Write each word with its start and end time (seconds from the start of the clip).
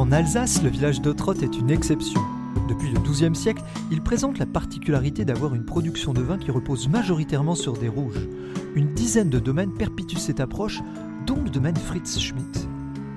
En 0.00 0.12
Alsace, 0.12 0.62
le 0.62 0.70
village 0.70 1.02
d'Autrotte 1.02 1.42
est 1.42 1.58
une 1.58 1.70
exception. 1.70 2.22
Depuis 2.70 2.90
le 2.90 2.98
XIIe 3.00 3.34
siècle, 3.34 3.62
il 3.90 4.00
présente 4.00 4.38
la 4.38 4.46
particularité 4.46 5.26
d'avoir 5.26 5.54
une 5.54 5.66
production 5.66 6.14
de 6.14 6.22
vin 6.22 6.38
qui 6.38 6.50
repose 6.50 6.88
majoritairement 6.88 7.54
sur 7.54 7.74
des 7.74 7.90
rouges. 7.90 8.26
Une 8.74 8.94
dizaine 8.94 9.28
de 9.28 9.38
domaines 9.38 9.74
perpétuent 9.74 10.16
cette 10.16 10.40
approche, 10.40 10.80
dont 11.26 11.42
le 11.44 11.50
domaine 11.50 11.76
Fritz 11.76 12.18
Schmidt. 12.18 12.66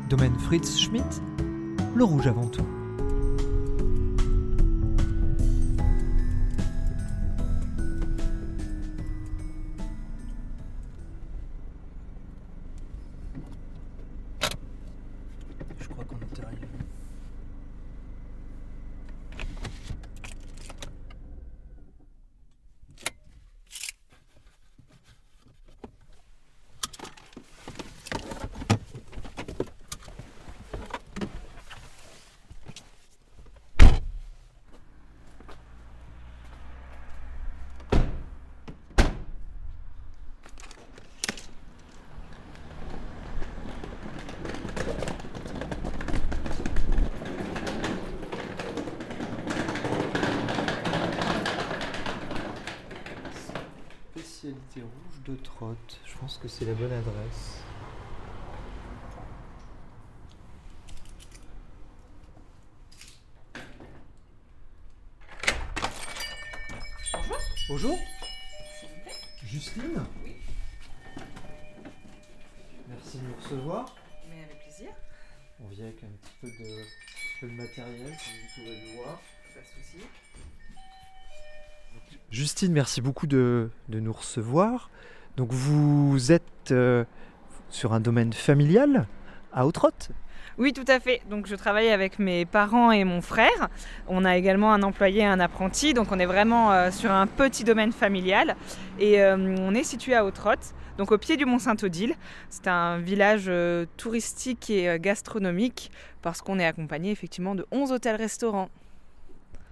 Domaine 0.10 0.38
Fritz 0.38 0.78
Schmidt, 0.78 1.22
le 1.96 2.04
rouge 2.04 2.28
avant 2.28 2.48
tout. 2.48 2.66
De 55.26 55.36
trotte. 55.36 56.00
Je 56.06 56.18
pense 56.18 56.38
que 56.38 56.48
c'est 56.48 56.66
la 56.66 56.74
bonne 56.74 56.92
adresse. 56.92 57.60
Bonjour. 67.14 67.38
Bonjour. 67.70 68.00
Justine 69.46 70.04
Oui. 70.24 70.36
Merci 72.90 73.18
de 73.20 73.24
nous 73.28 73.36
recevoir. 73.36 73.96
Mais 74.30 74.44
avec 74.44 74.60
plaisir, 74.64 74.90
On 75.64 75.68
vient 75.68 75.86
avec 75.86 76.04
un 76.04 76.08
petit 76.08 76.32
peu 76.42 76.48
de, 76.48 76.54
un 76.54 76.84
petit 76.84 77.40
peu 77.42 77.48
de 77.48 77.54
matériel, 77.54 78.06
comme 78.06 78.34
vous 78.42 78.50
pouvez 78.56 78.82
le 78.82 78.96
voir. 78.98 79.22
pas 79.54 79.60
de 79.62 79.84
souci. 79.84 80.06
Justine, 82.32 82.74
merci 82.74 83.02
beaucoup 83.02 83.28
de, 83.28 83.70
de 83.90 84.00
nous 84.00 84.14
recevoir. 84.14 84.90
Donc 85.38 85.52
vous 85.52 86.32
êtes 86.32 86.72
euh, 86.72 87.06
sur 87.70 87.94
un 87.94 88.00
domaine 88.00 88.34
familial 88.34 89.08
à 89.52 89.66
Autrotte. 89.66 90.10
Oui, 90.60 90.72
tout 90.74 90.86
à 90.88 91.00
fait. 91.00 91.22
Donc 91.30 91.48
je 91.48 91.56
travaille 91.56 91.90
avec 91.90 92.20
mes 92.20 92.46
parents 92.46 92.92
et 92.92 93.04
mon 93.04 93.22
frère. 93.22 93.70
On 94.08 94.26
a 94.26 94.38
également 94.38 94.72
un 94.72 94.84
employé 94.84 95.22
et 95.22 95.26
un 95.26 95.40
apprenti. 95.40 95.96
Donc 95.96 96.12
on 96.12 96.20
est 96.20 96.28
vraiment 96.28 96.72
euh, 96.72 96.92
sur 96.92 97.12
un 97.12 97.26
petit 97.26 97.64
domaine 97.64 97.92
familial. 97.92 98.56
Et 99.00 99.22
euh, 99.22 99.56
on 99.60 99.74
est 99.74 99.84
situé 99.84 100.14
à 100.14 100.24
Autrotte, 100.24 100.76
donc 101.00 101.12
au 101.12 101.18
pied 101.18 101.36
du 101.36 101.46
Mont 101.46 101.58
Saint-Odile. 101.58 102.14
C'est 102.52 102.68
un 102.68 103.00
village 103.00 103.52
touristique 103.98 104.70
et 104.70 105.00
gastronomique 105.00 105.92
parce 106.22 106.44
qu'on 106.44 106.60
est 106.60 106.66
accompagné 106.66 107.10
effectivement 107.10 107.56
de 107.56 107.66
11 107.72 107.92
hôtels-restaurants. 107.92 108.70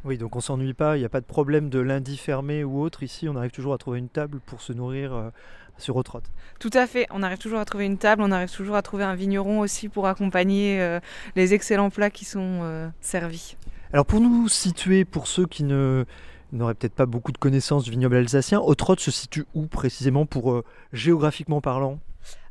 Oui, 0.04 0.18
donc 0.18 0.36
on 0.36 0.42
s'ennuie 0.42 0.74
pas, 0.74 0.98
il 0.98 1.00
n'y 1.02 1.06
a 1.06 1.10
pas 1.10 1.22
de 1.22 1.26
problème 1.26 1.70
de 1.70 1.80
lundi 1.80 2.18
fermé 2.18 2.64
ou 2.64 2.82
autre. 2.82 3.04
Ici, 3.04 3.30
on 3.30 3.36
arrive 3.36 3.52
toujours 3.52 3.74
à 3.74 3.78
trouver 3.78 4.00
une 4.00 4.10
table 4.10 4.40
pour 4.44 4.62
se 4.62 4.74
nourrir 4.74 5.14
euh, 5.14 5.30
sur 5.78 5.96
Autrotte. 5.96 6.26
Tout 6.60 6.72
à 6.74 6.88
fait. 6.88 7.06
On 7.12 7.22
arrive 7.22 7.38
toujours 7.38 7.60
à 7.60 7.66
trouver 7.66 7.86
une 7.86 8.00
table, 8.00 8.24
on 8.24 8.32
arrive 8.32 8.50
toujours 8.50 8.76
à 8.76 8.82
trouver 8.82 9.04
un 9.04 9.14
vigneron 9.14 9.60
aussi 9.60 9.90
pour 9.90 10.08
accompagner 10.08 10.82
euh, 10.82 11.00
les 11.36 11.54
excellents 11.54 11.92
plats 11.92 12.10
qui 12.10 12.26
sont 12.26 12.62
euh, 12.64 12.90
servis. 13.00 13.56
Alors 13.94 14.08
pour 14.08 14.22
nous 14.22 14.48
situer, 14.48 15.06
pour 15.06 15.28
ceux 15.28 15.46
qui 15.46 15.64
ne 15.64 16.06
n'auraient 16.52 16.74
peut-être 16.74 16.96
pas 16.96 17.06
beaucoup 17.06 17.32
de 17.32 17.38
connaissances 17.38 17.84
du 17.84 17.92
vignoble 17.92 18.16
alsacien, 18.16 18.60
Autrotte 18.60 19.00
se 19.00 19.12
situe 19.12 19.46
où 19.54 19.68
précisément 19.68 20.26
pour 20.26 20.64
géographiquement 20.92 21.62
parlant? 21.62 22.00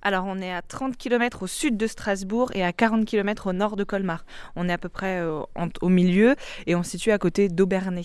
Alors, 0.03 0.25
on 0.27 0.39
est 0.39 0.53
à 0.53 0.63
30 0.63 0.97
km 0.97 1.43
au 1.43 1.47
sud 1.47 1.77
de 1.77 1.87
Strasbourg 1.87 2.51
et 2.55 2.65
à 2.65 2.73
40 2.73 3.05
km 3.05 3.49
au 3.49 3.53
nord 3.53 3.77
de 3.77 3.85
Colmar. 3.85 4.25
On 4.57 4.69
est 4.69 4.73
à 4.73 4.79
peu 4.79 4.89
près 4.89 5.21
euh, 5.21 5.41
en- 5.55 5.69
au 5.83 5.89
milieu 5.89 6.37
et 6.67 6.75
on 6.75 6.83
se 6.83 6.91
situe 6.93 7.11
à 7.13 7.19
côté 7.19 7.49
d'Aubernay. 7.49 8.03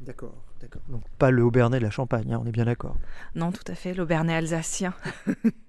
D'accord, 0.00 0.34
d'accord. 0.60 0.82
Donc 0.88 1.02
pas 1.18 1.30
le 1.30 1.42
Haut-Bernay 1.42 1.78
de 1.78 1.84
la 1.84 1.90
Champagne, 1.90 2.32
hein, 2.32 2.40
on 2.42 2.46
est 2.46 2.52
bien 2.52 2.66
d'accord. 2.66 2.96
Non, 3.34 3.52
tout 3.52 3.64
à 3.68 3.74
fait, 3.74 3.94
l'Aubernay 3.94 4.34
alsacien. 4.34 4.92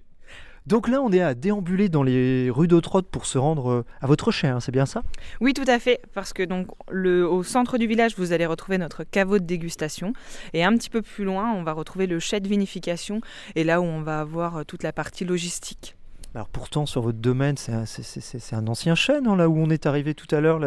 Donc 0.67 0.87
là, 0.87 0.99
on 0.99 1.11
est 1.11 1.21
à 1.21 1.35
déambuler 1.35 1.89
dans 1.89 2.01
les 2.01 2.49
rues 2.49 2.67
d'Autrotte 2.67 3.07
pour 3.07 3.27
se 3.27 3.37
rendre 3.37 3.69
euh, 3.69 3.85
à 4.01 4.07
votre 4.07 4.31
chien, 4.31 4.59
c'est 4.59 4.71
bien 4.71 4.87
ça? 4.87 5.03
Oui, 5.39 5.53
tout 5.53 5.65
à 5.67 5.77
fait, 5.77 6.01
parce 6.15 6.33
que 6.33 6.41
donc 6.41 6.67
le, 6.89 7.27
au 7.27 7.43
centre 7.43 7.77
du 7.77 7.85
village, 7.85 8.15
vous 8.17 8.31
allez 8.31 8.47
retrouver 8.47 8.79
notre 8.79 9.03
caveau 9.03 9.37
de 9.37 9.43
dégustation 9.43 10.13
et 10.53 10.63
un 10.63 10.75
petit 10.75 10.89
peu 10.89 11.03
plus 11.03 11.23
loin, 11.23 11.53
on 11.53 11.61
va 11.61 11.73
retrouver 11.73 12.07
le 12.07 12.19
chai 12.19 12.39
de 12.39 12.47
vinification 12.47 13.21
et 13.53 13.63
là 13.63 13.79
où 13.79 13.83
on 13.83 14.01
va 14.01 14.21
avoir 14.21 14.57
euh, 14.57 14.63
toute 14.63 14.81
la 14.81 14.91
partie 14.91 15.23
logistique. 15.23 15.95
Alors 16.35 16.49
pourtant, 16.49 16.85
sur 16.85 17.01
votre 17.01 17.19
domaine, 17.19 17.55
c'est 17.55 17.71
un, 17.71 18.67
ancien 18.67 18.93
chêne, 18.93 19.25
hein, 19.25 19.37
là 19.37 19.47
où 19.47 19.57
on 19.57 19.69
est 19.69 19.85
arrivé 19.85 20.13
tout 20.13 20.27
à 20.35 20.41
l'heure. 20.41 20.59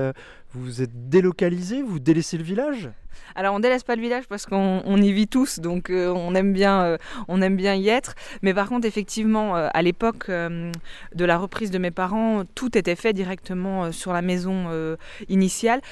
Vous 0.55 0.65
vous 0.65 0.81
êtes 0.81 1.11
délocalisé, 1.11 1.83
vous 1.83 1.99
délaissez 1.99 2.39
le 2.39 2.43
village? 2.43 2.89
Alors 3.34 3.55
on 3.55 3.61
délaisse 3.61 3.84
pas 3.84 3.95
le 3.95 4.01
village 4.01 4.25
parce 4.29 4.47
qu'on 4.47 4.81
on 4.83 4.97
y 5.03 5.12
vit 5.12 5.29
tous, 5.29 5.59
donc 5.59 5.91
euh, 5.91 6.09
on 6.09 6.34
aime 6.34 6.55
bien, 6.55 6.83
euh, 6.83 6.97
on 7.29 7.43
aime 7.43 7.56
bien 7.56 7.75
y 7.75 7.89
être. 7.89 8.15
Mais 8.41 8.55
par 8.55 8.71
contre, 8.71 8.87
effectivement, 8.87 9.56
euh, 9.56 9.69
à 9.75 9.83
l'époque 9.83 10.31
de 10.31 11.25
la 11.25 11.37
reprise 11.37 11.71
de 11.71 11.79
mes 11.79 11.91
parents, 11.91 12.45
tout 12.55 12.79
était 12.79 12.97
fait 12.97 13.12
directement 13.12 13.93
sur 13.93 14.15
la 14.15 14.23
maison 14.23 14.97
initiale. 15.29 15.83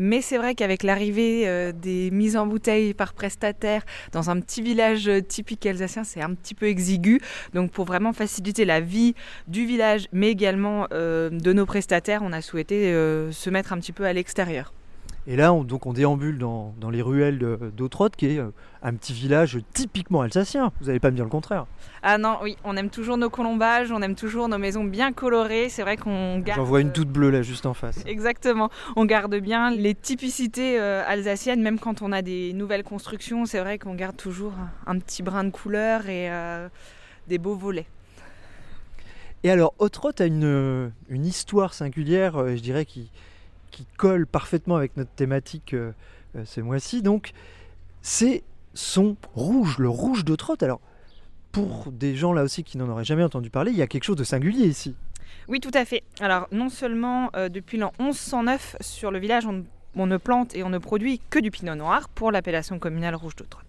Mais 0.00 0.22
c'est 0.22 0.38
vrai 0.38 0.54
qu'avec 0.54 0.84
l'arrivée 0.84 1.48
euh, 1.48 1.72
des 1.72 2.12
mises 2.12 2.36
en 2.36 2.46
bouteille 2.46 2.94
par 2.94 3.14
prestataire 3.14 3.84
dans 4.12 4.30
un 4.30 4.38
petit 4.38 4.62
village 4.62 5.08
euh, 5.08 5.20
typique 5.20 5.66
alsacien, 5.66 6.04
c'est 6.04 6.22
un 6.22 6.34
petit 6.34 6.54
peu 6.54 6.66
exigu. 6.66 7.20
Donc 7.52 7.72
pour 7.72 7.84
vraiment 7.84 8.12
faciliter 8.12 8.64
la 8.64 8.78
vie 8.78 9.14
du 9.48 9.66
village, 9.66 10.06
mais 10.12 10.30
également 10.30 10.86
euh, 10.92 11.30
de 11.30 11.52
nos 11.52 11.66
prestataires, 11.66 12.22
on 12.22 12.32
a 12.32 12.40
souhaité 12.40 12.92
se 13.32 13.50
mettre 13.50 13.72
un 13.72 13.78
petit 13.78 13.92
peu 13.92 14.04
à 14.04 14.12
l'extérieur. 14.12 14.72
Et 15.30 15.36
là, 15.36 15.52
on, 15.52 15.62
donc 15.62 15.84
on 15.84 15.92
déambule 15.92 16.38
dans, 16.38 16.74
dans 16.80 16.88
les 16.88 17.02
ruelles 17.02 17.38
de- 17.38 17.70
d'Autrotte, 17.76 18.16
qui 18.16 18.28
est 18.28 18.38
euh, 18.38 18.50
un 18.82 18.94
petit 18.94 19.12
village 19.12 19.58
typiquement 19.74 20.22
alsacien. 20.22 20.72
Vous 20.80 20.86
n'allez 20.86 21.00
pas 21.00 21.10
me 21.10 21.16
dire 21.16 21.24
le 21.26 21.30
contraire. 21.30 21.66
Ah 22.02 22.16
non, 22.16 22.38
oui, 22.42 22.56
on 22.64 22.74
aime 22.78 22.88
toujours 22.88 23.18
nos 23.18 23.28
colombages, 23.28 23.92
on 23.92 24.00
aime 24.00 24.14
toujours 24.14 24.48
nos 24.48 24.56
maisons 24.56 24.84
bien 24.84 25.12
colorées. 25.12 25.68
C'est 25.68 25.82
vrai 25.82 25.98
qu'on 25.98 26.38
garde. 26.38 26.58
J'en 26.58 26.64
vois 26.64 26.80
une 26.80 26.92
toute 26.92 27.10
bleue 27.10 27.28
là, 27.28 27.42
juste 27.42 27.66
en 27.66 27.74
face. 27.74 28.02
Exactement. 28.06 28.70
On 28.96 29.04
garde 29.04 29.36
bien 29.36 29.70
les 29.70 29.94
typicités 29.94 30.80
euh, 30.80 31.04
alsaciennes, 31.06 31.60
même 31.60 31.78
quand 31.78 32.00
on 32.00 32.10
a 32.10 32.22
des 32.22 32.54
nouvelles 32.54 32.84
constructions. 32.84 33.44
C'est 33.44 33.60
vrai 33.60 33.78
qu'on 33.78 33.94
garde 33.94 34.16
toujours 34.16 34.54
un, 34.86 34.98
petit 34.98 35.22
brin 35.22 35.44
de 35.44 35.50
couleur 35.50 36.08
et 36.08 36.30
euh, 36.30 36.70
des 37.26 37.36
beaux 37.36 37.54
volets. 37.54 37.86
Et 39.44 39.50
alors, 39.50 39.74
Autrotte 39.78 40.22
a 40.22 40.26
une, 40.26 40.90
une 41.10 41.26
histoire 41.26 41.74
singulière, 41.74 42.56
je 42.56 42.62
dirais, 42.62 42.86
qui, 42.86 43.10
qui 43.78 43.86
colle 43.96 44.26
parfaitement 44.26 44.74
avec 44.74 44.96
notre 44.96 45.10
thématique 45.10 45.72
euh, 45.72 45.92
euh, 46.34 46.44
ce 46.44 46.60
mois-ci. 46.60 47.00
Donc, 47.00 47.30
c'est 48.02 48.42
son 48.74 49.16
rouge, 49.34 49.78
le 49.78 49.88
rouge 49.88 50.24
d'Autrotte. 50.24 50.64
Alors, 50.64 50.80
pour 51.52 51.92
des 51.92 52.16
gens 52.16 52.32
là 52.32 52.42
aussi 52.42 52.64
qui 52.64 52.76
n'en 52.76 52.88
auraient 52.88 53.04
jamais 53.04 53.22
entendu 53.22 53.50
parler, 53.50 53.70
il 53.70 53.78
y 53.78 53.82
a 53.82 53.86
quelque 53.86 54.02
chose 54.02 54.16
de 54.16 54.24
singulier 54.24 54.66
ici. 54.66 54.96
Oui, 55.46 55.60
tout 55.60 55.70
à 55.74 55.84
fait. 55.84 56.02
Alors, 56.18 56.48
non 56.50 56.70
seulement 56.70 57.30
euh, 57.36 57.48
depuis 57.48 57.78
l'an 57.78 57.92
1109, 58.00 58.76
sur 58.80 59.12
le 59.12 59.20
village, 59.20 59.46
on, 59.46 60.06
ne 60.06 60.16
plante 60.16 60.56
et 60.56 60.64
on 60.64 60.70
ne 60.70 60.78
produit 60.78 61.20
que 61.30 61.38
du 61.38 61.52
pinot 61.52 61.76
noir 61.76 62.08
pour 62.08 62.32
l'appellation 62.32 62.80
communale 62.80 63.14
rouge 63.14 63.36
d'Autrotte. 63.36 63.64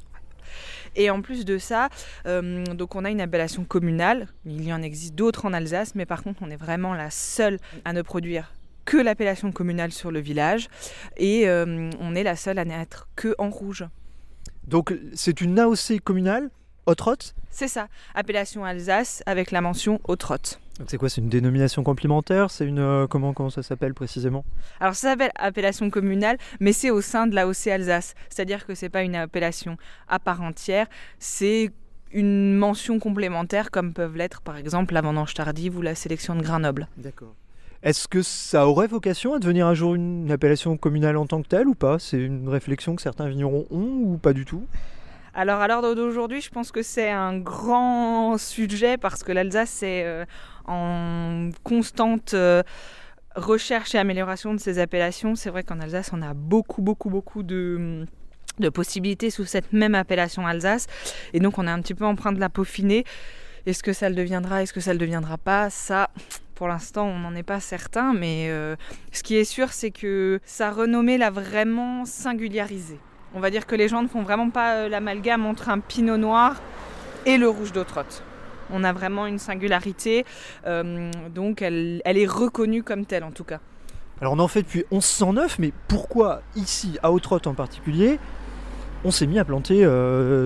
Et 0.95 1.11
en 1.11 1.21
plus 1.21 1.45
de 1.45 1.59
ça, 1.59 1.89
euh, 2.25 2.63
donc 2.65 2.95
on 2.95 3.05
a 3.05 3.11
une 3.11 3.21
appellation 3.21 3.63
communale. 3.63 4.27
Il 4.43 4.63
y 4.65 4.73
en 4.73 4.81
existe 4.81 5.13
d'autres 5.13 5.45
en 5.45 5.53
Alsace, 5.53 5.93
mais 5.93 6.07
par 6.07 6.23
contre, 6.23 6.39
on 6.41 6.49
est 6.49 6.55
vraiment 6.55 6.95
la 6.95 7.11
seule 7.11 7.59
à 7.85 7.93
ne 7.93 8.01
produire 8.01 8.51
que 8.89 8.97
l'appellation 8.97 9.51
communale 9.51 9.91
sur 9.91 10.09
le 10.09 10.19
village 10.19 10.67
et 11.15 11.47
euh, 11.47 11.91
on 11.99 12.15
est 12.15 12.23
la 12.23 12.35
seule 12.35 12.57
à 12.57 12.65
n'être 12.65 13.07
que 13.15 13.35
en 13.37 13.51
rouge. 13.51 13.85
Donc 14.67 14.95
c'est 15.13 15.41
une 15.41 15.59
AOC 15.59 15.99
communale, 16.03 16.49
Haute-Rotte 16.87 17.35
C'est 17.51 17.67
ça, 17.67 17.87
appellation 18.15 18.65
Alsace 18.65 19.21
avec 19.27 19.51
la 19.51 19.61
mention 19.61 20.01
Haute-Rotte. 20.07 20.59
C'est 20.87 20.97
quoi 20.97 21.07
C'est 21.07 21.21
une 21.21 21.29
dénomination 21.29 21.83
complémentaire 21.83 22.49
C'est 22.49 22.65
une 22.65 22.79
euh, 22.79 23.05
comment 23.05 23.31
comment 23.31 23.51
ça 23.51 23.61
s'appelle 23.61 23.93
précisément? 23.93 24.43
Alors 24.79 24.95
ça 24.95 25.11
s'appelle 25.11 25.31
appellation 25.35 25.91
communale, 25.91 26.39
mais 26.59 26.73
c'est 26.73 26.89
au 26.89 27.01
sein 27.01 27.27
de 27.27 27.35
l'AOC 27.35 27.67
Alsace. 27.67 28.15
C'est-à-dire 28.29 28.65
que 28.65 28.73
c'est 28.73 28.89
pas 28.89 29.03
une 29.03 29.15
appellation 29.15 29.77
à 30.07 30.17
part 30.17 30.41
entière, 30.41 30.87
c'est 31.19 31.69
une 32.11 32.55
mention 32.55 32.97
complémentaire 32.97 33.69
comme 33.69 33.93
peuvent 33.93 34.17
l'être 34.17 34.41
par 34.41 34.57
exemple 34.57 34.95
la 34.95 35.01
vendange 35.01 35.35
tardive 35.35 35.77
ou 35.77 35.83
la 35.83 35.93
sélection 35.93 36.35
de 36.35 36.41
grains 36.41 36.61
nobles. 36.61 36.87
D'accord. 36.97 37.35
Est-ce 37.81 38.09
que 38.09 38.21
ça 38.21 38.67
aurait 38.67 38.87
vocation 38.87 39.33
à 39.33 39.39
devenir 39.39 39.65
un 39.65 39.73
jour 39.73 39.95
une 39.95 40.29
appellation 40.31 40.75
communale 40.75 41.15
en 41.15 41.25
tant 41.25 41.41
que 41.41 41.47
telle 41.47 41.67
ou 41.67 41.75
pas? 41.75 41.97
C'est 41.97 42.17
une 42.17 42.49
réflexion 42.49 42.93
que 42.95 43.01
certains 43.01 43.29
vignerons 43.29 43.67
ont 43.71 44.01
ou 44.03 44.17
pas 44.17 44.33
du 44.33 44.43
tout? 44.43 44.65
Alors 45.33 45.61
à 45.61 45.67
l'heure 45.69 45.95
d'aujourd'hui, 45.95 46.41
je 46.41 46.49
pense 46.49 46.73
que 46.73 46.81
c'est 46.81 47.09
un 47.09 47.37
grand 47.37 48.37
sujet 48.37 48.97
parce 48.97 49.23
que 49.23 49.31
l'Alsace 49.31 49.81
est 49.83 50.03
euh, 50.03 50.25
en 50.65 51.51
constante 51.63 52.33
euh, 52.33 52.63
recherche 53.35 53.95
et 53.95 53.97
amélioration 53.97 54.53
de 54.53 54.59
ses 54.59 54.77
appellations. 54.79 55.35
C'est 55.35 55.49
vrai 55.49 55.63
qu'en 55.63 55.79
Alsace, 55.79 56.11
on 56.11 56.21
a 56.21 56.33
beaucoup, 56.33 56.81
beaucoup, 56.81 57.09
beaucoup 57.09 57.43
de 57.43 58.05
possibilités 58.73 59.29
sous 59.29 59.45
cette 59.45 59.71
même 59.71 59.95
appellation 59.95 60.45
Alsace. 60.45 60.87
Et 61.31 61.39
donc 61.39 61.57
on 61.57 61.65
est 61.65 61.71
un 61.71 61.79
petit 61.79 61.93
peu 61.93 62.05
en 62.05 62.15
train 62.15 62.33
de 62.33 62.41
la 62.41 62.49
peaufiner. 62.49 63.05
Est-ce 63.65 63.83
que 63.83 63.93
ça 63.93 64.09
le 64.09 64.15
deviendra? 64.15 64.63
Est-ce 64.63 64.73
que 64.73 64.81
ça 64.81 64.91
le 64.91 64.99
deviendra 64.99 65.37
pas? 65.37 65.69
Ça, 65.69 66.09
pour 66.59 66.67
l'instant, 66.67 67.05
on 67.05 67.19
n'en 67.19 67.33
est 67.35 67.43
pas 67.43 67.61
certain. 67.61 68.13
Mais 68.13 68.49
euh, 68.49 68.75
ce 69.13 69.23
qui 69.23 69.37
est 69.37 69.45
sûr, 69.45 69.71
c'est 69.71 69.91
que 69.91 70.41
sa 70.43 70.71
renommée 70.71 71.17
l'a 71.17 71.29
vraiment 71.29 72.03
singularisé. 72.03 72.99
On 73.33 73.39
va 73.39 73.49
dire 73.49 73.65
que 73.65 73.75
les 73.75 73.87
gens 73.87 74.03
ne 74.03 74.09
font 74.09 74.23
vraiment 74.23 74.49
pas 74.49 74.75
euh, 74.75 74.89
l'amalgame 74.89 75.45
entre 75.45 75.69
un 75.69 75.79
pinot 75.79 76.17
noir 76.17 76.61
et 77.25 77.37
le 77.37 77.47
rouge 77.47 77.71
d'Autrotte. 77.71 78.23
On 78.71 78.83
a 78.83 78.91
vraiment 78.91 79.25
une 79.25 79.39
singularité, 79.39 80.25
euh, 80.67 81.09
donc 81.33 81.61
elle, 81.61 82.01
est 82.03 82.25
reconnue 82.27 82.83
comme 82.83 83.05
telle 83.05 83.23
en 83.23 83.31
tout 83.31 83.45
cas. 83.45 83.61
Alors 84.19 84.33
on 84.33 84.39
en 84.39 84.49
fait 84.49 84.63
depuis 84.63 84.83
1109, 84.91 85.59
mais 85.59 85.71
pourquoi 85.87 86.41
ici, 86.57 86.97
à 87.01 87.11
Autrotte 87.13 87.47
en 87.47 87.53
particulier, 87.53 88.19
on 89.05 89.11
s'est 89.11 89.27
mis 89.27 89.39
à 89.39 89.45
planter 89.45 89.77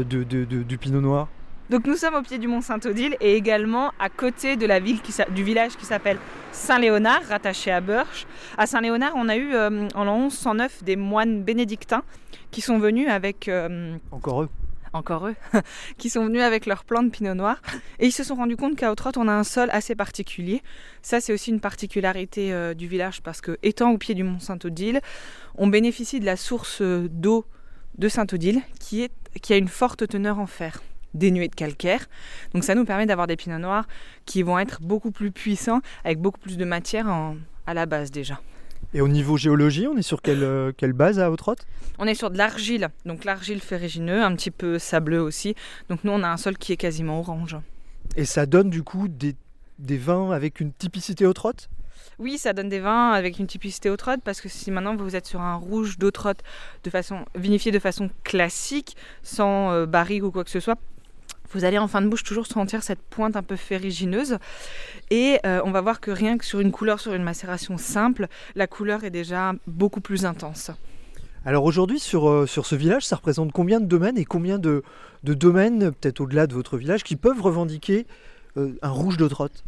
du 0.06 0.78
pinot 0.78 1.02
noir? 1.02 1.28
Donc 1.70 1.88
nous 1.88 1.96
sommes 1.96 2.16
au 2.16 2.22
pied 2.22 2.38
du 2.38 2.48
mont 2.48 2.62
Saint-Odile 2.62 3.16
et 3.22 3.36
également 3.36 3.92
à 4.00 4.10
côté 4.10 4.56
de 4.58 4.66
la 4.66 4.80
ville 4.80 5.02
qui 5.02 5.12
s'a- 5.12 5.26
du 5.30 5.44
village 5.44 5.76
qui 5.78 5.86
s'appelle 5.86 6.18
Saint-Léonard, 6.52 7.22
rattaché 7.30 7.72
à 7.72 7.82
Burch. 7.82 8.28
À 8.58 8.68
Saint-Léonard, 8.68 9.14
on 9.16 9.28
a 9.30 9.36
eu 9.38 9.54
euh, 9.56 9.88
en 9.96 10.04
l'an 10.04 10.20
1109 10.20 10.84
des 10.84 10.96
moines 10.96 11.42
bénédictins 11.44 12.04
qui 12.52 12.62
sont 12.62 12.78
venus 12.80 13.08
avec 13.10 13.48
euh, 13.48 13.96
Encore 14.12 14.44
eux. 14.44 14.50
encore 14.92 15.28
eux, 15.28 15.36
qui 15.98 16.10
sont 16.10 16.26
venus 16.26 16.42
avec 16.42 16.66
leurs 16.68 16.84
plants 16.84 17.02
de 17.02 17.10
pinot 17.10 17.34
noir. 17.34 17.60
Et 17.98 18.06
ils 18.08 18.12
se 18.12 18.24
sont 18.24 18.36
rendus 18.36 18.58
compte 18.58 18.76
qu'à 18.76 18.92
Autrotte, 18.92 19.18
on 19.18 19.28
a 19.28 19.34
un 19.34 19.44
sol 19.46 19.70
assez 19.72 19.96
particulier. 19.96 20.62
Ça, 21.02 21.22
c'est 21.22 21.34
aussi 21.34 21.50
une 21.50 21.60
particularité 21.62 22.54
euh, 22.54 22.74
du 22.76 22.88
village 22.88 23.22
parce 23.24 23.42
que, 23.42 23.58
étant 23.64 23.90
au 23.92 23.98
pied 23.98 24.14
du 24.14 24.24
mont 24.24 24.40
Saint-Odile, 24.40 25.00
on 25.56 25.68
bénéficie 25.68 26.20
de 26.20 26.26
la 26.26 26.36
source 26.36 26.82
d'eau 26.84 27.46
de 27.98 28.10
Saint-Odile 28.10 28.62
qui, 28.80 29.02
est, 29.02 29.12
qui 29.42 29.54
a 29.54 29.58
une 29.58 29.68
forte 29.70 30.08
teneur 30.08 30.38
en 30.40 30.46
fer 30.46 30.84
dénuée 31.14 31.48
de 31.48 31.56
calcaire. 31.56 32.06
Donc 32.54 32.64
ça 32.64 32.76
nous 32.76 32.86
permet 32.86 33.06
d'avoir 33.06 33.28
des 33.28 33.36
pinots 33.36 33.60
noirs 33.60 33.86
qui 34.26 34.44
vont 34.44 34.58
être 34.60 34.82
beaucoup 34.82 35.12
plus 35.12 35.32
puissants, 35.32 35.82
avec 36.04 36.20
beaucoup 36.20 36.40
plus 36.40 36.58
de 36.58 36.66
matière 36.66 37.08
en- 37.08 37.36
à 37.66 37.74
la 37.74 37.86
base 37.86 38.12
déjà. 38.12 38.40
Et 38.94 39.02
au 39.02 39.08
niveau 39.08 39.38
géologie, 39.38 39.88
on 39.88 39.96
est 39.98 40.02
sur 40.04 40.22
quelle, 40.22 40.44
euh, 40.44 40.72
quelle 40.76 40.94
base 40.94 41.18
à 41.20 41.32
Autrotte 41.32 41.66
On 42.00 42.06
est 42.06 42.14
sur 42.16 42.30
de 42.30 42.38
l'argile, 42.38 42.90
donc 43.06 43.24
l'argile 43.26 43.60
ferrugineux, 43.62 44.22
un 44.22 44.36
petit 44.36 44.52
peu 44.52 44.78
sableux 44.78 45.22
aussi. 45.22 45.56
Donc 45.90 46.04
nous, 46.04 46.12
on 46.12 46.22
a 46.22 46.28
un 46.28 46.38
sol 46.38 46.58
qui 46.58 46.74
est 46.74 46.78
quasiment 46.78 47.20
orange. 47.20 47.58
Et 48.18 48.26
ça 48.26 48.46
donne 48.46 48.70
du 48.70 48.84
coup 48.84 49.08
des, 49.08 49.36
des 49.80 49.98
vins 49.98 50.32
avec 50.32 50.60
une 50.60 50.74
typicité 50.74 51.26
Autrotte 51.26 51.70
Oui, 52.20 52.38
ça 52.38 52.54
donne 52.54 52.70
des 52.70 52.82
vins 52.82 53.12
avec 53.12 53.40
une 53.40 53.48
typicité 53.48 53.90
Autrotte 53.90 54.20
parce 54.24 54.42
que 54.42 54.50
si 54.50 54.70
maintenant 54.70 54.96
vous 54.96 55.16
êtes 55.16 55.26
sur 55.26 55.42
un 55.42 55.56
rouge 55.56 55.98
d'Autrotte 55.98 56.42
de 56.84 56.90
façon 56.92 57.26
vinifié 57.36 57.72
de 57.72 57.80
façon 57.80 58.10
classique, 58.24 58.96
sans 59.24 59.72
euh, 59.72 59.86
barrique 59.88 60.24
ou 60.24 60.30
quoi 60.32 60.44
que 60.44 60.52
ce 60.52 60.60
soit, 60.60 60.78
vous 61.54 61.66
allez 61.66 61.78
en 61.78 61.88
fin 61.88 62.02
de 62.02 62.08
bouche 62.08 62.24
toujours 62.24 62.48
sentir 62.48 62.84
cette 62.84 63.02
pointe 63.02 63.36
un 63.36 63.44
peu 63.44 63.56
ferrugineuse. 63.56 64.38
Et 65.10 65.40
euh, 65.46 65.62
on 65.66 65.72
va 65.72 65.82
voir 65.82 66.00
que 66.00 66.12
rien 66.12 66.38
que 66.38 66.46
sur 66.46 66.60
une 66.60 66.72
couleur, 66.72 67.00
sur 67.00 67.14
une 67.14 67.24
macération 67.24 67.78
simple, 67.78 68.28
la 68.56 68.68
couleur 68.68 69.04
est 69.04 69.10
déjà 69.10 69.54
beaucoup 69.68 70.02
plus 70.02 70.26
intense. 70.26 70.72
Alors 71.46 71.66
aujourd'hui, 71.66 72.00
sur, 72.00 72.30
euh, 72.30 72.46
ce 72.48 72.76
village, 72.76 73.06
ça 73.06 73.18
représente 73.18 73.52
combien 73.52 73.80
de 73.80 73.86
domaines 73.86 74.18
et 74.18 74.26
combien 74.26 74.58
de, 74.58 74.84
de 75.24 75.34
domaines, 75.34 75.92
peut-être 75.92 76.22
au-delà 76.22 76.48
de 76.48 76.54
votre 76.54 76.78
village, 76.78 77.04
qui 77.04 77.18
peuvent 77.18 77.42
revendiquer 77.42 78.06
euh, 78.58 78.78
un 78.82 78.90
rouge 78.90 79.18
d'Autrotte 79.18 79.64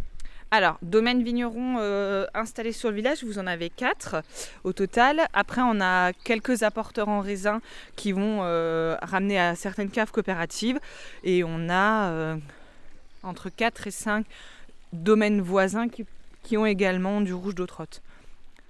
Alors, 0.58 0.78
domaine 0.82 1.22
vigneron 1.22 1.80
euh, 1.80 2.26
installé 2.34 2.72
sur 2.72 2.90
le 2.90 2.96
village, 2.96 3.26
vous 3.26 3.40
en 3.40 3.46
avez 3.46 3.70
quatre 3.70 4.24
au 4.64 4.72
total. 4.72 5.28
Après, 5.34 5.60
on 5.62 5.82
a 5.82 6.14
quelques 6.14 6.64
apporteurs 6.64 7.10
en 7.10 7.20
raisin 7.20 7.60
qui 7.98 8.14
vont 8.14 8.40
euh, 8.44 8.96
ramener 9.02 9.38
à 9.38 9.56
certaines 9.56 9.90
caves 9.90 10.14
coopératives. 10.14 10.80
Et 11.26 11.44
on 11.44 11.68
a 11.68 12.08
euh, 12.10 12.38
entre 13.22 13.50
4 13.50 13.88
et 13.88 13.92
5 13.92 14.26
domaines 14.94 15.42
voisins 15.42 15.90
qui, 15.90 16.06
qui 16.44 16.56
ont 16.56 16.66
également 16.66 17.20
du 17.20 17.34
rouge 17.34 17.56
d'Autrotte. 17.56 18.02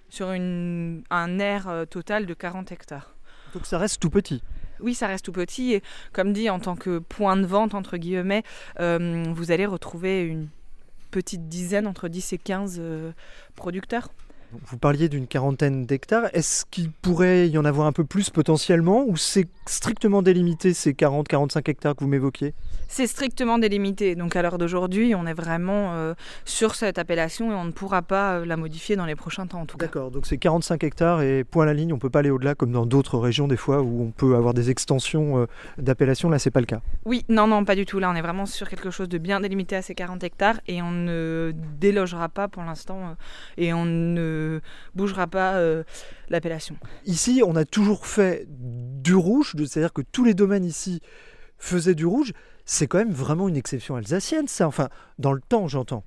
Sur 0.10 0.32
une- 0.32 1.04
un 1.12 1.38
air 1.38 1.70
euh, 1.70 1.86
total 1.86 2.26
de 2.26 2.34
40 2.34 2.72
hectares. 2.72 3.14
Donc 3.54 3.68
ça 3.68 3.78
reste 3.78 4.02
tout 4.02 4.10
petit. 4.10 4.42
Oui, 4.80 4.96
ça 4.96 5.06
reste 5.06 5.26
tout 5.26 5.32
petit 5.32 5.74
et 5.76 5.84
comme 6.14 6.34
dit, 6.34 6.50
en 6.50 6.60
tant 6.60 6.76
que 6.76 6.98
point 6.98 7.38
de 7.38 7.46
vente, 7.46 7.76
entre 7.76 7.98
guillemets, 7.98 8.42
vous 8.80 9.52
allez 9.52 9.66
retrouver 9.68 10.24
une 10.24 10.50
petite 11.16 11.48
dizaine, 11.48 11.88
entre 11.88 12.10
10 12.10 12.34
et 12.34 12.38
15 12.38 12.76
euh, 12.78 13.14
producteurs. 13.56 14.10
Vous 14.66 14.78
parliez 14.78 15.10
d'une 15.10 15.28
quarantaine 15.28 15.86
d'hectares. 15.86 16.30
Est-ce 16.34 16.66
qu'il 16.66 16.92
pourrait 16.92 17.50
y 17.50 17.58
en 17.58 17.66
avoir 17.66 17.88
un 17.88 17.92
peu 17.92 18.06
plus 18.06 18.30
potentiellement 18.30 19.06
ou 19.08 19.18
c'est 19.18 19.48
strictement 19.66 20.22
délimité 20.22 20.74
ces 20.74 20.94
40-45 20.94 21.70
hectares 21.70 21.96
que 21.96 22.04
vous 22.04 22.10
m'évoquiez? 22.10 22.54
C'est 22.88 23.08
strictement 23.08 23.58
délimité, 23.58 24.16
donc 24.16 24.36
à 24.36 24.42
l'heure 24.42 24.58
d'aujourd'hui, 24.58 25.16
on 25.16 25.26
est 25.26 25.34
vraiment 25.34 25.94
euh, 25.94 26.14
sur 26.46 26.76
cette 26.76 27.00
appellation 27.00 27.52
et 27.52 27.56
on 27.56 27.66
ne 27.66 27.72
pourra 27.72 28.02
pas 28.02 28.36
euh, 28.36 28.46
la 28.46 28.58
modifier 28.58 28.96
dans 28.96 29.06
les 29.06 29.16
prochains 29.16 29.48
temps 29.48 29.62
en 29.62 29.66
tout 29.66 29.78
cas. 29.78 29.88
D'accord, 29.88 30.12
donc 30.12 30.26
c'est 30.28 30.38
45 30.38 30.84
hectares 30.84 31.22
et 31.22 31.44
point 31.44 31.64
à 31.64 31.66
la 31.66 31.74
ligne, 31.74 31.94
on 31.94 32.00
peut 32.00 32.10
pas 32.10 32.20
aller 32.20 32.30
au-delà 32.30 32.56
comme 32.56 32.72
dans 32.72 32.86
d'autres 32.86 33.18
régions 33.18 33.48
des 33.48 33.58
fois 33.58 33.82
où 33.82 34.04
on 34.04 34.12
peut 34.12 34.36
avoir 34.36 34.54
des 34.54 34.70
extensions 34.70 35.40
euh, 35.40 35.46
d'appellation, 35.78 36.30
là 36.30 36.40
c'est 36.40 36.52
pas 36.52 36.60
le 36.60 36.66
cas. 36.66 36.82
Oui, 37.06 37.26
non, 37.30 37.48
non, 37.48 37.66
pas 37.66 37.76
du 37.76 37.86
tout. 37.86 38.00
Là, 38.00 38.10
on 38.10 38.16
est 38.16 38.22
vraiment 38.22 38.46
sur 38.46 38.70
quelque 38.70 38.90
chose 38.92 39.10
de 39.10 39.18
bien 39.18 39.40
délimité 39.40 39.76
à 39.76 39.82
ces 39.82 39.96
40 39.96 40.24
hectares 40.24 40.60
et 40.68 40.82
on 40.82 40.92
ne 40.92 41.54
délogera 41.80 42.30
pas 42.30 42.48
pour 42.48 42.64
l'instant 42.64 43.00
euh, 43.00 43.14
et 43.58 43.74
on 43.74 43.86
ne 43.86 44.45
bougera 44.94 45.28
pas 45.28 45.56
euh, 45.56 45.84
l'appellation. 46.30 46.76
Ici, 47.06 47.42
on 47.46 47.56
a 47.56 47.66
toujours 47.66 48.08
fait 48.08 48.46
du 48.50 49.16
rouge, 49.16 49.54
c'est-à-dire 49.58 49.94
que 49.94 50.02
tous 50.02 50.24
les 50.24 50.34
domaines 50.34 50.66
ici 50.66 51.02
faisaient 51.58 51.96
du 51.96 52.06
rouge. 52.06 52.34
C'est 52.66 52.88
quand 52.88 52.98
même 52.98 53.12
vraiment 53.12 53.48
une 53.48 53.58
exception 53.58 53.96
alsacienne, 53.96 54.48
ça. 54.48 54.68
Enfin, 54.68 54.90
dans 55.20 55.34
le 55.34 55.42
temps, 55.42 55.68
j'entends. 55.68 56.04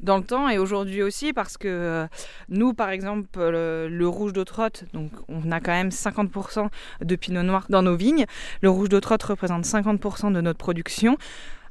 dans 0.00 0.16
le 0.16 0.24
temps 0.24 0.48
et 0.48 0.58
aujourd'hui 0.58 1.02
aussi 1.02 1.32
parce 1.32 1.56
que 1.56 1.68
euh, 1.68 2.06
nous 2.48 2.74
par 2.74 2.90
exemple 2.90 3.28
le, 3.38 3.88
le 3.88 4.08
rouge 4.08 4.32
d'Autrotte 4.32 4.84
donc 4.92 5.12
on 5.28 5.52
a 5.52 5.60
quand 5.60 5.70
même 5.72 5.90
50% 5.90 6.68
de 7.02 7.16
pinot 7.16 7.44
noir 7.44 7.66
dans 7.68 7.82
nos 7.82 7.94
vignes 7.94 8.26
le 8.62 8.70
rouge 8.70 8.88
d'Autrotte 8.88 9.22
représente 9.22 9.64
50% 9.64 10.32
de 10.32 10.40
notre 10.40 10.58
production 10.58 11.16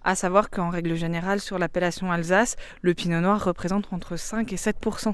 à 0.03 0.15
savoir 0.15 0.49
qu'en 0.49 0.69
règle 0.69 0.95
générale 0.95 1.39
sur 1.39 1.59
l'appellation 1.59 2.11
Alsace 2.11 2.55
le 2.81 2.93
pinot 2.93 3.19
noir 3.19 3.43
représente 3.43 3.91
entre 3.91 4.15
5 4.15 4.51
et 4.53 4.55
7% 4.55 5.13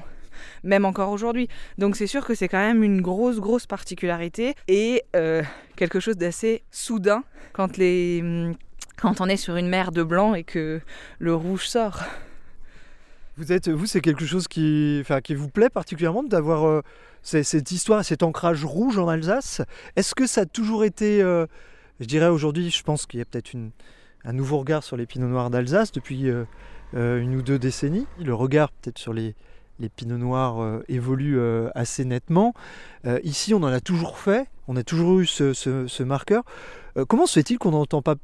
même 0.62 0.84
encore 0.84 1.10
aujourd'hui. 1.10 1.48
Donc 1.78 1.96
c'est 1.96 2.06
sûr 2.06 2.24
que 2.26 2.34
c'est 2.34 2.48
quand 2.48 2.58
même 2.58 2.82
une 2.82 3.00
grosse, 3.00 3.38
grosse 3.38 3.66
particularité 3.66 4.54
et 4.66 5.02
euh, 5.16 5.42
quelque 5.76 6.00
chose 6.00 6.16
d'assez 6.16 6.62
soudain 6.70 7.24
quand, 7.52 7.76
les, 7.76 8.20
hum, 8.22 8.54
quand 8.96 9.20
on 9.20 9.26
est 9.26 9.36
sur 9.36 9.56
une 9.56 9.68
mer 9.68 9.92
de 9.92 10.02
blanc 10.02 10.34
et 10.34 10.44
que 10.44 10.80
le 11.18 11.34
rouge 11.34 11.66
sort. 11.66 12.02
Vous 13.36 13.52
êtes, 13.52 13.68
vous, 13.68 13.86
c'est 13.86 14.00
quelque 14.00 14.24
chose 14.24 14.48
qui, 14.48 14.98
enfin, 15.00 15.20
qui 15.20 15.34
vous 15.34 15.48
plaît 15.48 15.70
particulièrement 15.70 16.24
d'avoir 16.24 16.66
euh, 16.66 16.82
cette 17.22 17.70
histoire, 17.70 18.04
cet 18.04 18.24
ancrage 18.24 18.64
rouge 18.64 18.98
en 18.98 19.06
Alsace? 19.08 19.62
Est-ce 19.94 20.14
que 20.14 20.26
ça 20.26 20.40
a 20.40 20.46
toujours 20.46 20.84
été, 20.84 21.22
euh, 21.22 21.46
je 22.00 22.06
dirais 22.06 22.26
aujourd'hui, 22.26 22.70
je 22.70 22.82
pense 22.82 23.06
qu'il 23.06 23.20
y 23.20 23.22
a 23.22 23.24
peut-être 23.24 23.52
un 24.24 24.32
nouveau 24.32 24.58
regard 24.58 24.82
sur 24.82 24.96
les 24.96 25.06
pinots 25.06 25.28
noirs 25.28 25.50
d'Alsace 25.50 25.92
depuis 25.92 26.28
une 26.92 27.36
ou 27.36 27.42
deux 27.42 27.60
décennies. 27.60 28.08
Le 28.20 28.34
regard 28.34 28.72
peut-être 28.72 28.98
sur 28.98 29.12
les, 29.12 29.36
les 29.80 29.88
pinots 29.88 30.18
noirs 30.18 30.60
euh, 30.60 30.84
évolue 30.88 31.38
euh, 31.38 31.70
assez 31.74 32.04
nettement. 32.04 32.54
Euh, 33.06 33.20
ici, 33.22 33.54
on 33.54 33.58
en 33.58 33.68
a 33.68 33.80
toujours 33.80 34.18
fait, 34.18 34.48
on 34.66 34.76
a 34.76 34.82
toujours 34.82 35.20
eu 35.20 35.26
ce, 35.26 36.02
marqueur. 36.02 36.44
Comment 37.06 37.26
se 37.26 37.34
fait-il 37.34 37.58
qu'on 37.58 37.70
n'entend 37.70 38.02
pas 38.02 38.16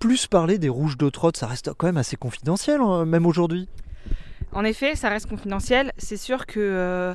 plus 0.00 0.26
parler 0.26 0.58
des 0.58 0.68
rouges 0.68 0.96
d'Autrotte? 0.96 1.36
Ça 1.36 1.46
reste 1.46 1.70
quand 1.76 1.86
même 1.86 1.96
assez 1.96 2.16
confidentiel, 2.16 2.80
hein, 2.80 3.04
même 3.04 3.24
aujourd'hui. 3.24 3.68
En 4.52 4.64
effet, 4.64 4.96
ça 4.96 5.08
reste 5.08 5.28
confidentiel. 5.28 5.92
C'est 5.96 6.16
sûr 6.16 6.46
que 6.46 7.14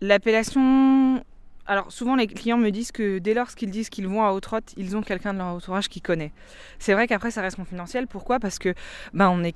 l'appellation. 0.00 1.22
Alors 1.66 1.92
souvent 1.92 2.16
les 2.16 2.26
clients 2.26 2.58
me 2.58 2.70
disent 2.70 2.90
que 2.90 3.18
dès 3.18 3.34
lors 3.34 3.54
qu'ils 3.54 3.70
disent 3.70 3.88
qu'ils 3.88 4.08
vont 4.08 4.24
à 4.24 4.32
Autrotte, 4.32 4.72
ils 4.76 4.96
ont 4.96 5.02
quelqu'un 5.02 5.32
de 5.32 5.38
leur 5.38 5.48
entourage 5.48 5.88
qui 5.88 6.00
connaît. 6.00 6.32
C'est 6.78 6.92
vrai 6.92 7.06
qu'après 7.06 7.30
ça 7.30 7.40
reste 7.40 7.56
confidentiel. 7.56 8.08
Pourquoi? 8.08 8.40
Parce 8.40 8.58
que 8.58 8.74
ben 9.14 9.28
on 9.28 9.44
est 9.44 9.54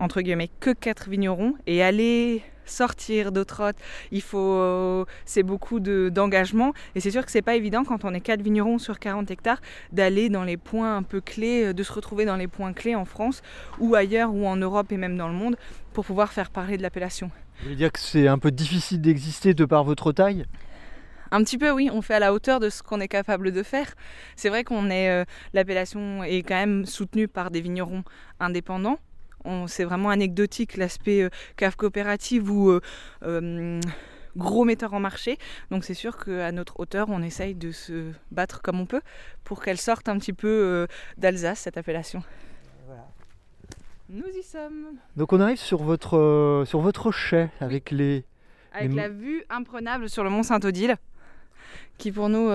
entre 0.00 0.20
guillemets 0.20 0.50
que 0.58 0.70
quatre 0.70 1.08
vignerons 1.08 1.54
et 1.66 1.82
aller 1.82 2.42
sortir 2.66 3.32
d'Autrotte, 3.32 3.76
il 4.10 4.22
faut 4.22 5.06
c'est 5.24 5.42
beaucoup 5.42 5.80
de, 5.80 6.10
d'engagement 6.12 6.72
et 6.94 7.00
c'est 7.00 7.10
sûr 7.10 7.24
que 7.24 7.30
c'est 7.30 7.42
pas 7.42 7.54
évident 7.54 7.84
quand 7.84 8.04
on 8.04 8.14
est 8.14 8.20
quatre 8.20 8.42
vignerons 8.42 8.78
sur 8.78 8.98
40 8.98 9.30
hectares 9.30 9.60
d'aller 9.92 10.28
dans 10.28 10.44
les 10.44 10.56
points 10.56 10.96
un 10.96 11.02
peu 11.02 11.20
clés, 11.20 11.74
de 11.74 11.82
se 11.82 11.92
retrouver 11.92 12.24
dans 12.24 12.36
les 12.36 12.48
points 12.48 12.72
clés 12.72 12.94
en 12.94 13.04
France 13.04 13.42
ou 13.78 13.94
ailleurs 13.94 14.34
ou 14.34 14.46
en 14.46 14.56
Europe 14.56 14.92
et 14.92 14.96
même 14.96 15.16
dans 15.16 15.28
le 15.28 15.34
monde 15.34 15.56
pour 15.92 16.04
pouvoir 16.04 16.32
faire 16.32 16.50
parler 16.50 16.76
de 16.76 16.82
l'appellation. 16.82 17.30
Vous 17.58 17.64
voulez 17.64 17.76
dire 17.76 17.92
que 17.92 18.00
c'est 18.00 18.28
un 18.28 18.38
peu 18.38 18.50
difficile 18.50 19.00
d'exister 19.00 19.54
de 19.54 19.64
par 19.64 19.84
votre 19.84 20.12
taille? 20.12 20.44
Un 21.30 21.42
petit 21.42 21.58
peu, 21.58 21.70
oui, 21.70 21.88
on 21.92 22.02
fait 22.02 22.14
à 22.14 22.18
la 22.18 22.32
hauteur 22.32 22.60
de 22.60 22.68
ce 22.68 22.82
qu'on 22.82 23.00
est 23.00 23.08
capable 23.08 23.50
de 23.50 23.62
faire. 23.62 23.94
C'est 24.36 24.48
vrai 24.48 24.62
qu'on 24.62 24.90
est, 24.90 25.10
euh, 25.10 25.24
l'appellation 25.52 26.22
est 26.22 26.42
quand 26.42 26.54
même 26.54 26.86
soutenue 26.86 27.26
par 27.26 27.50
des 27.50 27.60
vignerons 27.60 28.04
indépendants. 28.38 28.98
C'est 29.66 29.84
vraiment 29.84 30.10
anecdotique 30.10 30.76
l'aspect 30.76 31.22
euh, 31.22 31.30
cave 31.56 31.76
coopérative 31.76 32.50
ou 32.50 32.70
euh, 32.70 32.80
euh, 33.24 33.80
gros 34.36 34.64
metteur 34.64 34.94
en 34.94 35.00
marché. 35.00 35.38
Donc 35.70 35.84
c'est 35.84 35.94
sûr 35.94 36.22
qu'à 36.22 36.50
notre 36.52 36.80
hauteur, 36.80 37.08
on 37.10 37.22
essaye 37.22 37.54
de 37.54 37.70
se 37.70 38.10
battre 38.30 38.62
comme 38.62 38.80
on 38.80 38.86
peut 38.86 39.02
pour 39.44 39.62
qu'elle 39.62 39.78
sorte 39.78 40.08
un 40.08 40.18
petit 40.18 40.32
peu 40.32 40.86
d'Alsace, 41.18 41.60
cette 41.60 41.76
appellation. 41.76 42.22
Nous 44.08 44.28
y 44.28 44.42
sommes. 44.42 44.98
Donc 45.16 45.32
on 45.32 45.40
arrive 45.40 45.58
sur 45.58 45.82
votre, 45.82 46.64
sur 46.66 46.80
votre 46.80 47.10
chai 47.10 47.48
avec 47.60 47.90
les... 47.90 48.24
Avec 48.72 48.92
la 48.94 49.08
vue 49.08 49.44
imprenable 49.50 50.08
sur 50.08 50.24
le 50.24 50.30
mont 50.30 50.42
Saint-Odile 50.42 50.96
qui 51.96 52.10
pour 52.10 52.28
nous, 52.28 52.48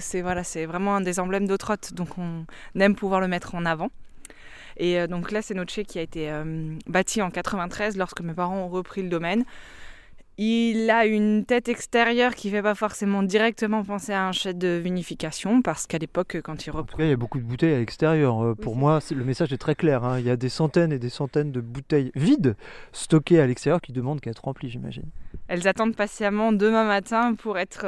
c'est 0.00 0.20
voilà, 0.20 0.42
vraiment 0.66 0.96
un 0.96 1.00
des 1.00 1.20
emblèmes 1.20 1.46
d'Autrotte, 1.46 1.94
donc 1.94 2.18
on 2.18 2.44
aime 2.78 2.96
pouvoir 2.96 3.20
le 3.20 3.28
mettre 3.28 3.54
en 3.54 3.64
avant. 3.64 3.90
Et 4.80 4.98
euh, 4.98 5.06
donc 5.06 5.30
là, 5.30 5.42
c'est 5.42 5.54
notre 5.54 5.72
chai 5.72 5.84
qui 5.84 5.98
a 5.98 6.02
été 6.02 6.30
euh, 6.30 6.74
bâti 6.86 7.20
en 7.20 7.30
93 7.30 7.98
lorsque 7.98 8.22
mes 8.22 8.32
parents 8.32 8.64
ont 8.64 8.68
repris 8.68 9.02
le 9.02 9.10
domaine. 9.10 9.44
Il 10.38 10.88
a 10.88 11.04
une 11.04 11.44
tête 11.44 11.68
extérieure 11.68 12.34
qui 12.34 12.48
ne 12.48 12.52
fait 12.52 12.62
pas 12.62 12.74
forcément 12.74 13.22
directement 13.22 13.84
penser 13.84 14.12
à 14.14 14.26
un 14.26 14.32
chai 14.32 14.54
de 14.54 14.80
vinification 14.82 15.60
parce 15.60 15.86
qu'à 15.86 15.98
l'époque, 15.98 16.38
quand 16.42 16.64
il 16.64 16.70
reprend. 16.70 16.96
il 17.00 17.10
y 17.10 17.12
a 17.12 17.16
beaucoup 17.16 17.38
de 17.38 17.44
bouteilles 17.44 17.74
à 17.74 17.78
l'extérieur. 17.78 18.42
Euh, 18.42 18.54
pour 18.54 18.74
moi, 18.74 19.00
le 19.10 19.22
message 19.22 19.52
est 19.52 19.58
très 19.58 19.74
clair. 19.74 20.02
Hein. 20.02 20.18
Il 20.18 20.24
y 20.24 20.30
a 20.30 20.36
des 20.36 20.48
centaines 20.48 20.92
et 20.92 20.98
des 20.98 21.10
centaines 21.10 21.52
de 21.52 21.60
bouteilles 21.60 22.10
vides 22.14 22.56
stockées 22.92 23.38
à 23.38 23.46
l'extérieur 23.46 23.82
qui 23.82 23.92
demandent 23.92 24.22
qu'à 24.22 24.30
être 24.30 24.44
remplies, 24.46 24.70
j'imagine. 24.70 25.10
Elles 25.48 25.68
attendent 25.68 25.94
patiemment 25.94 26.52
demain 26.52 26.84
matin 26.84 27.34
pour 27.34 27.58
être 27.58 27.84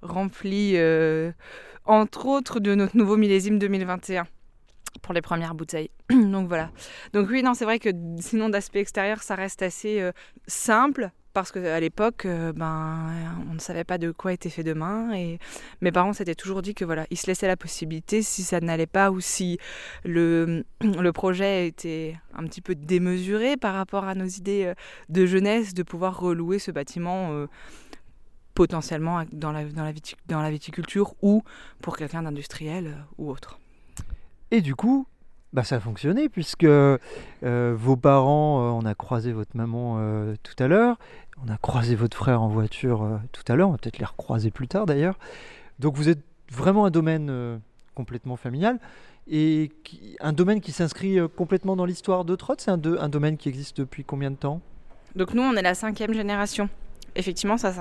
remplies, 0.00 0.78
entre 1.84 2.26
autres, 2.26 2.58
de 2.58 2.74
notre 2.74 2.96
nouveau 2.96 3.18
millésime 3.18 3.58
2021 3.58 4.26
pour 5.02 5.14
les 5.14 5.22
premières 5.22 5.54
bouteilles. 5.54 5.90
Donc 6.10 6.48
voilà. 6.48 6.70
Donc 7.12 7.28
oui, 7.30 7.42
non, 7.42 7.54
c'est 7.54 7.64
vrai 7.64 7.78
que 7.78 7.90
sinon 8.20 8.48
d'aspect 8.48 8.80
extérieur, 8.80 9.22
ça 9.22 9.34
reste 9.34 9.62
assez 9.62 10.00
euh, 10.00 10.12
simple 10.46 11.10
parce 11.32 11.52
qu'à 11.52 11.80
l'époque, 11.80 12.24
euh, 12.24 12.52
ben, 12.54 13.10
on 13.50 13.54
ne 13.54 13.58
savait 13.58 13.84
pas 13.84 13.98
de 13.98 14.10
quoi 14.10 14.32
était 14.32 14.48
fait 14.48 14.64
demain 14.64 15.12
et 15.14 15.38
mes 15.82 15.92
parents 15.92 16.14
s'étaient 16.14 16.34
toujours 16.34 16.62
dit 16.62 16.74
que 16.74 16.84
voilà, 16.84 17.06
ils 17.10 17.18
se 17.18 17.26
laissaient 17.26 17.46
la 17.46 17.58
possibilité 17.58 18.22
si 18.22 18.42
ça 18.42 18.60
n'allait 18.60 18.86
pas 18.86 19.10
ou 19.10 19.20
si 19.20 19.58
le, 20.04 20.64
le 20.80 21.12
projet 21.12 21.66
était 21.66 22.16
un 22.34 22.44
petit 22.44 22.62
peu 22.62 22.74
démesuré 22.74 23.58
par 23.58 23.74
rapport 23.74 24.04
à 24.04 24.14
nos 24.14 24.24
idées 24.24 24.64
euh, 24.64 24.74
de 25.10 25.26
jeunesse, 25.26 25.74
de 25.74 25.82
pouvoir 25.82 26.18
relouer 26.18 26.58
ce 26.58 26.70
bâtiment 26.70 27.46
potentiellement 28.54 29.22
dans 29.30 29.52
la, 29.52 29.64
dans 29.66 29.84
la, 29.84 29.92
dans 30.26 30.40
la 30.40 30.50
viticulture 30.50 31.14
ou 31.22 31.42
pour 31.82 31.96
quelqu'un 31.96 32.22
d'industriel 32.22 32.96
ou 33.18 33.30
autre. 33.30 33.60
Et 34.50 34.60
du 34.60 34.74
coup, 34.74 35.06
bah, 35.52 35.64
ça 35.64 35.76
a 35.76 35.80
fonctionné 35.80 36.28
puisque 36.28 36.64
euh, 36.64 36.98
vos 37.42 37.96
parents, 37.96 38.60
euh, 38.60 38.70
on 38.70 38.84
a 38.84 38.94
croisé 38.94 39.32
votre 39.32 39.56
maman 39.56 39.96
euh, 39.98 40.34
tout 40.42 40.60
à 40.62 40.68
l'heure, 40.68 40.98
on 41.44 41.50
a 41.50 41.56
croisé 41.56 41.94
votre 41.94 42.16
frère 42.16 42.42
en 42.42 42.48
voiture 42.48 43.20
tout 43.32 43.42
à 43.48 43.56
l'heure, 43.56 43.68
on 43.68 43.72
va 43.72 43.78
peut-être 43.78 43.98
les 43.98 44.04
recroiser 44.04 44.50
plus 44.50 44.68
tard 44.68 44.86
d'ailleurs. 44.86 45.18
Donc 45.78 45.96
vous 45.96 46.08
êtes 46.08 46.22
vraiment 46.50 46.86
un 46.86 46.90
domaine 46.90 47.60
complètement 47.94 48.36
familial 48.36 48.78
et 49.28 49.70
un 50.20 50.32
domaine 50.32 50.60
qui 50.60 50.72
s'inscrit 50.72 51.18
complètement 51.36 51.76
dans 51.76 51.84
l'histoire 51.84 52.24
de 52.24 52.36
Trott. 52.36 52.60
C'est 52.60 52.70
un, 52.70 52.80
un 52.98 53.08
domaine 53.08 53.36
qui 53.36 53.48
existe 53.48 53.78
depuis 53.78 54.04
combien 54.04 54.30
de 54.30 54.36
temps? 54.36 54.60
Donc 55.14 55.34
nous, 55.34 55.42
on 55.42 55.54
est 55.54 55.62
la 55.62 55.74
cinquième 55.74 56.12
génération 56.12 56.68
effectivement, 57.16 57.56
ça, 57.56 57.72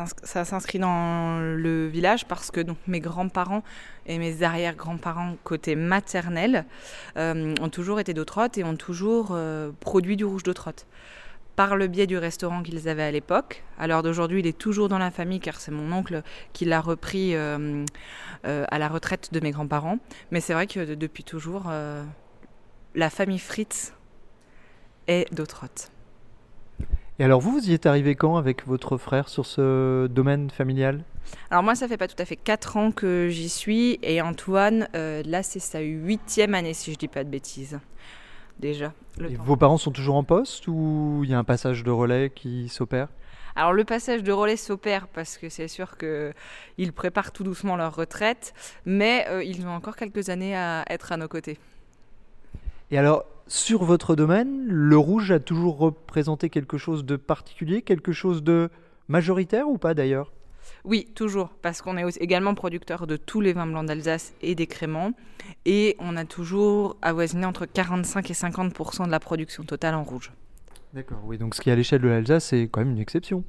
s'inscrit 0.46 0.80
dans 0.80 1.39
le 1.39 1.88
village 1.88 2.25
parce 2.25 2.51
que 2.51 2.62
donc, 2.62 2.77
mes 2.88 3.00
grands-parents 3.00 3.63
et 4.06 4.18
mes 4.18 4.44
arrière-grands-parents 4.44 5.36
côté 5.44 5.75
maternel 5.75 6.65
euh, 7.18 7.54
ont 7.62 7.70
toujours 7.70 8.00
été 8.00 8.13
d'Autrotte 8.13 8.58
et 8.58 8.63
ont 8.63 8.75
toujours 8.75 9.30
euh, 9.32 9.72
produit 9.80 10.15
du 10.18 10.25
rouge 10.25 10.44
d'Autrotte 10.44 10.88
par 11.56 11.77
le 11.77 11.88
biais 11.88 12.08
du 12.08 12.18
restaurant 12.18 12.63
qu'ils 12.63 12.89
avaient 12.89 13.04
à 13.04 13.12
l'époque. 13.12 13.63
À 13.80 13.88
l'heure 13.88 14.04
d'aujourd'hui, 14.04 14.39
il 14.39 14.48
est 14.48 14.58
toujours 14.58 14.89
dans 14.89 14.98
la 14.98 15.12
famille 15.12 15.39
car 15.39 15.60
c'est 15.62 15.72
mon 15.72 15.92
oncle 15.94 16.22
qui 16.51 16.65
l'a 16.65 16.82
repris 16.82 17.32
euh, 17.34 17.86
à 18.44 18.77
la 18.77 18.88
retraite 18.89 19.30
de 19.32 19.39
mes 19.39 19.51
grands-parents. 19.51 20.00
Mais 20.32 20.42
c'est 20.42 20.54
vrai 20.54 20.68
que 20.68 20.96
depuis 20.96 21.24
toujours, 21.24 21.72
la 22.94 23.10
famille 23.10 23.39
Fritz 23.39 23.94
est 25.08 25.34
d'Autrotte. 25.34 25.92
Et 27.17 27.24
alors 27.24 27.39
vous, 27.39 27.51
vous 27.51 27.69
y 27.69 27.74
êtes 27.74 27.86
arrivé 27.86 28.15
quand 28.15 28.36
avec 28.36 28.67
votre 28.67 28.98
frère 28.98 29.29
sur 29.29 29.45
ce 29.45 30.07
domaine 30.07 30.50
familial? 30.50 31.01
Alors 31.50 31.63
moi, 31.63 31.74
ça 31.74 31.88
fait 31.88 31.95
pas 31.95 32.10
tout 32.10 32.22
à 32.22 32.25
fait 32.25 32.36
4 32.36 32.75
ans 32.75 32.91
que 32.91 33.29
j'y 33.29 33.48
suis 33.48 34.00
et 34.03 34.22
Antoine, 34.22 34.89
euh, 34.95 35.24
là 35.25 35.41
c'est 35.41 35.60
sa 35.60 35.79
huitième 35.79 36.53
année 36.53 36.74
si 36.74 36.91
je 36.91 36.98
dis 36.98 37.07
pas 37.07 37.24
de 37.24 37.29
bêtises. 37.29 37.79
Déjà. 38.60 38.93
Et 39.22 39.36
vos 39.36 39.55
parents 39.55 39.77
sont 39.77 39.91
toujours 39.91 40.15
en 40.15 40.24
poste 40.24 40.67
ou 40.67 41.22
il 41.24 41.29
y 41.29 41.34
a 41.34 41.38
un 41.38 41.43
passage 41.45 41.84
de 41.84 41.91
relais 41.91 42.31
qui 42.34 42.67
s'opère? 42.67 43.07
Alors 43.55 43.72
le 43.72 43.86
passage 43.86 44.22
de 44.22 44.34
relais 44.34 44.57
s'opère 44.57 45.07
parce 45.07 45.38
que 45.38 45.48
c'est 45.48 45.69
sûr 45.69 45.98
qu'ils 45.98 46.93
préparent 46.93 47.31
tout 47.31 47.45
doucement 47.45 47.77
leur 47.77 47.95
retraite, 47.95 48.53
mais 48.86 49.25
euh, 49.29 49.41
ils 49.41 49.65
ont 49.65 49.72
encore 49.72 49.95
quelques 49.95 50.27
années 50.29 50.55
à 50.57 50.84
être 50.89 51.13
à 51.13 51.17
nos 51.17 51.29
côtés. 51.29 51.57
Et 52.95 52.97
alors, 52.97 53.25
sur 53.47 53.83
votre 53.83 54.15
domaine, 54.15 54.67
le 54.69 54.97
rouge 54.97 55.29
a 55.29 55.41
toujours 55.41 55.77
représenté 55.77 56.49
quelque 56.49 56.77
chose 56.77 57.03
de 57.03 57.17
particulier, 57.17 57.81
quelque 57.81 58.13
chose 58.13 58.41
de 58.41 58.69
majoritaire 59.09 59.67
ou 59.67 59.77
pas 59.77 59.93
d'ailleurs? 59.93 60.31
Oui, 60.85 61.05
toujours, 61.13 61.49
parce 61.61 61.81
qu'on 61.81 61.97
est 61.97 62.21
également 62.21 62.55
producteur 62.55 63.05
de 63.05 63.17
tous 63.17 63.41
les 63.41 63.51
vins 63.51 63.67
blancs 63.67 63.85
d'Alsace 63.85 64.33
et 64.41 64.55
des 64.55 64.65
créments, 64.65 65.11
et 65.65 65.97
on 65.99 66.15
a 66.15 66.23
toujours 66.23 66.95
avoisiné 67.01 67.45
entre 67.45 67.65
45 67.65 68.31
et 68.31 68.33
50 68.33 69.05
de 69.07 69.11
la 69.11 69.19
production 69.19 69.65
totale 69.65 69.95
en 69.95 70.03
rouge. 70.03 70.31
D'accord, 70.93 71.19
oui, 71.25 71.37
donc 71.37 71.53
ce 71.53 71.59
qui 71.59 71.69
est 71.69 71.73
à 71.73 71.75
l'échelle 71.75 71.99
de 71.99 72.07
l'Alsace, 72.07 72.45
c'est 72.45 72.69
quand 72.71 72.79
même 72.79 72.91
une 72.91 72.99
exception. 72.99 73.43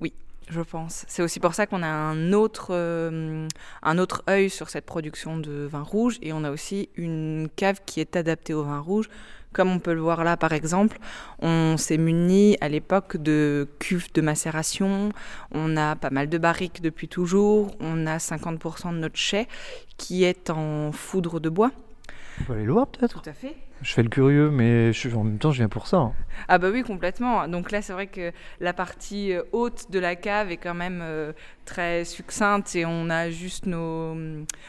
Oui, 0.00 0.12
je 0.50 0.60
pense. 0.60 1.04
C'est 1.08 1.22
aussi 1.22 1.40
pour 1.40 1.54
ça 1.54 1.66
qu'on 1.66 1.82
a 1.82 1.88
un 1.88 2.32
autre, 2.32 2.68
euh, 2.70 3.46
un 3.82 3.98
autre 3.98 4.22
œil 4.28 4.50
sur 4.50 4.68
cette 4.68 4.84
production 4.84 5.38
de 5.38 5.66
vin 5.70 5.82
rouge 5.82 6.18
et 6.22 6.32
on 6.32 6.44
a 6.44 6.50
aussi 6.50 6.88
une 6.96 7.48
cave 7.56 7.80
qui 7.86 8.00
est 8.00 8.16
adaptée 8.16 8.52
au 8.52 8.64
vin 8.64 8.80
rouge. 8.80 9.08
Comme 9.52 9.70
on 9.70 9.80
peut 9.80 9.94
le 9.94 10.00
voir 10.00 10.22
là 10.22 10.36
par 10.36 10.52
exemple, 10.52 10.98
on 11.40 11.76
s'est 11.76 11.98
muni 11.98 12.56
à 12.60 12.68
l'époque 12.68 13.16
de 13.16 13.68
cuves 13.80 14.12
de 14.12 14.20
macération, 14.20 15.10
on 15.50 15.76
a 15.76 15.96
pas 15.96 16.10
mal 16.10 16.28
de 16.28 16.38
barriques 16.38 16.80
depuis 16.82 17.08
toujours, 17.08 17.74
on 17.80 18.06
a 18.06 18.18
50% 18.18 18.92
de 18.92 18.98
notre 18.98 19.16
chai 19.16 19.48
qui 19.96 20.22
est 20.22 20.50
en 20.50 20.92
foudre 20.92 21.40
de 21.40 21.48
bois. 21.48 21.72
On 22.40 22.44
peut 22.44 22.52
aller 22.52 22.64
le 22.64 22.72
voir 22.72 22.86
peut-être? 22.86 23.22
Tout 23.22 23.28
à 23.28 23.32
fait. 23.32 23.56
Je 23.82 23.94
fais 23.94 24.02
le 24.02 24.08
curieux, 24.08 24.50
mais 24.50 24.92
je, 24.92 25.08
en 25.14 25.24
même 25.24 25.38
temps, 25.38 25.52
je 25.52 25.58
viens 25.58 25.68
pour 25.68 25.86
ça. 25.86 25.96
Hein. 25.96 26.12
Ah 26.48 26.58
bah 26.58 26.68
oui, 26.70 26.82
complètement. 26.82 27.48
Donc 27.48 27.70
là, 27.70 27.80
c'est 27.80 27.92
vrai 27.92 28.06
que 28.06 28.32
la 28.60 28.72
partie 28.72 29.32
euh, 29.32 29.42
haute 29.52 29.90
de 29.90 29.98
la 29.98 30.16
cave 30.16 30.50
est 30.50 30.58
quand 30.58 30.74
même 30.74 31.00
euh, 31.02 31.32
très 31.64 32.04
succincte 32.04 32.76
et 32.76 32.84
on 32.84 33.08
a 33.08 33.30
juste 33.30 33.66
nos, 33.66 34.14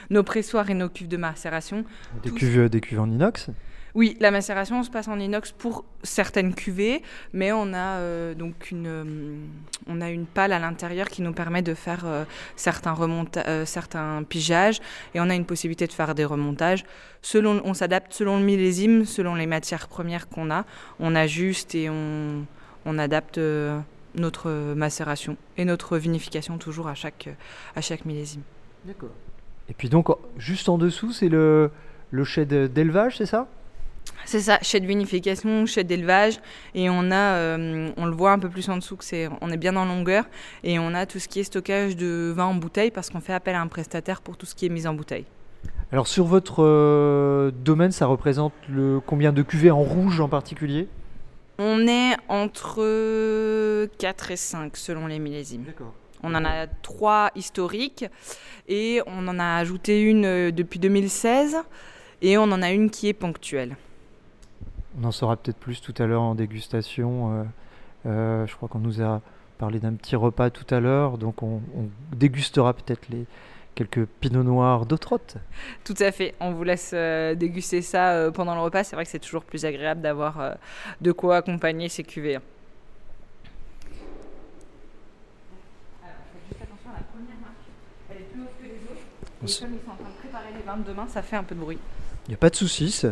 nos 0.09 0.23
pressoirs 0.23 0.69
et 0.69 0.73
nos 0.73 0.87
cuves 0.87 1.09
de 1.09 1.17
macération. 1.17 1.83
Des, 2.23 2.31
cuves, 2.31 2.69
des 2.69 2.79
cuves 2.79 2.99
en 2.99 3.09
inox? 3.09 3.49
Oui, 3.95 4.17
la 4.19 4.31
macération 4.31 4.83
se 4.83 4.89
passe 4.89 5.07
en 5.07 5.19
inox 5.19 5.51
pour 5.51 5.85
certaines 6.03 6.53
cuvées, 6.53 7.01
mais 7.33 7.51
on 7.51 7.73
a 7.73 7.97
euh, 7.97 8.33
donc 8.33 8.71
une, 8.71 8.87
euh, 8.87 9.35
on 9.87 10.01
a 10.01 10.09
une 10.09 10.25
pale 10.25 10.53
à 10.53 10.59
l'intérieur 10.59 11.07
qui 11.07 11.21
nous 11.21 11.33
permet 11.33 11.61
de 11.61 11.73
faire 11.73 12.05
euh, 12.05 12.23
certains, 12.55 12.95
certains 13.65 14.23
pigeages 14.23 14.79
et 15.13 15.19
on 15.19 15.29
a 15.29 15.35
une 15.35 15.45
possibilité 15.45 15.87
de 15.87 15.93
faire 15.93 16.15
des 16.15 16.25
remontages. 16.25 16.85
Selon, 17.21 17.61
on 17.65 17.73
s'adapte 17.73 18.13
selon 18.13 18.37
le 18.37 18.43
millésime, 18.43 19.05
selon 19.05 19.35
les 19.35 19.47
matières 19.47 19.87
premières 19.87 20.27
qu'on 20.29 20.51
a. 20.51 20.65
On 20.99 21.15
ajuste 21.15 21.75
et 21.75 21.89
on, 21.89 22.45
on 22.85 22.97
adapte 22.97 23.39
notre 24.15 24.73
macération 24.73 25.37
et 25.57 25.65
notre 25.65 25.97
vinification 25.97 26.57
toujours 26.57 26.87
à 26.87 26.95
chaque, 26.95 27.29
à 27.75 27.81
chaque 27.81 28.05
millésime. 28.05 28.41
D'accord. 28.85 29.11
Et 29.69 29.73
puis 29.73 29.89
donc, 29.89 30.07
juste 30.37 30.67
en 30.67 30.77
dessous, 30.77 31.13
c'est 31.13 31.29
le 31.29 31.71
le 32.11 32.23
chai 32.25 32.45
d'élevage, 32.45 33.17
c'est 33.17 33.25
ça? 33.25 33.47
C'est 34.25 34.39
ça, 34.39 34.59
chai 34.61 34.79
de 34.79 34.85
vinification, 34.85 35.65
chai 35.65 35.83
d'élevage, 35.83 36.39
et 36.75 36.89
on 36.89 37.11
a, 37.11 37.35
euh, 37.35 37.89
on 37.97 38.05
le 38.05 38.13
voit 38.13 38.31
un 38.31 38.39
peu 38.39 38.49
plus 38.49 38.69
en 38.69 38.77
dessous 38.77 38.97
que 38.97 39.03
c'est, 39.03 39.29
on 39.41 39.51
est 39.51 39.57
bien 39.57 39.75
en 39.75 39.85
longueur, 39.85 40.25
et 40.63 40.79
on 40.79 40.93
a 40.93 41.05
tout 41.05 41.19
ce 41.19 41.27
qui 41.27 41.39
est 41.39 41.43
stockage 41.43 41.95
de 41.95 42.33
vin 42.35 42.45
en 42.45 42.55
bouteille 42.55 42.91
parce 42.91 43.09
qu'on 43.09 43.21
fait 43.21 43.33
appel 43.33 43.55
à 43.55 43.61
un 43.61 43.67
prestataire 43.67 44.21
pour 44.21 44.37
tout 44.37 44.45
ce 44.45 44.55
qui 44.55 44.65
est 44.65 44.69
mise 44.69 44.87
en 44.87 44.93
bouteille. 44.93 45.25
Alors 45.91 46.07
sur 46.07 46.25
votre 46.25 46.63
euh, 46.63 47.51
domaine, 47.51 47.91
ça 47.91 48.05
représente 48.05 48.53
le 48.69 49.01
combien 49.05 49.33
de 49.33 49.41
cuvées 49.41 49.71
en 49.71 49.81
rouge 49.81 50.21
en 50.21 50.29
particulier? 50.29 50.87
On 51.57 51.85
est 51.87 52.15
entre 52.29 53.87
4 53.97 54.31
et 54.31 54.35
5 54.37 54.77
selon 54.77 55.07
les 55.07 55.19
millésimes. 55.19 55.63
D'accord. 55.63 55.93
On 56.23 56.33
en 56.35 56.45
a 56.45 56.67
trois 56.67 57.31
historiques 57.35 58.05
et 58.67 59.01
on 59.05 59.27
en 59.27 59.39
a 59.39 59.57
ajouté 59.57 60.01
une 60.01 60.25
euh, 60.25 60.51
depuis 60.51 60.79
2016 60.79 61.57
et 62.21 62.37
on 62.37 62.43
en 62.43 62.61
a 62.61 62.71
une 62.71 62.89
qui 62.89 63.07
est 63.07 63.13
ponctuelle. 63.13 63.75
On 64.99 65.05
en 65.05 65.11
saura 65.11 65.37
peut-être 65.37 65.57
plus 65.57 65.81
tout 65.81 65.93
à 65.97 66.05
l'heure 66.05 66.21
en 66.21 66.35
dégustation. 66.35 67.31
Euh, 67.33 67.43
euh, 68.07 68.47
je 68.47 68.55
crois 68.55 68.67
qu'on 68.67 68.79
nous 68.79 69.01
a 69.01 69.21
parlé 69.57 69.79
d'un 69.79 69.93
petit 69.93 70.15
repas 70.15 70.49
tout 70.49 70.65
à 70.73 70.79
l'heure, 70.79 71.17
donc 71.17 71.43
on, 71.43 71.61
dégustera 72.13 72.73
peut-être 72.73 73.07
les 73.09 73.25
quelques 73.75 74.05
pinots 74.05 74.43
noirs 74.43 74.85
d'Autrotte. 74.85 75.37
Tout 75.85 75.95
à 75.99 76.11
fait, 76.11 76.35
on 76.39 76.51
vous 76.51 76.63
laisse 76.63 76.91
euh, 76.93 77.35
déguster 77.35 77.81
ça 77.81 78.31
pendant 78.33 78.53
le 78.55 78.61
repas. 78.61 78.83
C'est 78.83 78.95
vrai 78.95 79.05
que 79.05 79.11
c'est 79.11 79.19
toujours 79.19 79.43
plus 79.43 79.63
agréable 79.65 80.01
d'avoir 80.01 80.55
de 80.99 81.11
quoi 81.11 81.37
accompagner 81.37 81.87
ces 81.87 82.03
cuvées. 82.03 82.35
Hein. 82.35 82.41
Elle 88.09 88.17
est 88.17 88.19
plus 88.21 88.41
haute 88.41 88.49
que 88.59 88.65
les 88.65 88.71
autres. 88.91 89.01
Et 89.43 89.61
comme 89.61 89.73
ils 89.73 89.85
sont 89.85 89.91
en 89.91 89.95
train 89.95 90.09
de 90.09 90.17
préparer 90.19 90.53
les 90.57 90.63
vins 90.63 90.77
de 90.77 90.83
demain, 90.83 91.07
ça 91.07 91.21
fait 91.21 91.37
un 91.37 91.43
peu 91.43 91.55
de 91.55 91.61
bruit. 91.61 91.79
Il 92.27 92.31
n'y 92.31 92.35
a 92.35 92.37
pas 92.37 92.49
de 92.49 92.55
souci. 92.55 93.05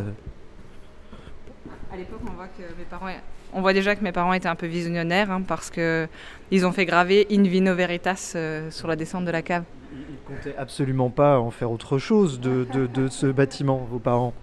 À 1.92 1.96
l'époque, 1.96 2.20
on 2.24 2.32
voit 2.34 2.46
que 2.46 2.62
mes 2.78 2.84
parents, 2.84 3.08
on 3.52 3.60
voit 3.60 3.72
déjà 3.72 3.96
que 3.96 4.04
mes 4.04 4.12
parents 4.12 4.32
étaient 4.32 4.48
un 4.48 4.54
peu 4.54 4.66
visionnaires 4.66 5.30
hein, 5.32 5.42
parce 5.42 5.70
que 5.70 6.06
ils 6.52 6.64
ont 6.64 6.70
fait 6.70 6.84
graver 6.84 7.26
In 7.32 7.42
Vino 7.42 7.74
Veritas 7.74 8.34
euh, 8.36 8.70
sur 8.70 8.86
la 8.86 8.94
descente 8.94 9.24
de 9.24 9.30
la 9.30 9.42
cave. 9.42 9.64
Ils 9.92 10.16
comptaient 10.24 10.56
absolument 10.56 11.10
pas 11.10 11.40
en 11.40 11.50
faire 11.50 11.72
autre 11.72 11.98
chose 11.98 12.38
de, 12.38 12.64
de, 12.64 13.08
ce 13.08 13.26
bâtiment, 13.26 13.78
vos 13.90 13.98
parents. 13.98 14.34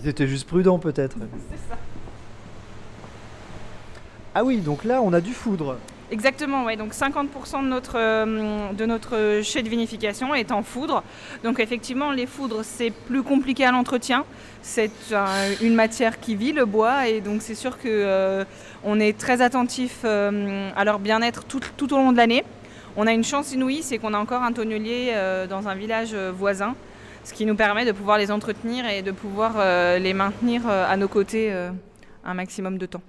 Ils 0.00 0.08
étaient 0.08 0.26
juste 0.26 0.48
prudents 0.48 0.78
peut-être. 0.78 1.18
C'est 1.50 1.68
ça. 1.68 1.78
Ah 4.34 4.42
oui, 4.42 4.58
donc 4.58 4.84
là 4.84 5.02
on 5.02 5.12
a 5.12 5.20
du 5.20 5.34
foudre. 5.34 5.76
Exactement, 6.14 6.62
ouais. 6.62 6.76
Donc 6.76 6.92
50% 6.92 7.64
de 7.64 7.66
notre, 7.66 7.96
euh, 7.96 8.72
de 8.72 8.86
notre 8.86 9.40
chai 9.42 9.64
de 9.64 9.68
vinification 9.68 10.32
est 10.32 10.52
en 10.52 10.62
foudre. 10.62 11.02
Donc 11.42 11.58
effectivement, 11.58 12.12
les 12.12 12.26
foudres, 12.26 12.60
c'est 12.62 12.92
plus 12.92 13.24
compliqué 13.24 13.64
à 13.64 13.72
l'entretien. 13.72 14.24
C'est 14.62 14.92
une 15.60 15.74
matière 15.74 16.20
qui 16.20 16.36
vit, 16.36 16.52
le 16.52 16.66
bois, 16.66 17.08
et 17.08 17.20
donc 17.20 17.42
c'est 17.42 17.56
sûr 17.56 17.78
qu'on 17.78 17.88
euh, 17.88 18.44
est 18.84 19.18
très 19.18 19.42
attentif 19.42 20.02
euh, 20.04 20.70
à 20.76 20.84
leur 20.84 21.00
bien-être 21.00 21.42
tout, 21.46 21.60
tout, 21.76 21.92
au 21.92 21.96
long 21.96 22.12
de 22.12 22.16
l'année. 22.16 22.44
On 22.96 23.08
a 23.08 23.12
une 23.12 23.24
chance 23.24 23.52
inouïe, 23.52 23.82
c'est 23.82 23.98
qu'on 23.98 24.14
a 24.14 24.18
encore 24.18 24.44
un 24.44 24.52
tonnelier 24.52 25.12
dans 25.50 25.66
un 25.66 25.74
village 25.74 26.14
voisin, 26.14 26.76
ce 27.24 27.34
qui 27.34 27.44
nous 27.44 27.56
permet 27.56 27.84
de 27.84 27.90
pouvoir 27.90 28.18
les 28.18 28.30
entretenir 28.30 28.86
et 28.86 29.02
de 29.02 29.10
pouvoir 29.10 29.54
les 29.98 30.14
maintenir 30.14 30.68
à 30.68 30.96
nos 30.96 31.08
côtés 31.08 31.52
un 32.24 32.34
maximum 32.34 32.78
de 32.78 32.86
temps. 32.86 33.02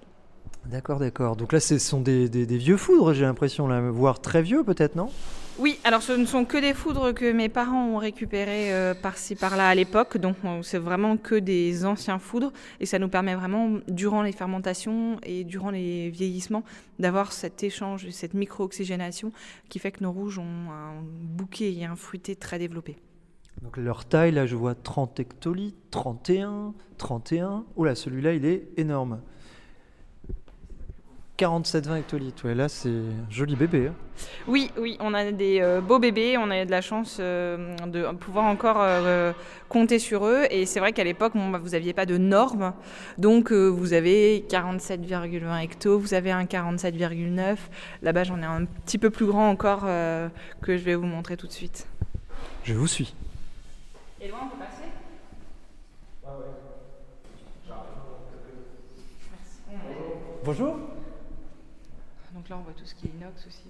D'accord, 0.68 1.00
d'accord. 1.00 1.36
Donc 1.36 1.54
là, 1.54 1.60
ce 1.60 1.78
sont 1.78 2.02
des, 2.02 2.28
vieux 2.28 2.78
foudres, 2.78 3.14
j'ai 3.14 3.24
l'impression, 3.24 3.68
voire 3.92 4.20
très 4.20 4.42
vieux 4.42 4.64
peut-être, 4.64 4.96
non? 4.96 5.10
Oui, 5.58 5.80
alors 5.86 6.02
ce 6.02 6.12
ne 6.12 6.26
sont 6.26 6.44
que 6.44 6.58
des 6.58 6.74
foudres 6.74 7.14
que 7.14 7.32
mes 7.32 7.48
parents 7.48 7.88
ont 7.88 7.98
récupérées 7.98 8.74
euh, 8.74 8.94
par-ci 8.94 9.36
par-là 9.36 9.70
à 9.70 9.76
l'époque, 9.76 10.18
donc 10.18 10.36
c'est 10.64 10.78
vraiment 10.78 11.16
que 11.16 11.36
des 11.36 11.86
anciens 11.86 12.20
foudres, 12.20 12.52
et 12.82 12.86
ça 12.86 13.00
nous 13.00 13.08
permet 13.08 13.36
vraiment, 13.36 13.80
durant 13.88 14.22
les 14.22 14.34
fermentations 14.34 15.18
et 15.24 15.46
durant 15.46 15.70
les 15.70 16.10
vieillissements, 16.10 16.64
d'avoir 17.00 17.32
cet 17.32 17.64
échange, 17.64 18.10
cette 18.10 18.34
micro-oxygénation 18.34 19.32
qui 19.70 19.80
fait 19.80 19.94
que 19.94 20.04
nos 20.04 20.12
rouges 20.12 20.40
ont 20.40 20.72
un 20.72 21.02
bouquet 21.22 21.72
et 21.72 21.86
un 21.86 21.96
fruité 21.96 22.36
très 22.36 22.60
développé. 22.60 22.98
Donc 23.62 23.78
leur 23.78 24.04
taille, 24.04 24.32
là 24.32 24.46
je 24.46 24.58
vois 24.58 24.76
30 24.76 25.22
hectolitres, 25.22 25.78
31, 25.92 26.74
31. 26.98 27.64
Oula, 27.78 27.96
celui-là 27.96 28.34
il 28.34 28.46
est 28.46 28.68
énorme. 28.76 29.22
47,20 31.38 31.98
hectolitres, 32.00 32.46
ouais, 32.46 32.56
là 32.56 32.70
c'est 32.70 32.90
un 32.90 33.30
joli 33.30 33.58
bébé. 33.58 33.88
Hein. 33.88 33.94
Oui, 34.48 34.72
oui, 34.78 34.96
on 35.02 35.14
a 35.14 35.32
des 35.32 35.60
euh, 35.62 35.82
beaux 35.82 36.00
bébés, 36.00 36.38
on 36.38 36.50
a 36.50 36.64
de 36.64 36.72
la 36.72 36.80
chance 36.80 37.18
euh, 37.20 37.76
de 37.88 38.10
pouvoir 38.16 38.46
encore 38.46 38.78
euh, 38.80 39.34
compter 39.68 40.00
sur 40.00 40.26
eux. 40.26 40.44
Et 40.50 40.66
c'est 40.66 40.80
vrai 40.80 40.94
qu'à 40.94 41.04
l'époque, 41.04 41.34
bah, 41.36 41.60
vous 41.62 41.70
n'aviez 41.70 41.92
pas 41.92 42.06
de 42.06 42.18
normes, 42.18 42.74
donc 43.18 43.52
vous 43.52 43.92
avez 43.92 44.46
47,20 44.50 45.62
hectos, 45.62 46.00
vous 46.00 46.14
avez 46.14 46.32
un 46.32 46.46
47,9. 46.46 47.58
Là-bas, 48.02 48.24
j'en 48.24 48.42
ai 48.42 48.46
un 48.46 48.64
petit 48.64 48.98
peu 48.98 49.10
plus 49.10 49.26
grand 49.26 49.50
encore 49.50 49.82
que 49.82 50.78
je 50.78 50.84
vais 50.84 50.96
vous 50.96 51.06
montrer 51.06 51.36
tout 51.36 51.48
de 51.48 51.52
suite. 51.52 51.88
Je 52.64 52.74
vous 52.74 52.88
suis. 52.88 53.14
Et 54.22 54.30
loin, 54.30 54.40
on 54.44 54.48
peut 54.48 54.64
passer? 54.64 54.86
Bonjour. 60.46 60.95
Donc 62.46 62.52
là, 62.52 62.58
on 62.60 62.64
voit 62.64 62.74
tout 62.74 62.86
ce 62.86 62.94
qui 62.94 63.08
est 63.08 63.10
inox 63.10 63.48
aussi. 63.48 63.64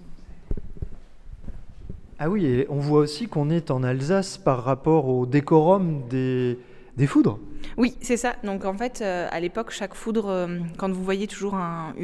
Ah 2.18 2.28
oui, 2.28 2.44
et 2.44 2.66
on 2.68 2.78
voit 2.78 3.00
aussi 3.00 3.26
qu'on 3.26 3.48
est 3.48 3.70
en 3.70 3.82
Alsace 3.82 4.36
par 4.36 4.64
rapport 4.64 5.08
au 5.08 5.24
décorum 5.24 6.06
des, 6.10 6.58
des 6.98 7.06
foudres. 7.06 7.38
Oui, 7.78 7.96
c'est 8.02 8.18
ça. 8.18 8.36
Donc 8.44 8.66
en 8.66 8.76
fait, 8.76 9.00
euh, 9.00 9.28
à 9.30 9.40
l'époque, 9.40 9.70
chaque 9.70 9.94
foudre, 9.94 10.28
euh, 10.28 10.58
quand 10.76 10.92
vous 10.92 11.02
voyez 11.02 11.26
toujours 11.26 11.54
un, 11.54 11.94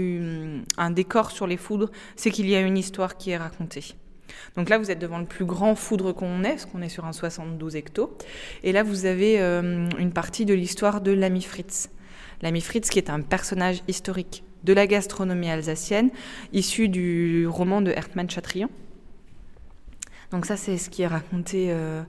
un 0.78 0.90
décor 0.90 1.30
sur 1.30 1.46
les 1.46 1.58
foudres, 1.58 1.90
c'est 2.16 2.30
qu'il 2.30 2.48
y 2.48 2.54
a 2.54 2.62
une 2.62 2.78
histoire 2.78 3.18
qui 3.18 3.32
est 3.32 3.36
racontée. 3.36 3.94
Donc 4.56 4.70
là, 4.70 4.78
vous 4.78 4.90
êtes 4.90 4.98
devant 4.98 5.18
le 5.18 5.26
plus 5.26 5.44
grand 5.44 5.74
foudre 5.74 6.12
qu'on 6.12 6.42
ait, 6.42 6.52
parce 6.52 6.64
qu'on 6.64 6.80
est 6.80 6.88
sur 6.88 7.04
un 7.04 7.12
72 7.12 7.76
hecto. 7.76 8.16
Et 8.62 8.72
là, 8.72 8.82
vous 8.82 9.04
avez 9.04 9.42
euh, 9.42 9.90
une 9.98 10.12
partie 10.14 10.46
de 10.46 10.54
l'histoire 10.54 11.02
de 11.02 11.12
l'ami 11.12 11.42
Fritz. 11.42 11.90
L'ami 12.40 12.62
Fritz, 12.62 12.88
qui 12.88 12.98
est 12.98 13.10
un 13.10 13.20
personnage 13.20 13.82
historique 13.88 14.42
de 14.64 14.72
la 14.72 14.86
gastronomie 14.86 15.50
alsacienne, 15.50 16.10
issu 16.52 16.88
du 16.88 17.46
roman 17.46 17.80
de 17.80 17.90
Hermann 17.90 18.28
Chatrian. 18.28 18.68
Donc 20.32 20.46
ça, 20.46 20.56
c'est 20.56 20.78
ce 20.78 20.88
qui 20.88 21.02
est 21.02 21.06
raconté 21.06 21.66
euh, 21.70 22.02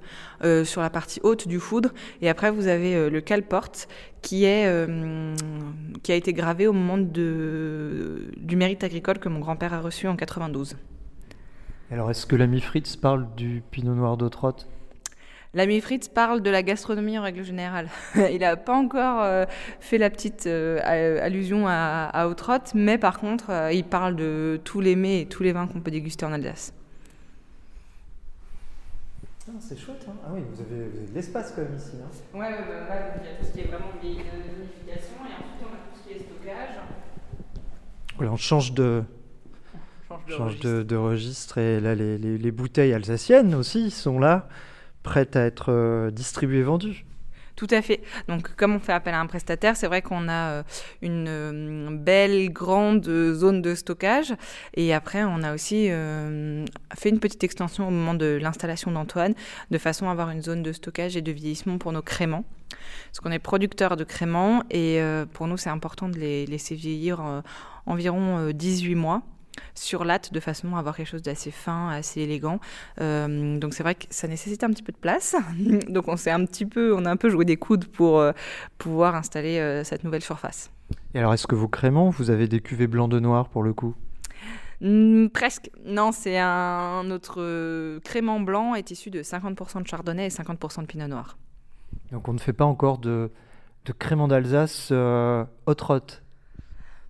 euh, 0.45 0.63
sur 0.63 0.81
la 0.81 0.89
partie 0.89 1.19
haute 1.23 1.45
du 1.45 1.59
foudre. 1.59 1.89
Et 2.21 2.29
après, 2.29 2.51
vous 2.51 2.67
avez 2.67 2.95
euh, 2.95 3.09
le 3.09 3.19
calport 3.19 3.71
qui, 4.21 4.45
est, 4.45 4.65
qui 6.01 6.11
a 6.13 6.15
été 6.15 6.31
gravé 6.31 6.65
au 6.65 6.71
moment 6.71 6.97
du 6.97 8.55
mérite 8.55 8.85
agricole 8.85 9.19
que 9.19 9.27
mon 9.27 9.39
grand-père 9.39 9.73
a 9.73 9.81
reçu 9.81 10.07
en 10.07 10.15
92. 10.15 10.77
Alors, 11.91 12.09
est-ce 12.09 12.25
que 12.25 12.37
l'ami 12.37 12.61
Fritz 12.61 12.95
parle 12.95 13.27
du 13.35 13.61
pinot 13.69 13.93
noir 13.93 14.15
d'Autrotte 14.15 14.69
L'ami 15.55 15.81
Fritz 15.81 16.07
parle 16.07 16.41
de 16.41 16.49
la 16.49 16.63
gastronomie 16.63 17.19
en 17.19 17.21
règle 17.21 17.43
générale. 17.43 17.87
il 18.15 18.39
n'a 18.39 18.55
pas 18.55 18.73
encore 18.73 19.21
euh, 19.21 19.45
fait 19.79 19.99
la 19.99 20.09
petite 20.09 20.47
euh, 20.47 20.79
allusion 21.21 21.67
à, 21.67 22.09
à 22.11 22.27
mais 22.73 22.97
par 22.97 23.19
contre, 23.19 23.51
euh, 23.51 23.71
il 23.71 23.83
parle 23.83 24.15
de 24.15 24.59
tous 24.63 24.81
les 24.81 24.95
mets 24.95 25.21
et 25.21 25.25
tous 25.27 25.43
les 25.43 25.51
vins 25.51 25.67
qu'on 25.67 25.79
peut 25.79 25.91
déguster 25.91 26.25
en 26.25 26.33
Alsace. 26.33 26.73
Ah, 29.47 29.51
c'est 29.59 29.77
chouette, 29.77 30.03
hein. 30.09 30.13
ah 30.25 30.29
oui, 30.33 30.41
vous 30.51 30.59
avez, 30.59 30.85
de 31.07 31.13
l'espace 31.13 31.53
quand 31.55 31.61
même 31.61 31.75
ici. 31.75 31.97
Hein. 32.01 32.09
Oui, 32.33 32.39
ouais, 32.39 32.49
bah, 32.89 32.95
il 33.21 33.27
y 33.27 33.29
a 33.29 33.35
tout 33.35 33.45
ce 33.45 33.51
qui 33.51 33.59
est 33.59 33.67
vraiment 33.67 33.91
vinification 34.01 35.17
et 35.19 35.33
ensuite 35.35 35.61
on 35.61 35.67
a 35.67 35.77
tout 35.77 35.99
ce 36.01 36.07
qui 36.07 36.15
est 36.15 36.19
stockage. 36.19 36.79
on 38.19 38.37
change 38.37 38.73
de, 38.73 39.03
change 40.27 40.59
de, 40.61 40.95
registre. 40.95 41.59
et 41.59 41.79
là 41.79 41.93
les, 41.93 42.17
les, 42.17 42.51
bouteilles 42.51 42.93
alsaciennes 42.93 43.53
aussi 43.53 43.91
sont 43.91 44.17
là 44.17 44.47
prête 45.03 45.35
à 45.35 45.45
être 45.45 45.71
euh, 45.71 46.09
distribuée 46.09 46.59
et 46.59 46.63
vendue. 46.63 47.05
Tout 47.55 47.67
à 47.69 47.83
fait. 47.83 48.01
Donc, 48.27 48.55
comme 48.55 48.73
on 48.73 48.79
fait 48.79 48.93
appel 48.93 49.13
à 49.13 49.19
un 49.19 49.27
prestataire, 49.27 49.75
c'est 49.75 49.85
vrai 49.85 50.01
qu'on 50.01 50.27
a 50.27 50.49
euh, 50.49 50.63
une 51.03 51.27
euh, 51.29 51.89
belle 51.91 52.51
grande 52.51 53.03
zone 53.05 53.61
de 53.61 53.75
stockage. 53.75 54.33
Et 54.73 54.91
après, 54.91 55.23
on 55.23 55.43
a 55.43 55.53
aussi 55.53 55.89
fait 56.95 57.09
une 57.09 57.19
petite 57.19 57.43
extension 57.43 57.87
au 57.87 57.91
moment 57.91 58.15
de 58.15 58.39
l'installation 58.41 58.91
d'Antoine, 58.91 59.35
de 59.69 59.77
façon 59.77 60.07
à 60.07 60.11
avoir 60.11 60.31
une 60.31 60.41
zone 60.41 60.63
de 60.63 60.71
stockage 60.71 61.15
et 61.15 61.21
de 61.21 61.31
vieillissement 61.31 61.77
pour 61.77 61.91
nos 61.91 62.01
créments. 62.01 62.43
Parce 63.11 63.19
qu'on 63.19 63.31
est 63.31 63.37
producteur 63.37 63.97
de 63.97 64.03
créments 64.03 64.63
et 64.71 64.99
pour 65.33 65.45
nous, 65.45 65.57
c'est 65.57 65.69
important 65.69 66.09
de 66.09 66.17
les 66.17 66.47
laisser 66.47 66.73
vieillir 66.73 67.21
environ 67.85 68.49
18 68.49 68.95
mois 68.95 69.21
sur 69.75 70.03
latte 70.03 70.33
de 70.33 70.39
façon 70.39 70.75
à 70.75 70.79
avoir 70.79 70.95
quelque 70.95 71.07
chose 71.07 71.21
d'assez 71.21 71.51
fin, 71.51 71.89
assez 71.89 72.21
élégant. 72.21 72.59
Euh, 73.01 73.57
donc 73.57 73.73
c'est 73.73 73.83
vrai 73.83 73.95
que 73.95 74.05
ça 74.09 74.27
nécessite 74.27 74.63
un 74.63 74.69
petit 74.69 74.83
peu 74.83 74.91
de 74.91 74.97
place. 74.97 75.35
donc 75.89 76.07
on 76.07 76.17
s'est 76.17 76.31
un 76.31 76.45
petit 76.45 76.65
peu, 76.65 76.95
on 76.95 77.05
a 77.05 77.11
un 77.11 77.17
peu 77.17 77.29
joué 77.29 77.45
des 77.45 77.57
coudes 77.57 77.85
pour 77.85 78.19
euh, 78.19 78.31
pouvoir 78.77 79.15
installer 79.15 79.59
euh, 79.59 79.83
cette 79.83 80.03
nouvelle 80.03 80.21
surface. 80.21 80.71
Et 81.13 81.19
alors 81.19 81.33
est-ce 81.33 81.47
que 81.47 81.55
vos 81.55 81.67
créments, 81.67 82.09
vous 82.09 82.29
avez 82.29 82.47
des 82.47 82.59
cuvées 82.59 82.87
blanc 82.87 83.07
de 83.07 83.19
noir 83.19 83.49
pour 83.49 83.63
le 83.63 83.73
coup? 83.73 83.95
Mm, 84.81 85.27
presque. 85.27 85.69
Non, 85.85 86.11
c'est 86.11 86.37
un 86.37 87.03
notre 87.03 87.99
crément 87.99 88.39
blanc 88.39 88.75
est 88.75 88.91
issu 88.91 89.09
de 89.09 89.21
50% 89.21 89.81
de 89.81 89.87
chardonnay 89.87 90.25
et 90.25 90.29
50% 90.29 90.81
de 90.81 90.87
pinot 90.87 91.07
noir. 91.07 91.37
Donc 92.11 92.27
on 92.27 92.33
ne 92.33 92.39
fait 92.39 92.53
pas 92.53 92.65
encore 92.65 92.97
de, 92.97 93.31
de 93.85 93.91
crément 93.91 94.27
d'Alsace 94.27 94.89
euh, 94.91 95.43
hot 95.65 95.75
rot. 95.81 95.99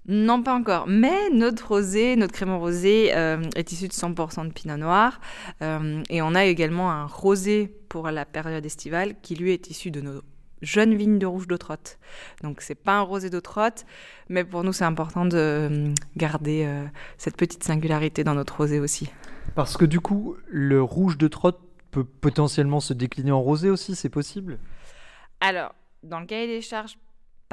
Non, 0.07 0.43
pas 0.43 0.53
encore. 0.53 0.85
Mais 0.87 1.29
notre 1.29 1.67
rosé, 1.69 2.15
notre 2.15 2.33
crément 2.33 2.59
rosé 2.59 3.15
euh, 3.15 3.41
est 3.55 3.71
issu 3.71 3.87
de 3.87 3.93
100% 3.93 4.47
de 4.47 4.51
pinot 4.51 4.77
noir. 4.77 5.21
Euh, 5.61 6.03
et 6.09 6.21
on 6.21 6.35
a 6.35 6.45
également 6.45 6.91
un 6.91 7.05
rosé 7.05 7.67
pour 7.87 8.09
la 8.09 8.25
période 8.25 8.65
estivale 8.65 9.15
qui 9.21 9.35
lui 9.35 9.51
est 9.51 9.69
issu 9.69 9.91
de 9.91 10.01
nos 10.01 10.21
jeunes 10.63 10.95
vignes 10.95 11.19
de 11.19 11.25
rouge 11.25 11.47
d'Autrotte. 11.47 11.99
Donc 12.41 12.61
c'est 12.61 12.75
pas 12.75 12.97
un 12.97 13.01
rosé 13.01 13.29
d'Autrotte, 13.29 13.85
mais 14.29 14.43
pour 14.43 14.63
nous 14.63 14.73
c'est 14.73 14.85
important 14.85 15.25
de 15.25 15.37
euh, 15.37 15.93
garder 16.17 16.63
euh, 16.65 16.85
cette 17.17 17.37
petite 17.37 17.63
singularité 17.63 18.23
dans 18.23 18.33
notre 18.33 18.57
rosé 18.57 18.79
aussi. 18.79 19.11
Parce 19.55 19.77
que 19.77 19.85
du 19.85 19.99
coup, 19.99 20.35
le 20.47 20.81
rouge 20.81 21.17
de 21.17 21.27
trotte 21.27 21.59
peut 21.91 22.05
potentiellement 22.05 22.79
se 22.79 22.93
décliner 22.93 23.31
en 23.31 23.41
rosé 23.41 23.69
aussi, 23.69 23.95
c'est 23.95 24.09
possible? 24.09 24.57
Alors, 25.41 25.75
dans 26.01 26.19
le 26.19 26.25
cahier 26.25 26.47
des 26.47 26.61
charges, 26.61 26.97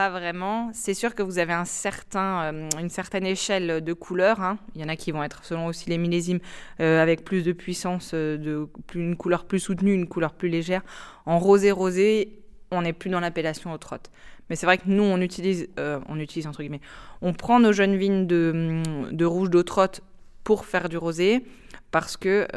pas 0.01 0.09
vraiment. 0.09 0.71
C'est 0.73 0.95
sûr 0.95 1.15
que 1.15 1.23
vous 1.23 1.39
avez 1.39 1.53
un 1.53 1.67
certain, 1.67 2.55
euh, 2.55 2.69
une 2.79 2.89
certaine 2.89 3.27
échelle 3.27 3.85
de 3.85 3.93
couleurs. 3.93 4.41
hein. 4.41 4.57
Il 4.75 4.81
y 4.81 4.85
en 4.85 4.89
a 4.89 4.97
qui 4.97 5.13
vont 5.13 5.23
être, 5.23 5.45
selon 5.45 5.67
aussi 5.67 5.91
les 5.91 5.99
millésimes, 5.99 6.39
euh, 6.81 7.03
avec 7.03 7.23
plus 7.23 7.43
de 7.43 7.53
puissance, 7.53 8.13
euh, 8.15 8.65
une 8.95 9.15
couleur 9.15 9.45
plus 9.45 9.61
soutenue, 9.61 9.93
une 9.93 10.09
couleur 10.09 10.33
plus 10.33 10.49
légère. 10.49 10.81
En 11.27 11.39
rosé-rosé, 11.39 12.41
on 12.71 12.81
n'est 12.81 12.95
plus 12.95 13.11
dans 13.11 13.21
l'appellation 13.21 13.75
au 13.75 13.77
trotte. 13.77 14.11
Mais 14.49 14.57
c'est 14.57 14.65
vrai 14.65 14.79
que 14.79 14.85
nous, 14.87 15.03
on 15.03 15.21
utilise, 15.21 15.69
on 16.09 16.19
utilise 16.19 16.47
entre 16.47 16.61
guillemets, 16.63 16.81
on 17.21 17.35
prend 17.35 17.61
nos 17.61 17.73
jeunes 17.73 17.97
vignes 17.97 18.27
de, 18.27 18.83
de 19.13 19.25
rouge 19.27 19.51
d'eau 19.51 19.63
trotte 19.63 20.01
pour 20.45 20.65
faire 20.65 20.89
du 20.89 20.97
rosé, 20.97 21.45
parce 21.91 22.17
que 22.17 22.49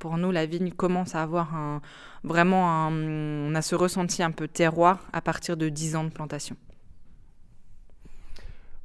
pour 0.00 0.18
nous, 0.18 0.30
la 0.32 0.46
vigne 0.46 0.72
commence 0.72 1.14
à 1.14 1.22
avoir 1.22 1.80
vraiment 2.24 2.68
un, 2.70 2.92
on 2.92 3.54
a 3.54 3.62
ce 3.62 3.76
ressenti 3.76 4.22
un 4.22 4.32
peu 4.32 4.48
terroir 4.48 4.98
à 5.12 5.22
partir 5.22 5.56
de 5.56 5.68
10 5.68 5.96
ans 5.96 6.04
de 6.04 6.10
plantation. 6.10 6.56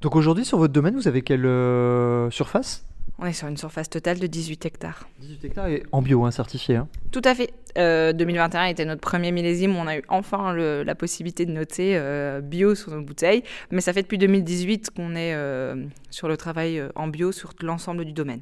Donc 0.03 0.15
aujourd'hui, 0.17 0.43
sur 0.43 0.57
votre 0.57 0.73
domaine, 0.73 0.95
vous 0.95 1.07
avez 1.07 1.21
quelle 1.21 1.45
euh, 1.45 2.29
surface? 2.29 2.85
On 3.19 3.25
est 3.25 3.31
sur 3.31 3.47
une 3.47 3.55
surface 3.55 3.89
totale 3.89 4.19
de 4.19 4.27
18 4.27 4.65
hectares. 4.65 5.07
18 5.21 5.45
hectares 5.45 5.67
et 5.67 5.83
en 5.93 6.01
bio, 6.01 6.25
hein, 6.25 6.31
certifié. 6.31 6.75
hein. 6.75 6.89
Tout 7.11 7.21
à 7.23 7.33
fait. 7.33 7.53
Euh, 7.77 8.11
2021 8.11 8.65
était 8.65 8.83
notre 8.83 8.99
premier 8.99 9.31
millésime 9.31 9.75
où 9.75 9.79
on 9.79 9.87
a 9.87 9.97
eu 9.97 10.03
enfin 10.09 10.51
le- 10.51 10.83
la 10.83 10.93
possibilité 10.93 11.45
de 11.45 11.51
noter 11.53 11.95
euh, 11.97 12.41
bio 12.41 12.75
sur 12.75 12.91
nos 12.91 13.01
bouteilles. 13.01 13.43
Mais 13.71 13.79
ça 13.79 13.93
fait 13.93 14.01
depuis 14.01 14.17
2018 14.17 14.89
qu'on 14.93 15.15
est 15.15 15.33
euh, 15.35 15.85
sur 16.09 16.27
le 16.27 16.35
travail 16.35 16.79
euh, 16.79 16.89
en 16.95 17.07
bio 17.07 17.31
sur 17.31 17.53
l'ensemble 17.61 18.03
du 18.03 18.11
domaine. 18.11 18.41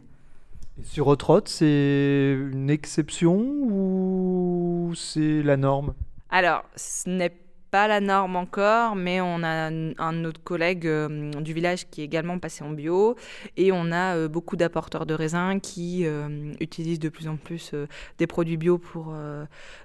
Et 0.79 0.83
sur 0.83 1.05
hot 1.07 1.17
rot, 1.21 1.41
c'est 1.45 2.35
une 2.51 2.71
exception 2.71 3.35
ou 3.39 4.93
c'est 4.95 5.43
la 5.43 5.57
norme? 5.57 5.93
Alors, 6.31 6.63
ce 6.75 7.09
n'est 7.09 7.33
pas 7.71 7.87
la 7.87 8.01
norme 8.01 8.35
encore, 8.35 8.95
mais 8.95 9.21
on 9.21 9.41
a 9.43 9.69
un, 9.69 9.97
un 9.97 10.13
de 10.13 10.17
nos 10.17 10.33
collègues 10.43 10.85
euh, 10.85 11.31
du 11.41 11.53
village 11.53 11.89
qui 11.89 12.01
est 12.01 12.03
également 12.03 12.37
passé 12.37 12.63
en 12.65 12.71
bio. 12.71 13.15
Et 13.55 13.71
on 13.71 13.91
a 13.91 14.15
euh, 14.15 14.27
beaucoup 14.27 14.57
d'apporteurs 14.57 15.05
de 15.05 15.13
raisins 15.13 15.59
qui 15.61 16.05
euh, 16.05 16.53
utilisent 16.59 16.99
de 16.99 17.07
plus 17.09 17.29
en 17.29 17.37
plus 17.37 17.73
des 18.17 18.27
produits 18.27 18.57
bio 18.57 18.77
pour, 18.77 19.15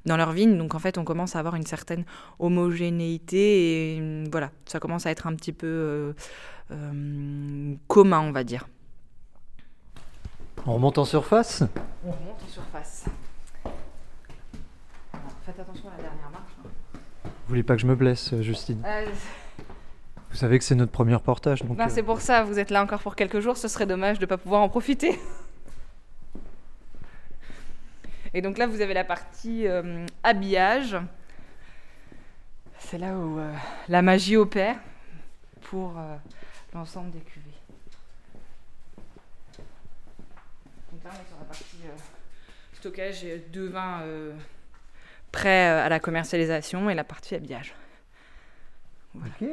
dans 0.05 0.17
leurs 0.17 0.33
vignes. 0.33 0.59
Donc 0.59 0.75
en 0.75 0.81
fait, 0.81 0.99
on 0.99 1.05
commence 1.05 1.37
à 1.37 1.39
avoir 1.39 1.55
une 1.55 1.67
certaine 1.67 2.05
homogénéité. 2.41 3.95
Et 3.97 4.25
voilà, 4.31 4.51
ça 4.67 4.81
commence 4.81 5.07
à 5.07 5.11
être 5.11 5.29
un 5.29 5.35
petit 5.37 5.53
peu 5.53 6.15
commun, 7.87 8.21
on 8.21 8.33
va 8.33 8.43
dire. 8.43 8.67
On 10.67 10.75
remonte 10.75 10.99
en 10.99 11.05
surface? 11.05 11.63
On 12.05 12.11
remonte 12.11 12.43
en 12.45 12.49
surface. 12.49 13.05
faites 15.45 15.61
attention 15.61 15.89
à 15.89 15.97
la 15.97 16.03
dernière 16.03 16.31
marche. 16.31 16.46
Vous 17.47 17.51
voulez 17.51 17.63
pas 17.63 17.77
que 17.77 17.81
je 17.81 17.87
me 17.87 17.95
blesse, 17.95 18.33
euh, 18.33 18.43
Justine 18.43 18.83
Euh, 18.85 19.07
Vous 20.31 20.37
savez 20.37 20.59
que 20.59 20.65
c'est 20.65 20.75
notre 20.75 20.91
premier 20.91 21.15
reportage, 21.15 21.63
donc... 21.63 21.77
Ben, 21.77 21.87
euh, 21.87 21.89
c'est 21.89 22.03
pour 22.03 22.21
ça, 22.21 22.43
vous 22.43 22.59
êtes 22.59 22.71
là 22.71 22.83
encore 22.83 23.01
pour 23.01 23.15
quelques 23.15 23.39
jours, 23.39 23.57
ce 23.57 23.69
serait 23.69 23.87
dommage 23.87 24.19
de 24.19 24.25
ne 24.25 24.29
pas 24.29 24.37
pouvoir 24.37 24.63
en 24.63 24.69
profiter. 24.69 25.17
Et 28.35 28.43
donc 28.43 28.59
là, 28.59 28.67
vous 28.67 28.81
avez 28.81 28.95
la 28.95 29.05
partie 29.05 29.69
euh, 29.69 30.05
habillage. 30.25 30.97
C'est 32.81 32.99
là 32.99 33.17
où 33.17 33.39
la 33.89 34.03
magie 34.03 34.37
opère 34.37 34.77
pour 35.63 35.95
l'ensemble 36.75 37.13
des 37.13 37.21
cuvées. 37.21 37.47
Donc 40.93 41.05
là, 41.05 41.11
on 41.13 41.15
est 41.15 41.29
sur 41.29 41.39
la 41.39 41.45
partie 41.45 41.77
stockage 42.75 43.25
de 43.53 43.69
vins 43.69 44.03
prêts 45.33 45.71
euh, 45.71 45.85
à 45.85 45.89
la 45.89 46.01
commercialisation 46.01 46.91
et 46.91 46.95
la 46.95 47.05
partie 47.05 47.35
habillage. 47.35 47.75
Ok. 49.15 49.49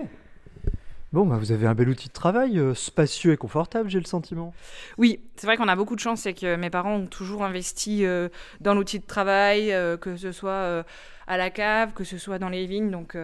Bon, 1.14 1.28
bah, 1.28 1.38
vous 1.38 1.52
avez 1.52 1.68
un 1.68 1.76
bel 1.76 1.90
outil 1.90 2.08
de 2.08 2.14
travail, 2.14 2.58
euh, 2.58 2.74
spacieux 2.74 3.34
et 3.34 3.38
confortable, 3.38 3.88
j'ai 3.88 4.00
le 4.00 4.06
sentiment. 4.06 4.52
Oui, 4.98 5.20
c'est 5.36 5.46
vrai 5.46 5.58
qu'on 5.58 5.68
a 5.68 5.76
beaucoup 5.76 5.96
de 5.96 6.00
chance, 6.00 6.22
c'est 6.22 6.34
que 6.34 6.56
mes 6.56 6.72
parents 6.72 6.96
ont 6.96 7.06
toujours 7.06 7.44
investi 7.44 8.04
euh, 8.04 8.30
dans 8.62 8.74
l'outil 8.74 8.98
de 8.98 9.06
travail, 9.06 9.72
euh, 9.72 9.96
que 9.96 10.18
ce 10.18 10.32
soit 10.32 10.84
à 11.28 11.38
la 11.38 11.52
cave, 11.52 11.94
que 11.94 12.04
ce 12.04 12.18
soit 12.18 12.40
dans 12.40 12.50
les 12.50 12.66
vignes. 12.66 12.90
Donc, 12.90 13.16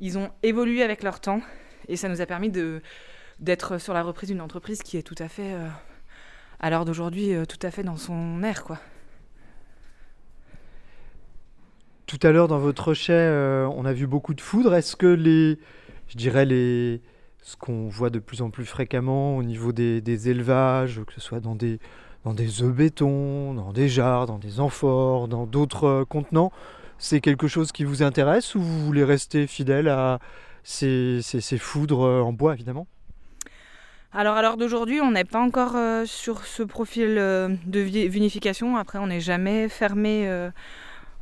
ils 0.00 0.18
ont 0.18 0.30
évolué 0.42 0.82
avec 0.82 1.02
leur 1.02 1.18
temps 1.18 1.40
et 1.88 1.96
ça 1.96 2.10
nous 2.10 2.20
a 2.20 2.26
permis 2.26 2.50
de 2.50 2.82
d'être 3.40 3.78
sur 3.78 3.94
la 3.94 4.02
reprise 4.02 4.28
d'une 4.28 4.42
entreprise 4.42 4.82
qui 4.82 4.98
est 4.98 5.02
tout 5.02 5.16
à 5.18 5.28
fait, 5.28 5.56
à 6.60 6.70
l'heure 6.70 6.84
d'aujourd'hui, 6.84 7.32
tout 7.48 7.58
à 7.66 7.70
fait 7.70 7.82
dans 7.82 7.96
son 7.96 8.42
air, 8.42 8.62
quoi. 8.62 8.78
Tout 12.12 12.26
à 12.26 12.30
l'heure, 12.30 12.46
dans 12.46 12.58
votre 12.58 12.92
chai, 12.92 13.14
euh, 13.14 13.66
on 13.74 13.86
a 13.86 13.94
vu 13.94 14.06
beaucoup 14.06 14.34
de 14.34 14.42
foudre. 14.42 14.74
Est-ce 14.74 14.96
que 14.96 15.06
les, 15.06 15.58
je 16.08 16.18
dirais 16.18 16.44
les, 16.44 17.00
ce 17.40 17.56
qu'on 17.56 17.88
voit 17.88 18.10
de 18.10 18.18
plus 18.18 18.42
en 18.42 18.50
plus 18.50 18.66
fréquemment 18.66 19.38
au 19.38 19.42
niveau 19.42 19.72
des, 19.72 20.28
élevages, 20.28 21.00
que 21.06 21.14
ce 21.14 21.22
soit 21.22 21.40
dans 21.40 21.54
des, 21.54 21.78
dans 22.24 22.34
des 22.34 22.62
œufs 22.62 22.74
béton, 22.74 23.54
dans 23.54 23.72
des 23.72 23.88
jarres, 23.88 24.26
dans 24.26 24.36
des 24.36 24.60
amphores, 24.60 25.26
dans 25.26 25.46
d'autres 25.46 25.84
euh, 25.84 26.04
contenants, 26.04 26.52
c'est 26.98 27.22
quelque 27.22 27.48
chose 27.48 27.72
qui 27.72 27.84
vous 27.84 28.02
intéresse 28.02 28.54
ou 28.56 28.60
vous 28.60 28.84
voulez 28.84 29.04
rester 29.04 29.46
fidèle 29.46 29.88
à 29.88 30.18
ces, 30.64 31.22
foudres 31.58 32.02
euh, 32.02 32.20
en 32.20 32.34
bois, 32.34 32.52
évidemment? 32.52 32.86
Alors, 34.12 34.36
à 34.36 34.42
l'heure 34.42 34.58
d'aujourd'hui, 34.58 35.00
on 35.00 35.12
n'est 35.12 35.24
pas 35.24 35.40
encore 35.40 35.76
euh, 35.76 36.04
sur 36.04 36.44
ce 36.44 36.62
profil 36.62 37.16
euh, 37.16 37.48
de 37.64 37.80
vi- 37.80 38.08
vinification. 38.08 38.76
Après, 38.76 38.98
on 38.98 39.06
n'est 39.06 39.20
jamais 39.20 39.70
fermé. 39.70 40.50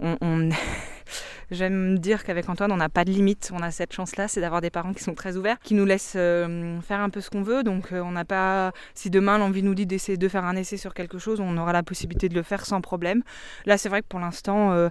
J'aime 1.50 1.98
dire 1.98 2.22
qu'avec 2.22 2.48
Antoine, 2.48 2.70
on 2.70 2.76
n'a 2.76 2.88
pas 2.88 3.04
de 3.04 3.10
limite. 3.10 3.50
On 3.52 3.60
a 3.60 3.72
cette 3.72 3.92
chance-là, 3.92 4.28
c'est 4.28 4.40
d'avoir 4.40 4.60
des 4.60 4.70
parents 4.70 4.92
qui 4.92 5.02
sont 5.02 5.14
très 5.14 5.36
ouverts, 5.36 5.58
qui 5.58 5.74
nous 5.74 5.84
laissent 5.84 6.14
euh, 6.16 6.80
faire 6.80 7.00
un 7.00 7.10
peu 7.10 7.20
ce 7.20 7.28
qu'on 7.28 7.42
veut. 7.42 7.64
Donc, 7.64 7.92
euh, 7.92 8.00
on 8.00 8.12
n'a 8.12 8.24
pas. 8.24 8.72
Si 8.94 9.10
demain 9.10 9.36
l'envie 9.36 9.64
nous 9.64 9.74
dit 9.74 9.84
d'essayer 9.84 10.16
de 10.16 10.28
faire 10.28 10.44
un 10.44 10.54
essai 10.54 10.76
sur 10.76 10.94
quelque 10.94 11.18
chose, 11.18 11.40
on 11.40 11.56
aura 11.56 11.72
la 11.72 11.82
possibilité 11.82 12.28
de 12.28 12.34
le 12.34 12.44
faire 12.44 12.64
sans 12.64 12.80
problème. 12.80 13.22
Là, 13.66 13.78
c'est 13.78 13.88
vrai 13.88 14.02
que 14.02 14.06
pour 14.06 14.20
l'instant. 14.20 14.72
euh, 14.72 14.88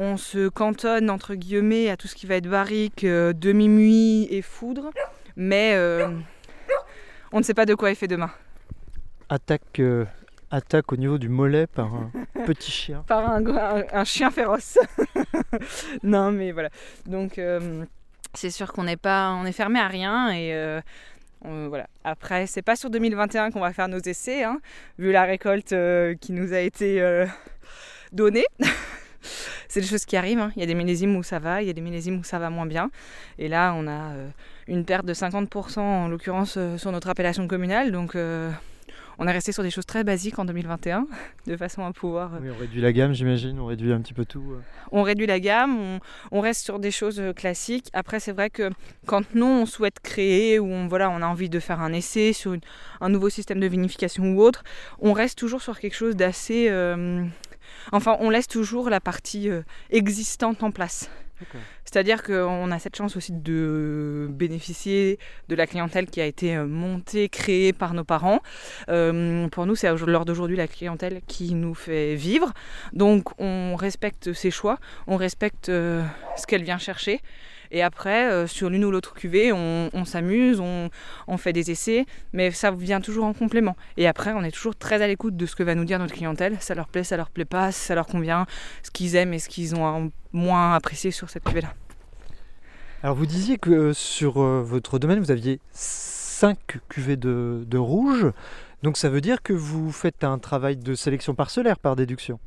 on 0.00 0.16
se 0.16 0.48
cantonne 0.48 1.10
entre 1.10 1.34
guillemets 1.34 1.90
à 1.90 1.96
tout 1.96 2.06
ce 2.06 2.14
qui 2.14 2.26
va 2.26 2.36
être 2.36 2.46
barrique, 2.46 3.04
demi-muit 3.04 4.28
et 4.30 4.42
foudre, 4.42 4.90
mais 5.34 5.76
on 7.32 7.38
ne 7.38 7.42
sait 7.42 7.54
pas 7.54 7.66
de 7.66 7.74
quoi 7.74 7.90
est 7.90 7.96
fait 7.96 8.06
demain. 8.06 8.30
attaque, 9.28 9.80
attaque 10.50 10.92
au 10.92 10.96
niveau 10.96 11.18
du 11.18 11.28
mollet 11.28 11.66
par 11.66 11.94
un 11.94 12.10
petit 12.46 12.70
chien. 12.70 13.04
Par 13.06 13.28
un, 13.30 13.44
un- 13.46 13.84
un 13.92 14.04
chien 14.04 14.30
féroce. 14.30 14.78
non, 16.02 16.30
mais 16.32 16.52
voilà. 16.52 16.70
Donc, 17.06 17.38
euh, 17.38 17.84
c'est 18.34 18.50
sûr 18.50 18.72
qu'on 18.72 18.84
n'est 18.84 18.96
pas, 18.96 19.32
on 19.32 19.44
est 19.44 19.52
fermé 19.52 19.78
à 19.80 19.88
rien 19.88 20.30
et 20.30 20.54
euh, 20.54 20.80
on- 21.44 21.68
voilà. 21.68 21.86
Après, 22.04 22.46
c'est 22.46 22.62
pas 22.62 22.76
sur 22.76 22.90
2021 22.90 23.50
qu'on 23.50 23.60
va 23.60 23.72
faire 23.72 23.88
nos 23.88 23.98
essais, 24.00 24.44
hein, 24.44 24.60
vu 24.98 25.12
la 25.12 25.24
récolte 25.24 25.72
euh, 25.72 26.14
qui 26.20 26.32
nous 26.32 26.52
a 26.52 26.60
été 26.60 27.00
euh, 27.02 27.26
donnée. 28.12 28.44
c'est 29.68 29.80
des 29.80 29.86
choses 29.86 30.04
qui 30.06 30.16
arrivent. 30.16 30.38
hein. 30.40 30.52
Il 30.56 30.60
y 30.60 30.62
a 30.62 30.66
des 30.66 30.74
millésimes 30.74 31.16
où 31.16 31.22
ça 31.22 31.38
va, 31.38 31.62
il 31.62 31.66
y 31.66 31.70
a 31.70 31.74
des 31.74 31.80
millésimes 31.82 32.20
où 32.20 32.24
ça 32.24 32.38
va 32.38 32.48
moins 32.50 32.66
bien. 32.66 32.90
Et 33.38 33.48
là, 33.48 33.74
on 33.76 33.86
a 33.86 34.12
une 34.66 34.84
perte 34.84 35.04
de 35.06 35.14
50% 35.14 35.78
en 35.80 36.08
l'occurrence 36.08 36.58
sur 36.76 36.92
notre 36.92 37.08
appellation 37.08 37.46
communale. 37.48 37.92
Donc, 37.92 38.16
on 39.18 39.26
est 39.26 39.32
resté 39.32 39.52
sur 39.52 39.62
des 39.62 39.70
choses 39.70 39.86
très 39.86 40.04
basiques 40.04 40.38
en 40.38 40.44
2021, 40.44 41.06
de 41.46 41.56
façon 41.56 41.84
à 41.84 41.92
pouvoir 41.92 42.34
euh, 42.34 42.38
Oui, 42.42 42.48
on 42.54 42.58
réduit 42.60 42.80
la 42.80 42.92
gamme, 42.92 43.12
j'imagine, 43.12 43.58
on 43.58 43.66
réduit 43.66 43.92
un 43.92 44.00
petit 44.00 44.14
peu 44.14 44.24
tout. 44.24 44.44
euh. 44.52 44.60
on 44.92 45.02
réduit 45.02 45.26
la 45.26 45.40
gamme, 45.40 45.78
on, 45.78 46.00
on 46.30 46.40
reste 46.40 46.64
sur 46.64 46.78
des 46.78 46.90
choses 46.90 47.18
euh, 47.20 47.32
classiques. 47.32 47.88
Après, 47.92 48.20
c'est 48.20 48.32
vrai 48.32 48.50
que 48.50 48.70
quand 49.06 49.34
nous, 49.34 49.46
on 49.46 49.66
souhaite 49.66 50.00
créer 50.00 50.58
ou 50.58 50.66
on, 50.66 50.86
voilà, 50.88 51.10
on 51.10 51.22
a 51.22 51.26
envie 51.26 51.48
de 51.50 51.60
faire 51.60 51.80
un 51.80 51.92
essai 51.92 52.32
sur 52.32 52.52
une- 52.54 52.60
un 53.00 53.08
nouveau 53.08 53.28
système 53.28 53.60
de 53.60 53.66
vinification 53.66 54.24
ou 54.32 54.40
autre, 54.42 54.62
on 55.00 55.12
reste 55.12 55.38
toujours 55.38 55.62
sur 55.62 55.78
quelque 55.80 55.94
chose 55.96 56.16
d'assez... 56.16 56.68
euh, 56.70 57.24
enfin, 57.92 58.16
on 58.20 58.30
laisse 58.30 58.46
toujours 58.48 58.88
la 58.90 59.00
partie 59.00 59.48
euh, 59.50 59.62
existante 59.90 60.62
en 60.62 60.70
place. 60.70 61.10
C'est-à-dire 61.84 62.22
qu'on 62.22 62.70
a 62.70 62.78
cette 62.78 62.96
chance 62.96 63.16
aussi 63.16 63.32
de 63.32 64.28
bénéficier 64.30 65.18
de 65.48 65.54
la 65.54 65.66
clientèle 65.66 66.06
qui 66.06 66.20
a 66.20 66.26
été 66.26 66.56
euh, 66.56 66.66
montée, 66.66 67.28
créée 67.28 67.72
par 67.72 67.94
nos 67.94 68.04
parents. 68.04 68.40
Euh, 68.88 69.48
pour 69.48 69.66
nous, 69.66 69.74
c'est 69.74 69.88
l'heure 70.06 70.24
d'aujourd'hui 70.24 70.56
la 70.56 70.68
clientèle 70.68 71.20
qui 71.26 71.54
nous 71.54 71.74
fait 71.74 72.14
vivre. 72.14 72.52
Donc 72.92 73.28
on 73.40 73.76
respecte 73.76 74.32
ses 74.32 74.50
choix, 74.50 74.78
on 75.06 75.16
respecte 75.16 75.68
euh, 75.68 76.04
ce 76.36 76.46
qu'elle 76.46 76.62
vient 76.62 76.78
chercher. 76.78 77.20
Et 77.70 77.82
après, 77.82 78.30
euh, 78.30 78.46
sur 78.46 78.70
l'une 78.70 78.84
ou 78.84 78.90
l'autre 78.90 79.14
cuvée, 79.14 79.52
on, 79.52 80.04
s'amuse, 80.04 80.60
on, 80.60 81.36
fait 81.36 81.52
des 81.52 81.70
essais, 81.70 82.06
mais 82.32 82.50
ça 82.50 82.70
vient 82.70 83.00
toujours 83.00 83.24
en 83.24 83.32
complément. 83.32 83.76
Et 83.96 84.06
après, 84.06 84.32
on 84.32 84.42
est 84.42 84.50
toujours 84.50 84.76
très 84.76 85.02
à 85.02 85.06
l'écoute 85.06 85.36
de 85.36 85.46
ce 85.46 85.56
que 85.56 85.62
va 85.62 85.74
nous 85.74 85.84
dire 85.84 85.98
notre 85.98 86.14
clientèle. 86.14 86.56
Ça 86.60 86.74
leur 86.74 86.88
plaît, 86.88 87.04
ça 87.04 87.16
leur 87.16 87.30
plaît 87.30 87.44
pas, 87.44 87.72
ça 87.72 87.94
leur 87.94 88.06
convient, 88.06 88.46
ce 88.82 88.90
qu'ils 88.90 89.16
aiment 89.16 89.34
et 89.34 89.38
ce 89.38 89.48
qu'ils 89.48 89.74
ont 89.74 90.10
moins 90.32 90.74
apprécié 90.74 91.10
sur 91.10 91.30
cette 91.30 91.44
cuvée-là. 91.44 91.74
Alors 93.02 93.14
vous 93.14 93.26
disiez 93.26 93.58
que 93.58 93.92
sur 93.92 94.42
euh, 94.42 94.62
votre 94.62 94.98
domaine, 94.98 95.20
vous 95.20 95.30
aviez 95.30 95.60
5 95.72 96.58
cuvées 96.88 97.16
de, 97.16 97.64
de 97.66 97.78
rouge. 97.78 98.26
Donc 98.82 98.96
ça 98.96 99.08
veut 99.08 99.20
dire 99.20 99.42
que 99.42 99.52
vous 99.52 99.92
faites 99.92 100.24
un 100.24 100.38
travail 100.38 100.76
de 100.76 100.94
sélection 100.94 101.34
parcellaire 101.34 101.78
par 101.78 101.94
déduction? 101.94 102.40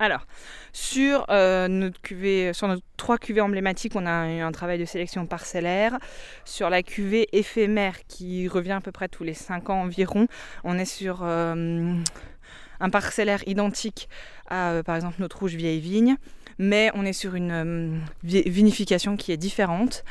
Alors, 0.00 0.26
sur, 0.72 1.26
euh, 1.28 1.66
notre 1.66 2.00
cuvée, 2.00 2.52
sur 2.52 2.68
nos 2.68 2.76
trois 2.96 3.18
cuvées 3.18 3.40
emblématiques, 3.40 3.96
on 3.96 4.06
a 4.06 4.32
eu 4.32 4.40
un 4.40 4.52
travail 4.52 4.78
de 4.78 4.84
sélection 4.84 5.26
parcellaire. 5.26 5.98
Sur 6.44 6.70
la 6.70 6.84
cuvée 6.84 7.28
éphémère, 7.32 7.96
qui 8.06 8.46
revient 8.46 8.72
à 8.72 8.80
peu 8.80 8.92
près 8.92 9.08
tous 9.08 9.24
les 9.24 9.34
5 9.34 9.70
ans 9.70 9.82
environ, 9.82 10.28
on 10.62 10.78
est 10.78 10.84
sur 10.84 11.20
euh, 11.22 11.94
un 12.78 12.90
parcellaire 12.90 13.42
identique 13.48 14.08
à, 14.48 14.70
euh, 14.70 14.82
par 14.84 14.94
exemple, 14.94 15.16
notre 15.18 15.40
rouge 15.40 15.56
vieille 15.56 15.80
vigne, 15.80 16.16
mais 16.58 16.92
on 16.94 17.04
est 17.04 17.12
sur 17.12 17.34
une 17.34 18.00
vinification 18.22 19.16
qui 19.16 19.32
est 19.32 19.36
différente. 19.36 20.04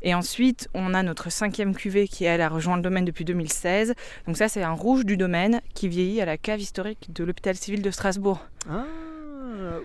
Et 0.00 0.14
ensuite, 0.14 0.68
on 0.72 0.94
a 0.94 1.02
notre 1.02 1.30
cinquième 1.30 1.74
cuvée 1.74 2.08
qui, 2.08 2.24
elle, 2.24 2.40
a 2.40 2.48
rejoint 2.48 2.76
le 2.76 2.82
domaine 2.82 3.04
depuis 3.04 3.26
2016. 3.26 3.94
Donc 4.26 4.38
ça, 4.38 4.48
c'est 4.48 4.62
un 4.62 4.72
rouge 4.72 5.04
du 5.04 5.18
domaine 5.18 5.60
qui 5.74 5.88
vieillit 5.88 6.22
à 6.22 6.26
la 6.26 6.38
cave 6.38 6.60
historique 6.60 7.12
de 7.12 7.24
l'hôpital 7.24 7.56
civil 7.56 7.82
de 7.82 7.90
Strasbourg. 7.90 8.46
Ah 8.70 8.84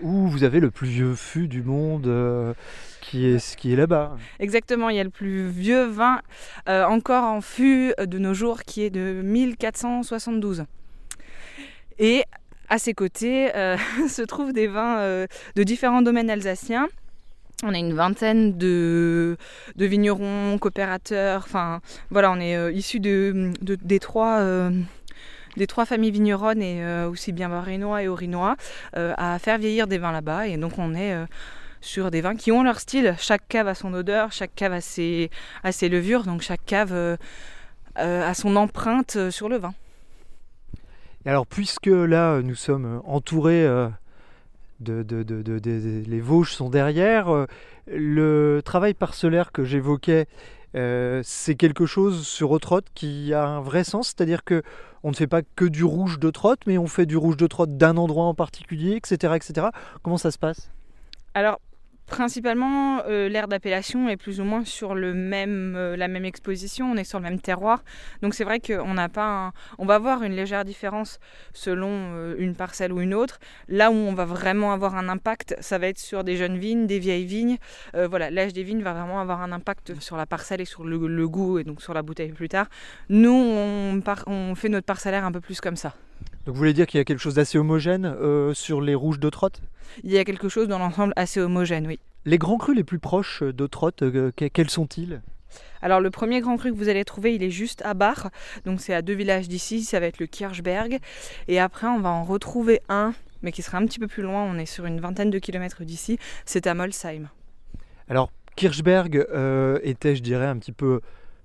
où 0.02 0.28
vous 0.28 0.44
avez 0.44 0.60
le 0.60 0.70
plus 0.70 0.88
vieux 0.88 1.14
fût 1.14 1.48
du 1.48 1.62
monde 1.62 2.06
euh, 2.06 2.54
qui 3.00 3.26
est, 3.26 3.56
qui 3.56 3.72
est 3.72 3.76
là-bas. 3.76 4.16
Exactement, 4.38 4.88
il 4.88 4.96
y 4.96 5.00
a 5.00 5.04
le 5.04 5.10
plus 5.10 5.48
vieux 5.48 5.84
vin 5.84 6.20
euh, 6.68 6.84
encore 6.84 7.24
en 7.24 7.40
fût 7.40 7.94
de 7.98 8.18
nos 8.18 8.34
jours 8.34 8.62
qui 8.62 8.82
est 8.82 8.90
de 8.90 9.20
1472. 9.22 10.64
Et 11.98 12.24
à 12.70 12.78
ses 12.78 12.94
côtés 12.94 13.54
euh, 13.54 13.76
se 14.08 14.22
trouvent 14.22 14.54
des 14.54 14.68
vins 14.68 15.00
euh, 15.00 15.26
de 15.56 15.62
différents 15.62 16.00
domaines 16.00 16.30
alsaciens. 16.30 16.88
On 17.62 17.74
a 17.74 17.78
une 17.78 17.92
vingtaine 17.92 18.56
de, 18.56 19.36
vignerons, 19.76 20.56
coopérateurs, 20.58 21.42
enfin 21.44 21.82
voilà, 22.08 22.32
on 22.32 22.40
est 22.40 22.56
euh, 22.56 22.72
issus 22.72 23.00
de, 23.00 23.52
de, 23.60 23.74
des 23.74 23.98
trois 23.98 24.40
des 25.56 25.66
trois 25.66 25.86
familles 25.86 26.10
vigneronnes 26.10 26.62
et 26.62 26.82
euh, 26.82 27.08
aussi 27.08 27.32
bien 27.32 27.48
Varinois 27.48 28.02
et 28.02 28.08
Orinois 28.08 28.56
euh, 28.96 29.14
à 29.16 29.38
faire 29.38 29.58
vieillir 29.58 29.86
des 29.86 29.98
vins 29.98 30.12
là-bas. 30.12 30.46
Et 30.46 30.56
donc 30.56 30.78
on 30.78 30.94
est 30.94 31.12
euh, 31.12 31.26
sur 31.80 32.10
des 32.10 32.20
vins 32.20 32.36
qui 32.36 32.52
ont 32.52 32.62
leur 32.62 32.80
style. 32.80 33.14
Chaque 33.18 33.46
cave 33.48 33.68
a 33.68 33.74
son 33.74 33.94
odeur, 33.94 34.32
chaque 34.32 34.54
cave 34.54 34.72
a 34.72 34.80
ses, 34.80 35.30
levures, 35.88 36.24
donc 36.24 36.42
chaque 36.42 36.64
cave 36.64 37.18
a 37.96 38.34
son 38.34 38.56
empreinte 38.56 39.30
sur 39.30 39.48
le 39.48 39.56
vin. 39.56 39.74
Et 41.24 41.30
alors 41.30 41.46
puisque 41.46 41.86
là 41.86 42.40
nous 42.42 42.54
sommes 42.54 43.00
entourés 43.06 43.66
de, 44.80 46.04
les 46.06 46.20
Vosges 46.20 46.52
sont 46.52 46.68
derrière, 46.68 47.46
le 47.86 48.60
travail 48.62 48.92
parcellaire 48.92 49.50
que 49.50 49.64
j'évoquais 49.64 50.26
euh, 50.74 51.20
c'est 51.24 51.54
quelque 51.54 51.86
chose 51.86 52.26
sur 52.26 52.50
Otrotte 52.52 52.86
qui 52.94 53.34
a 53.34 53.44
un 53.44 53.60
vrai 53.60 53.84
sens, 53.84 54.08
c'est-à-dire 54.08 54.44
que 54.44 54.62
on 55.02 55.10
ne 55.10 55.16
fait 55.16 55.26
pas 55.26 55.40
que 55.42 55.64
du 55.64 55.84
rouge 55.84 56.18
de 56.18 56.30
trotte, 56.30 56.60
mais 56.66 56.78
on 56.78 56.86
fait 56.86 57.06
du 57.06 57.16
rouge 57.16 57.36
de 57.36 57.46
trotte 57.46 57.76
d'un 57.76 57.96
endroit 57.96 58.26
en 58.26 58.34
particulier, 58.34 58.96
etc., 58.96 59.34
etc. 59.34 59.68
Comment 60.02 60.18
ça 60.18 60.30
se 60.30 60.38
passe? 60.38 60.70
Alors, 61.34 61.60
Principalement, 62.10 63.02
euh, 63.06 63.28
l'aire 63.28 63.46
d'appellation 63.46 64.08
est 64.08 64.16
plus 64.16 64.40
ou 64.40 64.44
moins 64.44 64.64
sur 64.64 64.96
le 64.96 65.14
même, 65.14 65.76
euh, 65.76 65.96
la 65.96 66.08
même 66.08 66.24
exposition, 66.24 66.90
on 66.90 66.96
est 66.96 67.04
sur 67.04 67.20
le 67.20 67.22
même 67.22 67.40
terroir. 67.40 67.84
Donc 68.20 68.34
c'est 68.34 68.42
vrai 68.42 68.58
qu'on 68.58 68.94
n'a 68.94 69.08
pas 69.08 69.46
un... 69.46 69.52
On 69.78 69.86
va 69.86 69.94
avoir 69.94 70.24
une 70.24 70.32
légère 70.32 70.64
différence 70.64 71.20
selon 71.52 71.88
euh, 71.88 72.34
une 72.36 72.56
parcelle 72.56 72.92
ou 72.92 73.00
une 73.00 73.14
autre. 73.14 73.38
Là 73.68 73.92
où 73.92 73.94
on 73.94 74.12
va 74.12 74.24
vraiment 74.24 74.72
avoir 74.72 74.96
un 74.96 75.08
impact, 75.08 75.54
ça 75.60 75.78
va 75.78 75.86
être 75.86 76.00
sur 76.00 76.24
des 76.24 76.36
jeunes 76.36 76.58
vignes, 76.58 76.88
des 76.88 76.98
vieilles 76.98 77.26
vignes. 77.26 77.58
Voilà, 77.94 78.28
l'âge 78.30 78.52
des 78.52 78.64
vignes 78.64 78.82
va 78.82 78.92
vraiment 78.92 79.20
avoir 79.20 79.40
un 79.40 79.52
impact 79.52 80.00
sur 80.00 80.16
la 80.16 80.26
parcelle 80.26 80.60
et 80.60 80.64
sur 80.64 80.84
le, 80.84 81.28
goût 81.28 81.60
et 81.60 81.64
donc 81.64 81.80
sur 81.80 81.94
la 81.94 82.02
bouteille 82.02 82.32
plus 82.32 82.48
tard. 82.48 82.66
Nous, 83.08 83.30
on, 83.30 84.00
on 84.26 84.54
fait 84.56 84.68
notre 84.68 84.86
parcellaire 84.86 85.24
un 85.24 85.32
peu 85.32 85.40
plus 85.40 85.60
comme 85.60 85.76
ça. 85.76 85.94
Donc 86.50 86.56
vous 86.56 86.62
voulez 86.62 86.72
dire 86.72 86.88
qu'il 86.88 86.98
y 86.98 87.00
a 87.00 87.04
quelque 87.04 87.20
chose 87.20 87.34
d'assez 87.34 87.58
homogène 87.58 88.06
euh, 88.06 88.54
sur 88.54 88.80
les 88.80 88.96
rouges 88.96 89.20
de 89.20 89.30
trotte? 89.30 89.62
Il 90.02 90.10
y 90.10 90.18
a 90.18 90.24
quelque 90.24 90.48
chose 90.48 90.66
dans 90.66 90.80
l'ensemble 90.80 91.12
assez 91.14 91.38
homogène, 91.38 91.86
oui. 91.86 92.00
Les 92.24 92.38
grands 92.38 92.58
crus 92.58 92.74
les 92.74 92.82
plus 92.82 92.98
proches 92.98 93.44
de 93.44 93.66
trotte, 93.68 94.02
euh, 94.02 94.32
quels 94.32 94.68
sont-ils? 94.68 95.22
Alors 95.80 96.00
le 96.00 96.10
premier 96.10 96.40
grand 96.40 96.56
cru 96.56 96.72
que 96.72 96.76
vous 96.76 96.88
allez 96.88 97.04
trouver, 97.04 97.36
il 97.36 97.44
est 97.44 97.52
juste 97.52 97.82
à 97.82 97.94
Bar, 97.94 98.30
donc 98.64 98.80
c'est 98.80 98.92
à 98.92 99.00
deux 99.00 99.12
villages 99.12 99.46
d'ici, 99.46 99.84
ça 99.84 100.00
va 100.00 100.06
être 100.06 100.18
le 100.18 100.26
Kirchberg. 100.26 100.98
Et 101.46 101.60
après 101.60 101.86
on 101.86 102.00
va 102.00 102.08
en 102.08 102.24
retrouver 102.24 102.80
un, 102.88 103.14
mais 103.42 103.52
qui 103.52 103.62
sera 103.62 103.78
un 103.78 103.86
petit 103.86 104.00
peu 104.00 104.08
plus 104.08 104.24
loin, 104.24 104.42
on 104.42 104.58
est 104.58 104.66
sur 104.66 104.86
une 104.86 104.98
vingtaine 104.98 105.30
de 105.30 105.38
kilomètres 105.38 105.84
d'ici, 105.84 106.18
c'est 106.46 106.66
à 106.66 106.74
Molsheim. 106.74 107.28
Alors 108.08 108.32
Kirchberg 108.56 109.24
euh, 109.32 109.78
était, 109.84 110.16
je 110.16 110.22
dirais, 110.22 110.46
un 110.46 110.58
petit 110.58 110.72
peu 110.72 111.00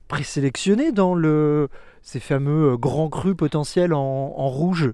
présélectionné 0.07 0.91
dans 0.91 1.13
le, 1.13 1.69
ces 2.05 2.19
fameux 2.19 2.73
euh, 2.73 2.77
grands 2.77 3.09
crus 3.09 3.35
potentiels 3.35 3.91
en, 3.91 4.47
rouge, 4.47 4.91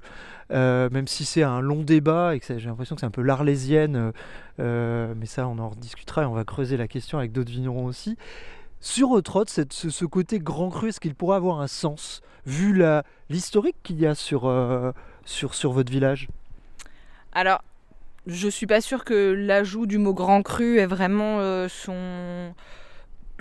euh, 0.51 0.89
même 0.91 1.07
si 1.07 1.25
c'est 1.25 1.43
un 1.43 1.59
long 1.59 1.83
débat 1.83 2.35
et 2.35 2.39
que 2.39 2.57
j'ai 2.57 2.67
l'impression 2.67 2.95
que 2.95 3.01
c'est 3.01 3.05
un 3.05 3.11
peu 3.11 3.21
l'arlésienne, 3.21 4.13
euh, 4.59 5.13
mais 5.17 5.25
ça 5.25 5.45
on 5.47 5.59
en 5.59 5.69
rediscutera 5.69 6.23
et 6.23 6.25
on 6.25 6.33
va 6.33 6.45
creuser 6.45 6.77
la 6.77 6.87
question 6.87 7.17
avec 7.19 7.33
d'autres 7.33 7.51
vignerons 7.51 7.85
aussi. 7.85 8.17
Sur 8.79 9.15
Eutrotte, 9.15 9.49
ce, 9.49 9.89
ce 9.89 10.05
côté 10.05 10.39
grand 10.39 10.69
cru, 10.69 10.87
est-ce 10.87 11.01
qu'il 11.01 11.13
pourrait 11.13 11.35
avoir 11.35 11.59
un 11.59 11.67
sens, 11.67 12.21
vu 12.45 12.81
l'historique 13.29 13.75
qu'il 13.83 13.99
y 13.99 14.07
a 14.07 14.15
sur, 14.15 14.51
sur, 15.23 15.53
sur 15.53 15.71
votre 15.71 15.91
village? 15.91 16.29
Alors, 17.33 17.61
je 18.25 18.47
suis 18.47 18.65
pas 18.65 18.81
sûre 18.81 19.03
que 19.03 19.33
l'ajout 19.33 19.85
du 19.85 19.99
mot 19.99 20.13
grand 20.13 20.41
cru 20.41 20.79
ait 20.79 20.87
vraiment 20.87 21.67
son 21.67 22.55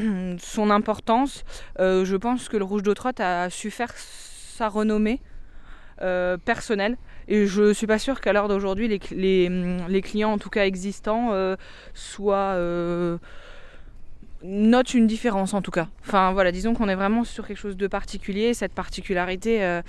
son 0.38 0.70
importance. 0.70 1.44
Euh, 1.78 2.04
je 2.04 2.16
pense 2.16 2.48
que 2.48 2.56
le 2.56 2.64
Rouge 2.64 2.82
d'Autrotte 2.82 3.20
a 3.20 3.50
su 3.50 3.70
faire 3.70 3.92
sa 3.96 4.68
renommée 4.68 5.20
euh, 6.02 6.36
personnelle. 6.36 6.96
Et 7.28 7.46
je 7.46 7.62
ne 7.62 7.72
suis 7.72 7.86
pas 7.86 7.98
sûre 7.98 8.20
qu'à 8.20 8.32
l'heure 8.32 8.48
d'aujourd'hui, 8.48 8.88
les, 8.88 9.48
les, 9.88 10.02
clients, 10.02 10.32
en 10.32 10.38
tout 10.38 10.50
cas 10.50 10.64
existants, 10.64 11.30
euh, 11.32 11.56
soient. 11.94 12.56
Notent 14.42 14.94
une 14.94 15.06
différence 15.06 15.52
en 15.52 15.60
tout 15.60 15.70
cas. 15.70 15.88
Enfin 16.00 16.32
voilà, 16.32 16.50
disons 16.50 16.72
qu'on 16.72 16.88
est 16.88 16.94
vraiment 16.94 17.24
sur 17.24 17.46
quelque 17.46 17.58
chose 17.58 17.76
de 17.76 17.86
particulier. 17.86 18.54
Cette 18.54 18.72
particularité, 18.72 19.82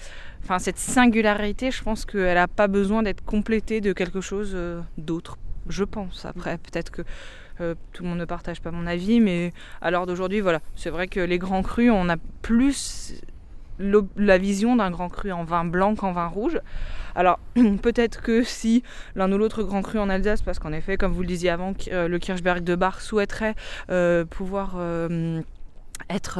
enfin 0.43 0.59
cette 0.59 0.77
singularité, 0.77 1.71
je 1.71 1.81
pense 1.81 2.03
qu'elle 2.03 2.35
n'a 2.35 2.49
pas 2.49 2.67
besoin 2.67 3.01
d'être 3.01 3.23
complétée 3.23 3.79
de 3.79 3.93
quelque 3.93 4.19
chose 4.19 4.57
d'autre. 4.97 5.37
Je 5.69 5.85
pense. 5.85 6.25
Après, 6.25 6.57
peut-être 6.57 6.91
que 6.91 7.03
euh, 7.61 7.75
tout 7.93 8.03
le 8.03 8.09
monde 8.09 8.19
ne 8.19 8.25
partage 8.25 8.61
pas 8.61 8.71
mon 8.71 8.87
avis, 8.87 9.19
mais 9.19 9.53
à 9.81 9.91
l'heure 9.91 10.05
d'aujourd'hui, 10.05 10.39
voilà, 10.39 10.59
c'est 10.75 10.89
vrai 10.89 11.07
que 11.07 11.19
les 11.19 11.37
grands 11.37 11.61
crus, 11.61 11.91
on 11.91 12.09
a 12.09 12.17
plus 12.41 13.21
la 13.79 14.37
vision 14.37 14.75
d'un 14.75 14.91
grand 14.91 15.09
cru 15.09 15.31
en 15.31 15.43
vin 15.43 15.65
blanc 15.65 15.95
qu'en 15.95 16.11
vin 16.11 16.27
rouge. 16.27 16.59
Alors 17.15 17.39
peut-être 17.81 18.21
que 18.21 18.43
si 18.43 18.83
l'un 19.15 19.31
ou 19.31 19.37
l'autre 19.37 19.63
grand 19.63 19.81
cru 19.81 19.99
en 19.99 20.09
Alsace, 20.09 20.41
parce 20.41 20.59
qu'en 20.59 20.71
effet, 20.71 20.97
comme 20.97 21.13
vous 21.13 21.21
le 21.21 21.27
disiez 21.27 21.49
avant, 21.49 21.73
euh, 21.91 22.07
le 22.07 22.19
Kirchberg 22.19 22.63
de 22.63 22.75
Bar 22.75 23.01
souhaiterait 23.01 23.55
euh, 23.89 24.25
pouvoir 24.25 24.77
être 26.09 26.39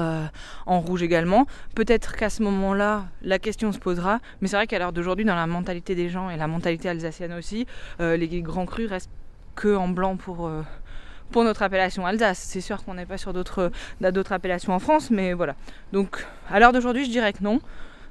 en 0.65 0.79
rouge 0.79 1.03
également. 1.03 1.45
Peut-être 1.75 2.15
qu'à 2.15 2.29
ce 2.29 2.41
moment-là, 2.43 3.05
la 3.21 3.38
question 3.38 3.71
se 3.71 3.79
posera, 3.79 4.19
mais 4.41 4.47
c'est 4.47 4.55
vrai 4.55 4.67
qu'à 4.67 4.79
l'heure 4.79 4.91
d'aujourd'hui, 4.91 5.25
dans 5.25 5.36
la 5.36 5.47
mentalité 5.47 5.93
des 5.93 6.10
gens 6.10 6.29
et 6.29 6.38
la 6.38 6.47
mentalité 6.47 6.89
alsacienne 6.89 7.34
aussi, 7.34 7.67
les 7.99 8.41
grands 8.41 8.65
crus 8.65 8.89
restent 8.89 9.12
que 9.55 9.75
en 9.75 9.88
blanc 9.88 10.15
pour 10.15 10.49
pour 11.32 11.44
notre 11.44 11.63
appellation 11.63 12.06
Alsace. 12.06 12.39
C'est 12.39 12.62
sûr 12.62 12.84
qu'on 12.84 12.94
n'est 12.94 13.06
pas 13.06 13.17
sur 13.17 13.34
d'autres 13.34 13.72
d'autres 14.02 14.34
appellations 14.34 14.74
en 14.74 14.80
France, 14.80 15.10
mais 15.10 15.34
voilà. 15.34 15.56
Donc 15.94 16.26
à 16.50 16.60
l'heure 16.60 16.74
d'aujourd'hui, 16.74 17.06
je 17.06 17.10
dirais 17.10 17.34
que 17.34 17.44
non. 17.44 17.60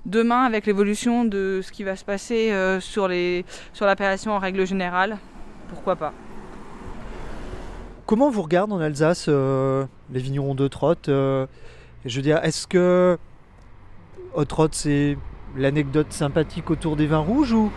Demain, 0.06 0.44
avec 0.44 0.64
l'évolution 0.64 1.26
de 1.26 1.60
ce 1.62 1.70
qui 1.72 1.84
va 1.84 1.94
se 1.94 2.04
passer 2.04 2.52
euh, 2.52 2.80
sur 2.80 3.06
l'appellation 3.08 4.32
en 4.32 4.38
règle 4.38 4.66
générale, 4.66 5.18
pourquoi 5.68 5.94
pas. 5.96 6.14
Comment 8.06 8.30
vous 8.30 8.42
regardez 8.42 8.72
en 8.72 8.80
Alsace 8.80 9.26
euh, 9.28 9.84
les 10.10 10.20
vignerons 10.20 10.54
de 10.54 10.68
Trotte 10.68 11.10
euh, 11.10 11.46
Je 12.06 12.16
veux 12.16 12.22
dire, 12.22 12.40
est-ce 12.42 12.66
que 12.66 13.18
Trotte 14.48 14.74
c'est 14.74 15.18
l'anecdote 15.54 16.12
sympathique 16.12 16.70
autour 16.70 16.96
des 16.96 17.06
vins 17.06 17.18
rouges 17.18 17.52
ou 17.52 17.70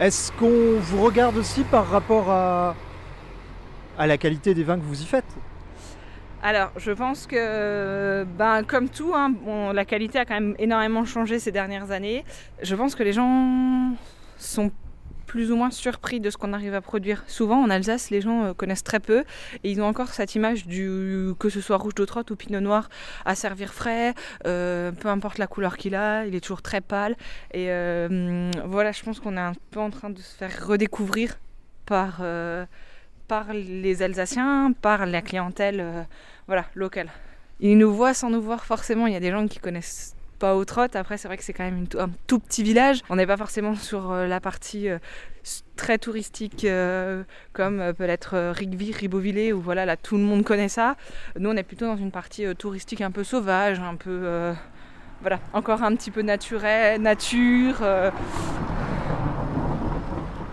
est-ce 0.00 0.32
qu'on 0.32 0.80
vous 0.80 1.02
regarde 1.04 1.36
aussi 1.36 1.64
par 1.64 1.86
rapport 1.88 2.30
à 2.30 2.74
à 3.98 4.06
la 4.06 4.18
qualité 4.18 4.54
des 4.54 4.64
vins 4.64 4.78
que 4.78 4.84
vous 4.84 5.02
y 5.02 5.04
faites 5.04 5.24
Alors, 6.42 6.72
je 6.76 6.92
pense 6.92 7.26
que, 7.26 8.24
ben, 8.38 8.62
comme 8.64 8.88
tout, 8.88 9.12
hein, 9.14 9.32
la 9.72 9.84
qualité 9.84 10.18
a 10.18 10.24
quand 10.24 10.34
même 10.34 10.54
énormément 10.58 11.04
changé 11.04 11.38
ces 11.38 11.52
dernières 11.52 11.90
années. 11.90 12.24
Je 12.62 12.74
pense 12.74 12.94
que 12.94 13.02
les 13.02 13.12
gens 13.12 13.94
sont 14.38 14.72
plus 15.32 15.50
ou 15.50 15.56
moins 15.56 15.70
surpris 15.70 16.20
de 16.20 16.28
ce 16.28 16.36
qu'on 16.36 16.52
arrive 16.52 16.74
à 16.74 16.82
produire. 16.82 17.24
Souvent 17.26 17.62
en 17.62 17.70
Alsace, 17.70 18.10
les 18.10 18.20
gens 18.20 18.44
euh, 18.44 18.52
connaissent 18.52 18.84
très 18.84 19.00
peu 19.00 19.24
et 19.64 19.70
ils 19.70 19.80
ont 19.80 19.86
encore 19.86 20.08
cette 20.08 20.34
image 20.34 20.66
du 20.66 21.32
que 21.38 21.48
ce 21.48 21.62
soit 21.62 21.78
rouge 21.78 21.94
de 21.94 22.04
trotte 22.04 22.30
ou 22.30 22.36
pinot 22.36 22.60
noir 22.60 22.90
à 23.24 23.34
servir 23.34 23.72
frais, 23.72 24.12
euh, 24.46 24.92
peu 24.92 25.08
importe 25.08 25.38
la 25.38 25.46
couleur 25.46 25.78
qu'il 25.78 25.94
a, 25.94 26.26
il 26.26 26.34
est 26.34 26.40
toujours 26.40 26.60
très 26.60 26.82
pâle. 26.82 27.16
Et 27.52 27.70
euh, 27.70 28.50
voilà, 28.66 28.92
je 28.92 29.02
pense 29.02 29.20
qu'on 29.20 29.38
est 29.38 29.40
un 29.40 29.54
peu 29.70 29.80
en 29.80 29.88
train 29.88 30.10
de 30.10 30.18
se 30.18 30.36
faire 30.36 30.66
redécouvrir 30.66 31.38
par, 31.86 32.20
par 33.32 33.54
les 33.54 34.02
Alsaciens, 34.02 34.74
par 34.82 35.06
la 35.06 35.22
clientèle 35.22 36.06
voilà, 36.46 36.66
locale. 36.74 37.08
Ils 37.60 37.78
nous 37.78 37.90
voient 37.90 38.12
sans 38.12 38.28
nous 38.28 38.42
voir 38.42 38.66
forcément, 38.66 39.06
il 39.06 39.14
y 39.14 39.16
a 39.16 39.20
des 39.20 39.30
gens 39.30 39.48
qui 39.48 39.58
connaissent 39.58 40.14
pas 40.38 40.54
au 40.54 40.66
trot. 40.66 40.82
Après, 40.92 41.16
c'est 41.16 41.28
vrai 41.28 41.38
que 41.38 41.42
c'est 41.42 41.54
quand 41.54 41.64
même 41.64 41.86
un 41.98 42.10
tout 42.26 42.38
petit 42.38 42.62
village. 42.62 43.00
On 43.08 43.16
n'est 43.16 43.26
pas 43.26 43.38
forcément 43.38 43.74
sur 43.74 44.10
euh, 44.10 44.26
la 44.26 44.38
partie 44.38 44.90
euh, 44.90 44.98
très 45.76 45.96
touristique 45.96 46.66
euh, 46.66 47.22
comme 47.54 47.94
peut 47.96 48.04
être 48.04 48.50
Rigby, 48.50 48.92
Ribeauvillé, 48.92 49.54
où 49.54 49.62
voilà, 49.62 49.86
là 49.86 49.96
tout 49.96 50.18
le 50.18 50.24
monde 50.24 50.44
connaît 50.44 50.68
ça. 50.68 50.96
Nous, 51.38 51.48
on 51.48 51.56
est 51.56 51.62
plutôt 51.62 51.86
dans 51.86 51.96
une 51.96 52.10
partie 52.10 52.44
touristique 52.56 53.00
un 53.00 53.10
peu 53.10 53.24
sauvage, 53.24 53.80
un 53.80 53.94
peu. 53.94 54.52
voilà, 55.22 55.40
encore 55.54 55.82
un 55.82 55.96
petit 55.96 56.10
peu 56.10 56.20
naturel, 56.20 57.00
nature. 57.00 57.82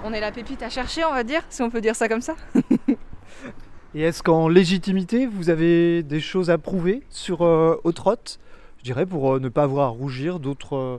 On 0.10 0.14
est 0.14 0.22
la 0.22 0.32
pépite 0.32 0.64
à 0.64 0.70
chercher, 0.70 1.06
on 1.06 1.14
va 1.14 1.24
dire, 1.24 1.44
si 1.50 1.62
on 1.62 1.70
peut 1.70 1.82
dire 1.82 1.96
ça 1.96 2.10
comme 2.10 2.22
ça. 2.22 2.36
Et 3.96 4.02
est-ce 4.02 4.24
qu'en 4.24 4.48
légitimité, 4.48 5.28
vous 5.28 5.50
avez 5.50 6.04
des 6.04 6.20
choses 6.20 6.50
à 6.50 6.58
prouver 6.58 7.04
sur 7.10 7.42
au 7.42 7.92
trot 7.92 8.16
je 8.80 8.84
dirais, 8.84 9.06
pour 9.06 9.36
euh, 9.36 9.40
ne 9.40 9.50
pas 9.50 9.64
avoir 9.64 9.88
à 9.88 9.90
rougir 9.90 10.40
d'autres 10.40 10.76
euh, 10.76 10.98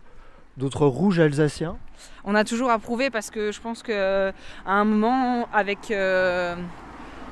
d'autres 0.56 0.86
rouges 0.86 1.18
alsaciens? 1.18 1.78
On 2.24 2.34
a 2.34 2.44
toujours 2.44 2.70
approuvé 2.70 3.10
parce 3.10 3.30
que 3.30 3.50
je 3.52 3.60
pense 3.60 3.82
qu'à 3.82 4.32
un 4.66 4.84
moment, 4.84 5.48
avec, 5.52 5.90
euh, 5.90 6.54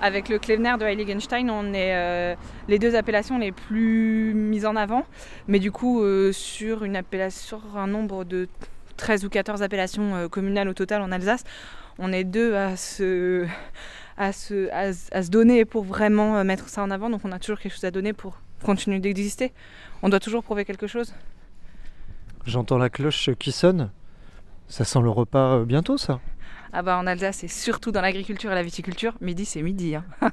avec 0.00 0.28
le 0.30 0.38
Klevener 0.38 0.76
de 0.78 0.84
Heiligenstein, 0.84 1.50
on 1.50 1.74
est 1.74 2.36
les 2.68 2.78
deux 2.78 2.94
appellations 2.94 3.38
les 3.38 3.52
plus 3.52 4.32
mises 4.34 4.64
en 4.64 4.76
avant. 4.76 5.04
Mais 5.46 5.58
du 5.58 5.70
coup, 5.72 6.02
sur, 6.32 6.84
une 6.84 6.96
appellation, 6.96 7.60
sur 7.60 7.76
un 7.76 7.86
nombre 7.86 8.24
de 8.24 8.48
13 8.98 9.24
ou 9.24 9.30
14 9.30 9.62
appellations 9.62 10.28
communales 10.28 10.68
au 10.68 10.74
total 10.74 11.00
en 11.00 11.10
Alsace, 11.10 11.44
on 11.98 12.12
est 12.12 12.24
deux 12.24 12.54
à 12.54 12.76
se, 12.76 13.46
à 14.18 14.32
se, 14.32 14.68
à 14.70 15.22
se 15.22 15.30
donner 15.30 15.64
pour 15.64 15.84
vraiment 15.84 16.44
mettre 16.44 16.68
ça 16.68 16.82
en 16.82 16.90
avant. 16.90 17.08
Donc 17.08 17.22
on 17.24 17.32
a 17.32 17.38
toujours 17.38 17.58
quelque 17.58 17.72
chose 17.72 17.84
à 17.84 17.90
donner 17.90 18.12
pour 18.12 18.38
continuer 18.62 18.98
d'exister 18.98 19.52
on 20.02 20.08
doit 20.08 20.20
toujours 20.20 20.42
prouver 20.42 20.64
quelque 20.64 20.86
chose. 20.86 21.14
J'entends 22.46 22.78
la 22.78 22.90
cloche 22.90 23.30
qui 23.38 23.52
sonne. 23.52 23.90
Ça 24.68 24.84
sent 24.84 25.00
le 25.00 25.10
repas 25.10 25.56
euh, 25.56 25.64
bientôt, 25.64 25.96
ça 25.96 26.20
Ah 26.72 26.82
bah 26.82 26.98
en 26.98 27.06
Alsace, 27.06 27.44
et 27.44 27.48
surtout 27.48 27.90
dans 27.90 28.00
l'agriculture 28.00 28.52
et 28.52 28.54
la 28.54 28.62
viticulture, 28.62 29.14
midi 29.20 29.44
c'est 29.44 29.62
midi. 29.62 29.96
Hein. 29.96 30.04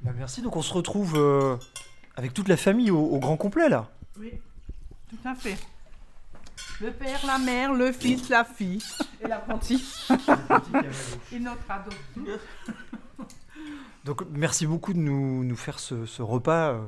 Bah, 0.00 0.10
merci, 0.16 0.42
donc 0.42 0.56
on 0.56 0.62
se 0.62 0.72
retrouve 0.72 1.14
euh, 1.16 1.56
avec 2.16 2.34
toute 2.34 2.48
la 2.48 2.56
famille 2.56 2.90
au, 2.90 3.18
grand 3.18 3.36
complet 3.36 3.68
là. 3.68 3.90
Oui, 4.18 4.32
tout 5.08 5.28
à 5.28 5.34
fait. 5.34 5.56
Le 6.80 6.90
père, 6.90 7.24
la 7.26 7.38
mère, 7.38 7.72
le 7.72 7.92
fils, 7.92 8.28
la 8.28 8.44
fille 8.44 8.82
et 9.22 9.28
l'apprenti. 9.28 9.82
et 11.32 11.38
notre 11.38 11.70
ado. 11.70 11.90
Donc 14.04 14.22
merci 14.30 14.66
beaucoup 14.66 14.92
de 14.92 14.98
nous, 14.98 15.56
faire 15.56 15.78
ce, 15.78 16.20
repas. 16.20 16.80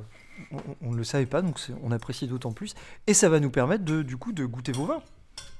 On 0.81 0.91
ne 0.91 0.97
le 0.97 1.03
savait 1.03 1.25
pas, 1.25 1.41
donc 1.41 1.59
on 1.83 1.91
apprécie 1.91 2.27
d'autant 2.27 2.51
plus. 2.51 2.75
Et 3.07 3.13
ça 3.13 3.29
va 3.29 3.39
nous 3.39 3.49
permettre 3.49 3.83
de, 3.83 4.03
du 4.03 4.17
coup 4.17 4.31
de 4.31 4.45
goûter 4.45 4.71
vos 4.71 4.85
vins. 4.85 5.01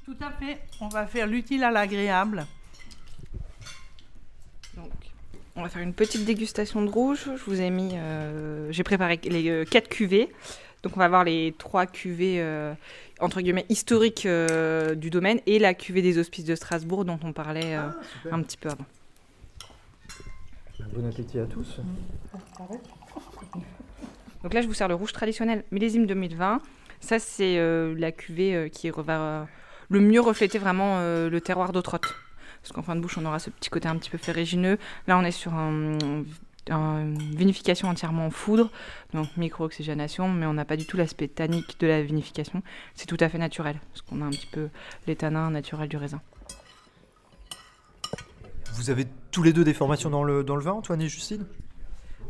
Tout 0.05 0.17
à 0.21 0.31
fait. 0.31 0.61
On 0.79 0.89
va 0.89 1.07
faire 1.07 1.27
l'utile 1.27 1.63
à 1.63 1.71
l'agréable. 1.71 2.45
On 5.59 5.63
va 5.63 5.67
faire 5.67 5.81
une 5.81 5.93
petite 5.93 6.23
dégustation 6.23 6.81
de 6.81 6.89
rouge. 6.89 7.25
Je 7.35 7.43
vous 7.43 7.59
ai 7.59 7.69
mis, 7.69 7.91
euh, 7.95 8.71
j'ai 8.71 8.83
préparé 8.83 9.19
les 9.25 9.49
euh, 9.49 9.65
quatre 9.65 9.89
cuvées. 9.89 10.29
Donc 10.83 10.95
on 10.95 10.99
va 11.01 11.09
voir 11.09 11.25
les 11.25 11.53
trois 11.57 11.85
cuvées 11.85 12.37
euh, 12.39 12.73
entre 13.19 13.41
guillemets 13.41 13.65
historiques 13.67 14.25
du 14.25 15.09
domaine 15.09 15.41
et 15.47 15.59
la 15.59 15.73
cuvée 15.73 16.01
des 16.01 16.17
hospices 16.17 16.45
de 16.45 16.55
Strasbourg 16.55 17.03
dont 17.03 17.19
on 17.25 17.33
parlait 17.33 17.75
ah, 17.75 17.93
un 18.31 18.41
petit 18.41 18.55
peu 18.55 18.69
avant. 18.69 18.85
Bon 20.93 21.05
appétit 21.05 21.39
à 21.39 21.45
tous. 21.45 21.81
Donc 24.43 24.53
là 24.53 24.61
je 24.61 24.67
vous 24.67 24.73
sers 24.73 24.87
le 24.87 24.95
rouge 24.95 25.11
traditionnel 25.11 25.65
millésime 25.71 26.05
2020. 26.05 26.61
Ça 27.01 27.19
c'est 27.19 27.59
la 27.97 28.13
cuvée 28.13 28.69
qui 28.71 28.89
va 28.89 29.45
le 29.89 29.99
mieux 29.99 30.21
refléter 30.21 30.57
vraiment 30.57 31.01
le 31.01 31.39
terroir 31.41 31.73
d'Autrotte 31.73 32.15
parce 32.61 32.71
qu'en 32.71 32.83
fin 32.83 32.95
de 32.95 33.01
bouche, 33.01 33.17
on 33.17 33.25
aura 33.25 33.39
ce 33.39 33.49
petit 33.49 33.69
côté 33.69 33.87
un 33.87 33.95
petit 33.97 34.09
peu 34.09 34.17
ferrugineux. 34.17 34.77
Là, 35.07 35.17
on 35.17 35.23
est 35.23 35.31
sur 35.31 35.53
une 35.53 36.25
vinification 37.35 37.87
entièrement 37.87 38.27
en 38.27 38.29
foudre, 38.29 38.69
donc 39.13 39.27
micro-oxygénation, 39.37 40.29
mais 40.29 40.45
on 40.45 40.53
n'a 40.53 40.65
pas 40.65 40.77
du 40.77 40.85
tout 40.85 40.97
l'aspect 40.97 41.27
tannique 41.27 41.79
de 41.79 41.87
la 41.87 42.03
vinification. 42.03 42.61
C'est 42.93 43.07
tout 43.07 43.17
à 43.19 43.29
fait 43.29 43.39
naturel, 43.39 43.79
parce 43.91 44.01
qu'on 44.03 44.21
a 44.21 44.25
un 44.25 44.29
petit 44.29 44.47
peu 44.47 44.69
les 45.07 45.15
tanins 45.15 45.49
naturels 45.49 45.89
du 45.89 45.97
raisin. 45.97 46.21
Vous 48.73 48.89
avez 48.91 49.07
tous 49.31 49.43
les 49.43 49.51
deux 49.51 49.63
des 49.63 49.73
formations 49.73 50.09
dans 50.09 50.23
le, 50.23 50.43
dans 50.43 50.55
le 50.55 50.61
vin, 50.61 50.73
Antoine 50.73 51.01
et 51.01 51.09
Justine? 51.09 51.45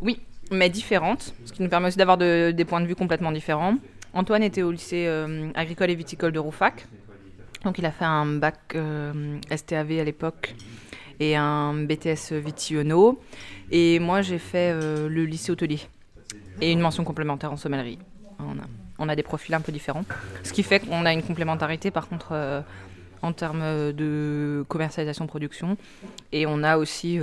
Oui, 0.02 0.22
mais 0.52 0.70
différentes, 0.70 1.34
ce 1.46 1.52
qui 1.52 1.62
nous 1.62 1.70
permet 1.70 1.90
aussi 1.90 1.98
d'avoir 1.98 2.18
des 2.18 2.66
points 2.66 2.82
de 2.82 2.88
vue 2.88 2.96
complètement 2.96 3.32
différents. 3.32 3.76
Antoine 4.14 4.42
était 4.42 4.64
au 4.64 4.72
lycée 4.72 5.06
euh, 5.06 5.52
agricole 5.54 5.90
et 5.92 5.96
viticole 5.96 6.32
de 6.32 6.40
Roufac, 6.40 6.88
donc 7.64 7.78
il 7.78 7.86
a 7.86 7.92
fait 7.92 8.06
un 8.06 8.26
bac 8.26 8.58
euh, 8.76 9.38
STAV 9.56 10.00
à 10.00 10.04
l'époque 10.04 10.56
et 11.20 11.36
un 11.36 11.74
BTS 11.74 12.34
Vitiono. 12.34 13.20
Et 13.72 14.00
moi 14.00 14.22
j'ai 14.22 14.40
fait 14.40 14.72
euh, 14.74 15.10
le 15.10 15.26
lycée 15.26 15.52
hôtelier 15.52 15.82
et 16.62 16.72
une 16.72 16.80
mention 16.80 17.04
complémentaire 17.04 17.52
en 17.52 17.58
sommellerie. 17.58 18.00
On 19.02 19.08
a, 19.08 19.16
des 19.16 19.24
profils 19.24 19.54
un 19.56 19.62
peu 19.62 19.72
différents. 19.72 20.04
Ce 20.44 20.52
qui 20.52 20.64
fait 20.64 20.82
qu'on 20.82 21.06
a 21.06 21.14
une 21.14 21.24
complémentarité 21.24 21.92
par 21.92 22.08
contre 22.08 22.30
euh, 22.32 22.62
en 23.22 23.34
termes 23.34 23.92
de 23.92 24.66
commercialisation 24.68 25.28
production. 25.28 25.78
Et 26.32 26.46
on 26.46 26.64
a 26.64 26.78
aussi... 26.78 27.20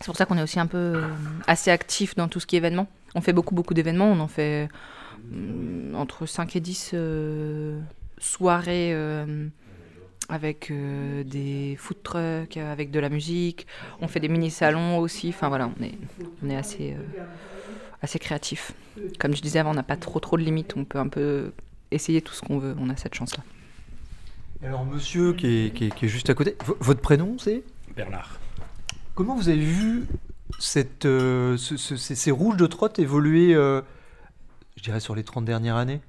c'est 0.00 0.06
pour 0.06 0.16
ça 0.16 0.26
qu'on 0.26 0.38
est 0.38 0.42
aussi 0.42 0.58
un 0.58 0.66
peu 0.66 1.02
assez 1.46 1.70
actif 1.70 2.16
dans 2.16 2.26
tout 2.26 2.40
ce 2.40 2.46
qui 2.46 2.56
est 2.56 2.58
événement. 2.58 2.88
On 3.14 3.20
fait 3.20 3.32
beaucoup 3.32 3.54
beaucoup 3.54 3.74
d'événements. 3.74 4.10
On 4.10 4.18
en 4.18 4.28
fait 4.28 4.68
entre 5.94 6.26
5 6.26 6.56
et 6.56 6.60
10 6.60 6.94
soirée 8.18 8.90
euh, 8.92 9.48
avec 10.28 10.70
euh, 10.70 11.24
des 11.24 11.76
food 11.78 12.02
trucks, 12.02 12.56
avec 12.56 12.90
de 12.90 13.00
la 13.00 13.08
musique. 13.08 13.66
On 14.00 14.08
fait 14.08 14.20
des 14.20 14.28
mini-salons 14.28 14.98
aussi. 14.98 15.28
Enfin 15.28 15.48
voilà, 15.48 15.70
on 15.78 15.82
est, 15.82 15.94
on 16.42 16.50
est 16.50 16.56
assez, 16.56 16.92
euh, 16.92 17.22
assez 18.02 18.18
créatif. 18.18 18.72
Comme 19.18 19.34
je 19.34 19.42
disais 19.42 19.58
avant, 19.58 19.70
on 19.70 19.74
n'a 19.74 19.82
pas 19.82 19.96
trop 19.96 20.20
trop 20.20 20.36
de 20.36 20.42
limites. 20.42 20.74
On 20.76 20.84
peut 20.84 20.98
un 20.98 21.08
peu 21.08 21.52
essayer 21.90 22.22
tout 22.22 22.34
ce 22.34 22.42
qu'on 22.42 22.58
veut. 22.58 22.74
On 22.78 22.88
a 22.90 22.96
cette 22.96 23.14
chance-là. 23.14 23.42
Alors 24.62 24.86
monsieur 24.86 25.34
qui 25.34 25.46
est, 25.46 25.74
qui 25.74 25.84
est, 25.86 26.08
juste 26.08 26.30
à 26.30 26.34
côté, 26.34 26.56
votre 26.80 27.00
prénom 27.00 27.36
c'est? 27.38 27.62
Bernard. 27.94 28.38
Comment 29.14 29.36
vous 29.36 29.50
avez 29.50 29.58
vu 29.58 30.06
cette, 30.58 31.06
ces, 31.58 32.30
rouges 32.30 32.56
de 32.56 32.66
trotte 32.66 32.98
évoluer, 32.98 33.52
je 33.54 34.82
dirais, 34.82 35.00
sur 35.00 35.14
les 35.14 35.22
30 35.22 35.44
dernières 35.44 35.76
années? 35.76 36.00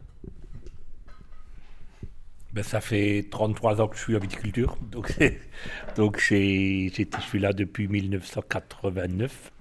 Ben, 2.55 2.63
ça 2.63 2.79
fait 2.79 3.27
33 3.29 3.81
ans 3.81 3.87
que 3.89 3.97
je 3.97 4.01
suis 4.01 4.15
en 4.15 4.19
viticulture. 4.19 4.77
Donc, 4.89 5.13
donc 5.97 6.19
je 6.19 6.25
suis 6.89 7.39
là 7.39 7.51
depuis 7.51 7.89
1989. 7.89 9.51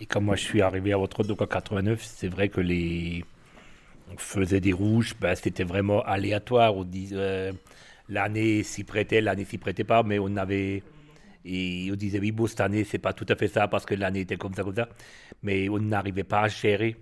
Et 0.00 0.06
comme 0.06 0.24
moi 0.24 0.34
je 0.34 0.42
suis 0.42 0.62
arrivé 0.62 0.92
à 0.92 0.96
votre 0.96 1.22
donc 1.22 1.40
en 1.40 1.46
89, 1.46 2.02
c'est 2.02 2.26
vrai 2.26 2.48
que 2.48 2.60
les. 2.60 3.24
On 4.12 4.16
faisait 4.18 4.60
des 4.60 4.72
rouges, 4.72 5.14
ben, 5.20 5.36
c'était 5.36 5.64
vraiment 5.64 6.02
aléatoire. 6.02 6.76
On 6.76 6.84
disait, 6.84 7.16
euh, 7.16 7.52
l'année 8.08 8.64
s'y 8.64 8.82
prêtait, 8.82 9.20
l'année 9.20 9.44
s'y 9.44 9.58
prêtait 9.58 9.84
pas, 9.84 10.02
mais 10.02 10.18
on 10.18 10.36
avait. 10.36 10.82
Et 11.44 11.88
on 11.92 11.94
disait, 11.94 12.18
oui, 12.18 12.32
bon, 12.32 12.48
cette 12.48 12.60
année, 12.60 12.82
c'est 12.82 12.98
pas 12.98 13.12
tout 13.12 13.26
à 13.28 13.36
fait 13.36 13.48
ça 13.48 13.68
parce 13.68 13.86
que 13.86 13.94
l'année 13.94 14.20
était 14.20 14.36
comme 14.36 14.54
ça, 14.54 14.64
comme 14.64 14.74
ça. 14.74 14.88
Mais 15.44 15.68
on 15.68 15.78
n'arrivait 15.78 16.24
pas 16.24 16.42
à 16.42 16.48
gérer 16.48 16.96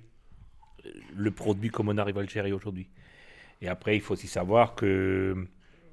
le 1.17 1.31
produit 1.31 1.71
comme 1.71 1.89
on 1.89 1.97
arrive 1.97 2.19
à 2.19 2.23
le 2.23 2.29
gérer 2.29 2.53
aujourd'hui. 2.53 2.89
Et 3.61 3.69
après, 3.69 3.97
il 3.97 4.01
faut 4.01 4.15
aussi 4.15 4.29
savoir 4.29 4.75
que. 4.75 5.47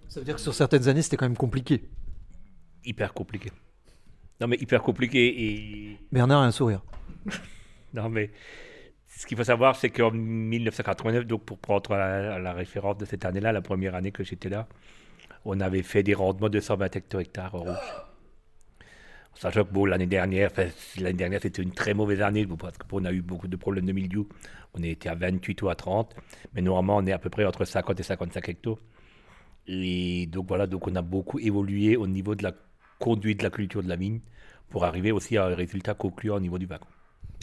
Ça 0.07 0.19
veut 0.19 0.25
dire 0.25 0.35
que 0.35 0.41
sur 0.41 0.53
certaines 0.53 0.87
années, 0.87 1.01
c'était 1.01 1.17
quand 1.17 1.25
même 1.25 1.37
compliqué. 1.37 1.89
Hyper 2.83 3.13
compliqué. 3.13 3.51
Non, 4.39 4.47
mais 4.47 4.57
hyper 4.57 4.81
compliqué 4.81 5.27
et. 5.27 5.97
Bernard 6.11 6.41
a 6.41 6.45
un 6.45 6.51
sourire. 6.51 6.81
non, 7.93 8.09
mais 8.09 8.31
ce 9.07 9.25
qu'il 9.25 9.37
faut 9.37 9.43
savoir, 9.43 9.75
c'est 9.75 9.89
qu'en 9.89 10.11
1989, 10.11 11.25
donc 11.25 11.43
pour 11.45 11.59
prendre 11.59 11.95
la, 11.95 12.39
la 12.39 12.53
référence 12.53 12.97
de 12.97 13.05
cette 13.05 13.25
année-là, 13.25 13.51
la 13.51 13.61
première 13.61 13.95
année 13.95 14.11
que 14.11 14.23
j'étais 14.23 14.49
là, 14.49 14.67
on 15.45 15.59
avait 15.59 15.83
fait 15.83 16.03
des 16.03 16.13
rendements 16.13 16.49
de 16.49 16.59
120 16.59 16.95
hectares 16.95 17.51
rouge. 17.51 17.77
Sachant 19.33 19.63
que 19.63 19.71
bon, 19.71 19.85
l'année 19.85 20.05
dernière, 20.05 20.51
l'année 20.97 21.13
dernière 21.13 21.41
c'était 21.41 21.61
une 21.61 21.71
très 21.71 21.93
mauvaise 21.93 22.21
année 22.21 22.45
parce 22.45 22.77
qu'on 22.77 23.05
a 23.05 23.11
eu 23.11 23.21
beaucoup 23.21 23.47
de 23.47 23.55
problèmes 23.55 23.85
de 23.85 23.91
milieu. 23.91 24.25
On 24.73 24.83
était 24.83 25.09
à 25.09 25.15
28 25.15 25.61
ou 25.63 25.69
à 25.69 25.75
30, 25.75 26.15
mais 26.53 26.61
normalement 26.61 26.97
on 26.97 27.05
est 27.05 27.11
à 27.11 27.19
peu 27.19 27.29
près 27.29 27.45
entre 27.45 27.65
50 27.65 27.99
et 27.99 28.03
55 28.03 28.49
hectares. 28.49 28.77
Et 29.67 30.27
donc 30.27 30.47
voilà, 30.47 30.67
donc 30.67 30.87
on 30.87 30.95
a 30.95 31.01
beaucoup 31.01 31.39
évolué 31.39 31.95
au 31.95 32.07
niveau 32.07 32.35
de 32.35 32.43
la 32.43 32.53
conduite 32.99 33.39
de 33.39 33.43
la 33.43 33.49
culture 33.49 33.83
de 33.83 33.89
la 33.89 33.97
mine 33.97 34.21
pour 34.69 34.85
arriver 34.85 35.11
aussi 35.11 35.37
à 35.37 35.45
un 35.45 35.55
résultat 35.55 35.93
concluant 35.93 36.35
au 36.35 36.39
niveau 36.39 36.57
du 36.57 36.65
wagon. 36.65 36.85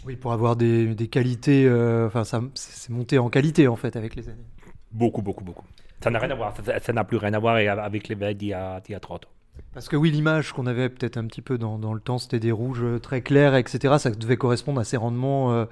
Oui, 0.07 0.17
pour 0.17 0.33
avoir 0.33 0.57
des, 0.57 0.95
des 0.95 1.09
qualités, 1.09 1.67
euh, 1.67 2.07
enfin 2.07 2.25
ça 2.25 2.41
c'est 2.55 2.91
monté 2.91 3.19
en 3.19 3.29
qualité 3.29 3.67
en 3.67 3.77
fait 3.77 3.97
avec 3.97 4.15
les 4.15 4.29
années. 4.29 4.47
Beaucoup, 4.93 5.23
beaucoup, 5.23 5.45
beaucoup. 5.45 5.67
Ça 6.01 6.11
n'a 6.11 6.19
rien 6.19 6.31
à 6.31 6.35
voir, 6.35 6.55
ça 6.81 6.93
n'a 6.93 7.05
plus 7.05 7.17
rien 7.17 7.35
à 7.35 7.39
voir 7.39 7.57
avec 7.57 8.09
les 8.09 8.15
veilles 8.15 8.37
d'il 8.37 8.49
y, 8.49 8.55
a 8.55 8.81
30 8.81 9.25
ans. 9.25 9.29
Parce 9.75 9.89
que 9.89 9.97
oui, 9.97 10.11
l'image 10.11 10.53
qu'on 10.53 10.67
avait 10.67 10.89
peut-être 10.89 11.17
un 11.19 11.27
petit 11.27 11.43
peu 11.43 11.59
dans, 11.59 11.79
dans 11.79 11.93
le 11.93 12.01
temps, 12.01 12.19
c'était 12.19 12.41
des 12.41 12.53
rouges 12.53 12.83
euh, 12.83 12.99
très 12.99 13.21
clairs, 13.21 13.55
etc. 13.55 13.97
Ça 13.99 14.11
devait 14.11 14.37
correspondre 14.37 14.81
à 14.81 14.85
ces 14.85 14.97
rendements 14.97 15.53
euh, 15.53 15.67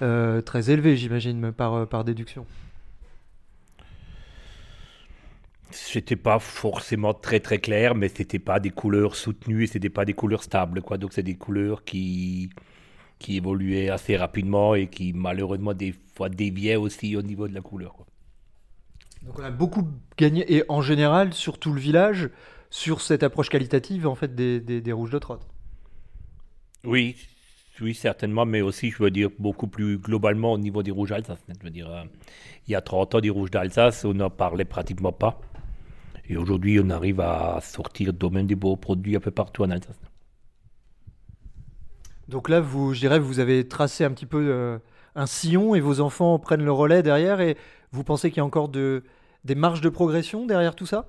euh, 0.00 0.40
très 0.40 0.70
élevés, 0.70 0.96
j'imagine, 0.96 1.52
par, 1.52 1.86
par 1.86 2.04
déduction. 2.04 2.46
C'était 5.70 6.16
pas 6.16 6.38
forcément 6.38 7.14
très 7.14 7.40
très 7.40 7.58
clair, 7.58 7.94
mais 7.94 8.08
c'était 8.08 8.38
pas 8.38 8.60
des 8.60 8.70
couleurs 8.70 9.16
soutenues 9.16 9.64
et 9.64 9.66
c'était 9.66 9.90
pas 9.90 10.04
des 10.04 10.12
couleurs 10.12 10.42
stables, 10.42 10.82
quoi. 10.82 10.98
Donc 10.98 11.12
c'est 11.12 11.22
des 11.22 11.36
couleurs 11.36 11.84
qui 11.84 12.50
qui 13.22 13.36
évoluaient 13.36 13.88
assez 13.88 14.16
rapidement 14.16 14.74
et 14.74 14.88
qui 14.88 15.12
malheureusement 15.12 15.72
des 15.72 15.94
fois 16.14 16.28
déviaient 16.28 16.76
aussi 16.76 17.16
au 17.16 17.22
niveau 17.22 17.48
de 17.48 17.54
la 17.54 17.60
couleur. 17.60 17.94
Quoi. 17.94 18.06
Donc 19.22 19.38
on 19.38 19.44
a 19.44 19.50
beaucoup 19.50 19.86
gagné 20.18 20.52
et 20.52 20.64
en 20.68 20.82
général 20.82 21.32
sur 21.32 21.58
tout 21.58 21.72
le 21.72 21.80
village 21.80 22.28
sur 22.72 23.02
cette 23.02 23.22
approche 23.22 23.50
qualitative 23.50 24.06
en 24.06 24.14
fait 24.14 24.34
des, 24.34 24.58
des, 24.58 24.80
des 24.80 24.92
rouges 24.92 25.10
de 25.10 25.18
trotte. 25.18 25.46
Oui, 26.84 27.16
oui, 27.82 27.94
certainement, 27.94 28.46
mais 28.46 28.62
aussi, 28.62 28.90
je 28.90 29.02
veux 29.02 29.10
dire, 29.10 29.28
beaucoup 29.38 29.66
plus 29.66 29.98
globalement 29.98 30.52
au 30.54 30.58
niveau 30.58 30.82
des 30.82 30.90
rouges 30.90 31.12
Alsace. 31.12 31.38
Je 31.48 31.64
veux 31.64 31.70
dire, 31.70 31.90
euh, 31.90 32.02
il 32.66 32.72
y 32.72 32.74
a 32.74 32.80
30 32.80 33.14
ans, 33.14 33.20
des 33.20 33.28
rouges 33.28 33.50
d'Alsace, 33.50 34.06
on 34.06 34.14
n'en 34.14 34.30
parlait 34.30 34.64
pratiquement 34.64 35.12
pas. 35.12 35.38
Et 36.28 36.36
aujourd'hui, 36.38 36.80
on 36.82 36.88
arrive 36.88 37.20
à 37.20 37.60
sortir 37.60 38.14
domaine 38.14 38.46
des 38.46 38.54
beaux 38.54 38.76
produits 38.76 39.16
un 39.16 39.20
peu 39.20 39.30
partout 39.30 39.64
en 39.64 39.70
Alsace. 39.70 40.00
Donc 42.28 42.48
là, 42.48 42.60
vous, 42.60 42.94
je 42.94 43.00
dirais, 43.00 43.18
vous 43.18 43.38
avez 43.38 43.68
tracé 43.68 44.04
un 44.04 44.12
petit 44.12 44.26
peu 44.26 44.46
euh, 44.48 44.78
un 45.14 45.26
sillon 45.26 45.74
et 45.74 45.80
vos 45.80 46.00
enfants 46.00 46.38
prennent 46.38 46.64
le 46.64 46.72
relais 46.72 47.02
derrière. 47.02 47.40
Et 47.42 47.58
vous 47.90 48.02
pensez 48.02 48.30
qu'il 48.30 48.38
y 48.38 48.40
a 48.40 48.46
encore 48.46 48.70
de, 48.70 49.04
des 49.44 49.54
marges 49.54 49.82
de 49.82 49.90
progression 49.90 50.46
derrière 50.46 50.74
tout 50.74 50.86
ça? 50.86 51.06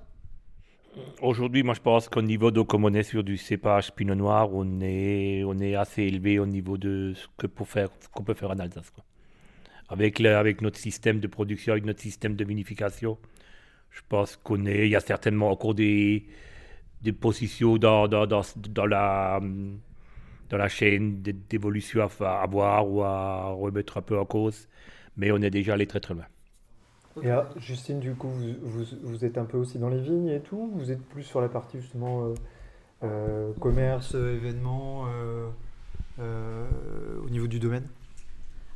Aujourd'hui, 1.21 1.63
moi, 1.63 1.73
je 1.73 1.79
pense 1.79 2.07
qu'au 2.09 2.21
niveau 2.21 2.51
de, 2.51 2.61
comme 2.61 2.85
on 2.85 2.93
est 2.93 3.03
sur 3.03 3.23
du 3.23 3.37
cépage 3.37 3.91
Pinot 3.93 4.15
Noir, 4.15 4.53
on 4.53 4.79
est, 4.81 5.43
on 5.43 5.57
est 5.59 5.75
assez 5.75 6.03
élevé 6.03 6.37
au 6.37 6.45
niveau 6.45 6.77
de 6.77 7.13
ce 7.15 7.27
que 7.37 7.47
pour 7.47 7.67
faire, 7.67 7.89
qu'on 8.11 8.23
peut 8.23 8.33
faire 8.35 8.51
en 8.51 8.59
Alsace. 8.59 8.91
Avec, 9.89 10.21
avec 10.21 10.61
notre 10.61 10.77
système 10.77 11.19
de 11.19 11.27
production, 11.27 11.73
avec 11.73 11.85
notre 11.85 12.01
système 12.01 12.35
de 12.35 12.43
vinification, 12.45 13.17
je 13.89 14.01
pense 14.07 14.35
qu'on 14.35 14.65
est, 14.65 14.85
il 14.85 14.91
y 14.91 14.95
a 14.95 14.99
certainement 14.99 15.49
encore 15.51 15.73
des, 15.75 16.25
des 17.01 17.13
positions 17.13 17.77
dans, 17.77 18.07
dans, 18.07 18.27
dans, 18.27 18.85
la, 18.85 19.39
dans 20.49 20.57
la 20.57 20.67
chaîne 20.69 21.21
d'évolution 21.21 22.07
à 22.19 22.41
avoir 22.41 22.89
ou 22.89 23.01
à 23.03 23.49
remettre 23.51 23.97
un 23.97 24.01
peu 24.01 24.17
en 24.19 24.25
cause, 24.25 24.67
mais 25.17 25.31
on 25.31 25.37
est 25.37 25.49
déjà 25.49 25.73
allé 25.73 25.87
très 25.87 25.99
très 25.99 26.13
loin. 26.13 26.25
Et 27.21 27.27
là, 27.27 27.49
Justine, 27.57 27.99
du 27.99 28.15
coup, 28.15 28.27
vous, 28.29 28.53
vous, 28.61 28.85
vous, 29.03 29.25
êtes 29.25 29.37
un 29.37 29.45
peu 29.45 29.57
aussi 29.57 29.77
dans 29.77 29.89
les 29.89 30.01
vignes 30.01 30.29
et 30.29 30.39
tout 30.39 30.71
Vous 30.73 30.91
êtes 30.91 31.03
plus 31.09 31.23
sur 31.23 31.41
la 31.41 31.49
partie 31.49 31.79
justement 31.79 32.25
euh, 32.25 32.33
euh, 33.03 33.53
commerce, 33.59 34.15
événements, 34.15 35.05
euh, 35.07 35.47
euh, 36.19 36.65
au 37.25 37.29
niveau 37.29 37.47
du 37.47 37.59
domaine? 37.59 37.87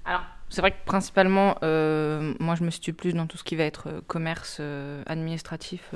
Alors, 0.06 0.22
c'est 0.50 0.62
vrai 0.62 0.72
que 0.72 0.86
principalement, 0.86 1.58
euh, 1.64 2.34
moi 2.40 2.56
je 2.56 2.64
me 2.64 2.70
situe 2.70 2.94
plus 2.94 3.14
dans 3.14 3.28
tout 3.28 3.38
ce 3.38 3.44
qui 3.44 3.56
va 3.56 3.64
être 3.64 3.88
euh, 3.88 4.02
commerce 4.08 4.62
administratif, 5.06 5.94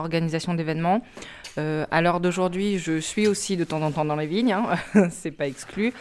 organisation 0.00 0.54
d'événements. 0.54 1.02
à 1.56 2.00
l'heure 2.00 2.20
d'aujourd'hui, 2.20 2.78
je 2.78 2.98
suis 2.98 3.26
aussi 3.26 3.56
de 3.56 3.64
temps 3.64 3.82
en 3.82 3.92
temps 3.92 4.04
dans 4.04 4.16
les 4.16 4.26
vignes, 4.26 4.52
hein, 4.52 4.66
c'est 5.10 5.30
pas 5.30 5.46
exclu. 5.46 5.92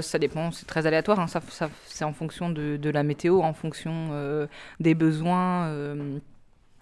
ça 0.00 0.18
dépend, 0.18 0.50
c'est 0.52 0.66
très 0.66 0.86
aléatoire, 0.86 1.20
hein, 1.20 1.26
ça, 1.26 1.40
c'est 1.86 2.04
en 2.04 2.12
fonction 2.12 2.50
de, 2.50 2.90
la 2.90 3.02
météo, 3.02 3.42
en 3.42 3.52
fonction 3.52 4.10
des 4.80 4.94
besoins. 4.94 5.68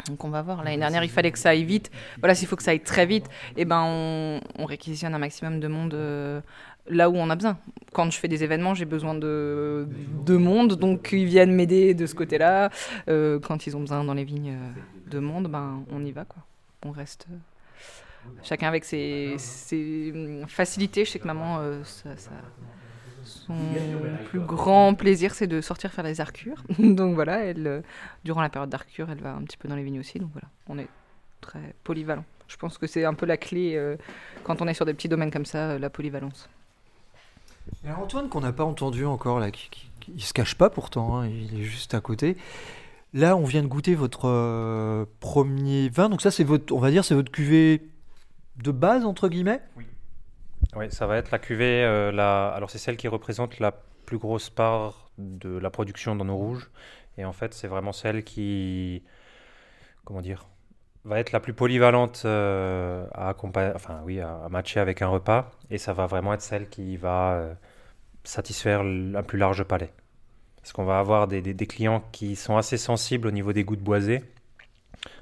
Donc 0.09 0.25
on 0.25 0.29
va 0.29 0.43
voir. 0.43 0.63
L'année 0.63 0.79
dernière, 0.79 1.03
il 1.03 1.11
fallait 1.11 1.33
que 1.33 1.39
ça 1.39 1.51
aille 1.51 1.65
vite. 1.65 1.91
Voilà, 2.19 2.35
s'il 2.35 2.47
faut 2.47 2.57
que 2.57 2.63
ça 2.63 2.71
aille 2.71 2.81
très 2.81 3.07
vite, 3.07 3.27
eh 3.57 3.65
ben 3.65 3.83
on, 3.85 4.41
on 4.59 4.65
réquisitionne 4.65 5.15
un 5.15 5.19
maximum 5.19 5.59
de 5.59 5.69
monde 5.69 5.95
euh, 5.95 6.41
là 6.89 7.11
où 7.11 7.17
on 7.17 7.29
a 7.31 7.35
besoin. 7.35 7.59
Quand 7.93 8.11
je 8.11 8.19
fais 8.19 8.29
des 8.29 8.45
événements, 8.45 8.75
j'ai 8.75 8.85
besoin 8.85 9.15
de, 9.15 9.89
de 10.25 10.37
monde, 10.37 10.75
donc 10.75 11.09
ils 11.13 11.25
viennent 11.25 11.53
m'aider 11.53 11.95
de 11.95 12.07
ce 12.07 12.15
côté-là. 12.15 12.71
Euh, 13.09 13.41
quand 13.41 13.67
ils 13.67 13.77
ont 13.77 13.81
besoin 13.81 14.05
dans 14.05 14.15
les 14.15 14.25
vignes 14.25 14.57
de 15.11 15.19
monde, 15.19 15.49
ben 15.49 15.85
on 15.91 16.05
y 16.05 16.13
va 16.13 16.25
quoi. 16.25 16.43
On 16.85 16.91
reste. 16.91 17.27
Euh, 17.31 17.37
chacun 18.43 18.69
avec 18.69 18.85
ses, 18.85 19.37
ses, 19.39 20.43
facilités. 20.49 21.05
Je 21.05 21.11
sais 21.11 21.19
que 21.19 21.27
maman, 21.27 21.59
euh, 21.59 21.83
ça, 21.85 22.17
ça, 22.17 22.31
son 23.25 23.55
plus 24.27 24.41
grand 24.41 24.95
plaisir, 24.95 25.35
c'est 25.35 25.47
de 25.47 25.61
sortir 25.61 25.93
faire 25.93 26.05
les 26.05 26.21
arcures. 26.21 26.63
donc 26.79 27.15
voilà, 27.15 27.45
elle, 27.45 27.83
durant 28.25 28.41
la 28.41 28.49
période 28.49 28.71
d'arcure, 28.71 29.11
elle 29.11 29.21
va 29.21 29.35
un 29.35 29.43
petit 29.43 29.57
peu 29.57 29.69
dans 29.69 29.77
les 29.77 29.83
vignes 29.83 30.01
aussi. 30.01 30.19
Donc 30.19 30.31
voilà, 30.33 30.49
on 30.69 30.79
est 30.79 30.89
très 31.41 31.75
polyvalent. 31.85 32.25
Je 32.49 32.57
pense 32.57 32.79
que 32.79 32.87
c'est 32.87 33.05
un 33.05 33.15
peu 33.15 33.27
la 33.27 33.37
clé 33.37 33.75
euh, 33.75 33.97
quand 34.45 34.63
on 34.63 34.69
est 34.69 34.75
sur 34.75 34.85
des 34.85 34.95
petits 34.95 35.09
domaines 35.09 35.31
comme 35.31 35.47
ça, 35.47 35.71
euh, 35.71 35.79
la 35.79 35.91
polyvalence. 35.91 36.49
Et 37.85 37.89
alors 37.89 38.01
Antoine, 38.01 38.29
qu'on 38.29 38.41
n'a 38.41 38.53
pas 38.53 38.65
entendu 38.65 39.05
encore, 39.05 39.41
là, 39.41 39.51
qui, 39.51 39.69
qui, 39.71 39.91
qui, 40.01 40.13
il 40.15 40.23
se 40.23 40.33
cache 40.33 40.55
pas 40.55 40.71
pourtant, 40.71 41.19
hein, 41.19 41.27
il 41.27 41.61
est 41.61 41.65
juste 41.65 41.95
à 41.95 42.01
côté. 42.01 42.37
Là, 43.17 43.35
on 43.35 43.45
vient 43.45 43.63
de 43.63 43.67
goûter 43.67 43.95
votre 43.95 44.29
euh, 44.29 45.07
premier 45.21 45.89
vin. 45.89 46.11
Donc 46.11 46.21
ça, 46.21 46.31
c'est 46.31 46.45
votre, 46.45 46.75
on 46.75 46.81
va 46.81 46.91
dire, 46.91 47.03
c'est 47.03 47.15
votre 47.15 47.33
cuvée 47.33 47.89
de 48.63 48.71
base 48.71 49.07
entre 49.07 49.29
guillemets? 49.29 49.63
Oui. 49.79 49.87
Oui, 50.77 50.91
ça 50.91 51.07
va 51.07 51.17
être 51.17 51.31
la 51.31 51.39
cuvée. 51.39 51.83
Euh, 51.83 52.13
la... 52.13 52.49
Alors 52.49 52.69
c'est 52.69 52.77
celle 52.77 52.99
qui 52.99 53.09
représente 53.09 53.59
la 53.59 53.73
plus 54.05 54.19
grosse 54.19 54.51
part 54.51 55.11
de 55.17 55.57
la 55.57 55.71
production 55.71 56.15
dans 56.15 56.27
nos 56.27 56.37
rouges. 56.37 56.71
Et 57.17 57.25
en 57.25 57.33
fait, 57.33 57.55
c'est 57.55 57.69
vraiment 57.69 57.93
celle 57.93 58.23
qui, 58.23 59.03
comment 60.05 60.21
dire, 60.21 60.47
va 61.05 61.19
être 61.19 61.33
la 61.33 61.41
plus 61.41 61.55
polyvalente 61.55 62.25
euh, 62.27 63.07
à, 63.15 63.35
enfin, 63.75 64.03
oui, 64.05 64.21
à, 64.21 64.47
matcher 64.51 64.79
avec 64.79 65.01
un 65.01 65.09
repas. 65.09 65.53
Et 65.71 65.79
ça 65.79 65.95
va 65.95 66.05
vraiment 66.05 66.35
être 66.35 66.43
celle 66.43 66.69
qui 66.69 66.99
va 66.99 67.49
satisfaire 68.25 68.81
un 68.83 69.23
plus 69.23 69.39
large 69.39 69.65
palais. 69.65 69.91
Parce 70.67 70.73
qu'on 70.73 70.85
va 70.85 70.99
avoir 70.99 71.29
des, 71.29 71.55
clients 71.69 72.03
qui 72.11 72.35
sont 72.35 72.57
assez 72.57 72.77
sensibles 72.77 73.29
au 73.29 73.31
niveau 73.31 73.53
des 73.53 73.63
goûts 73.63 73.77
de 73.77 73.83
boisé, 73.83 74.25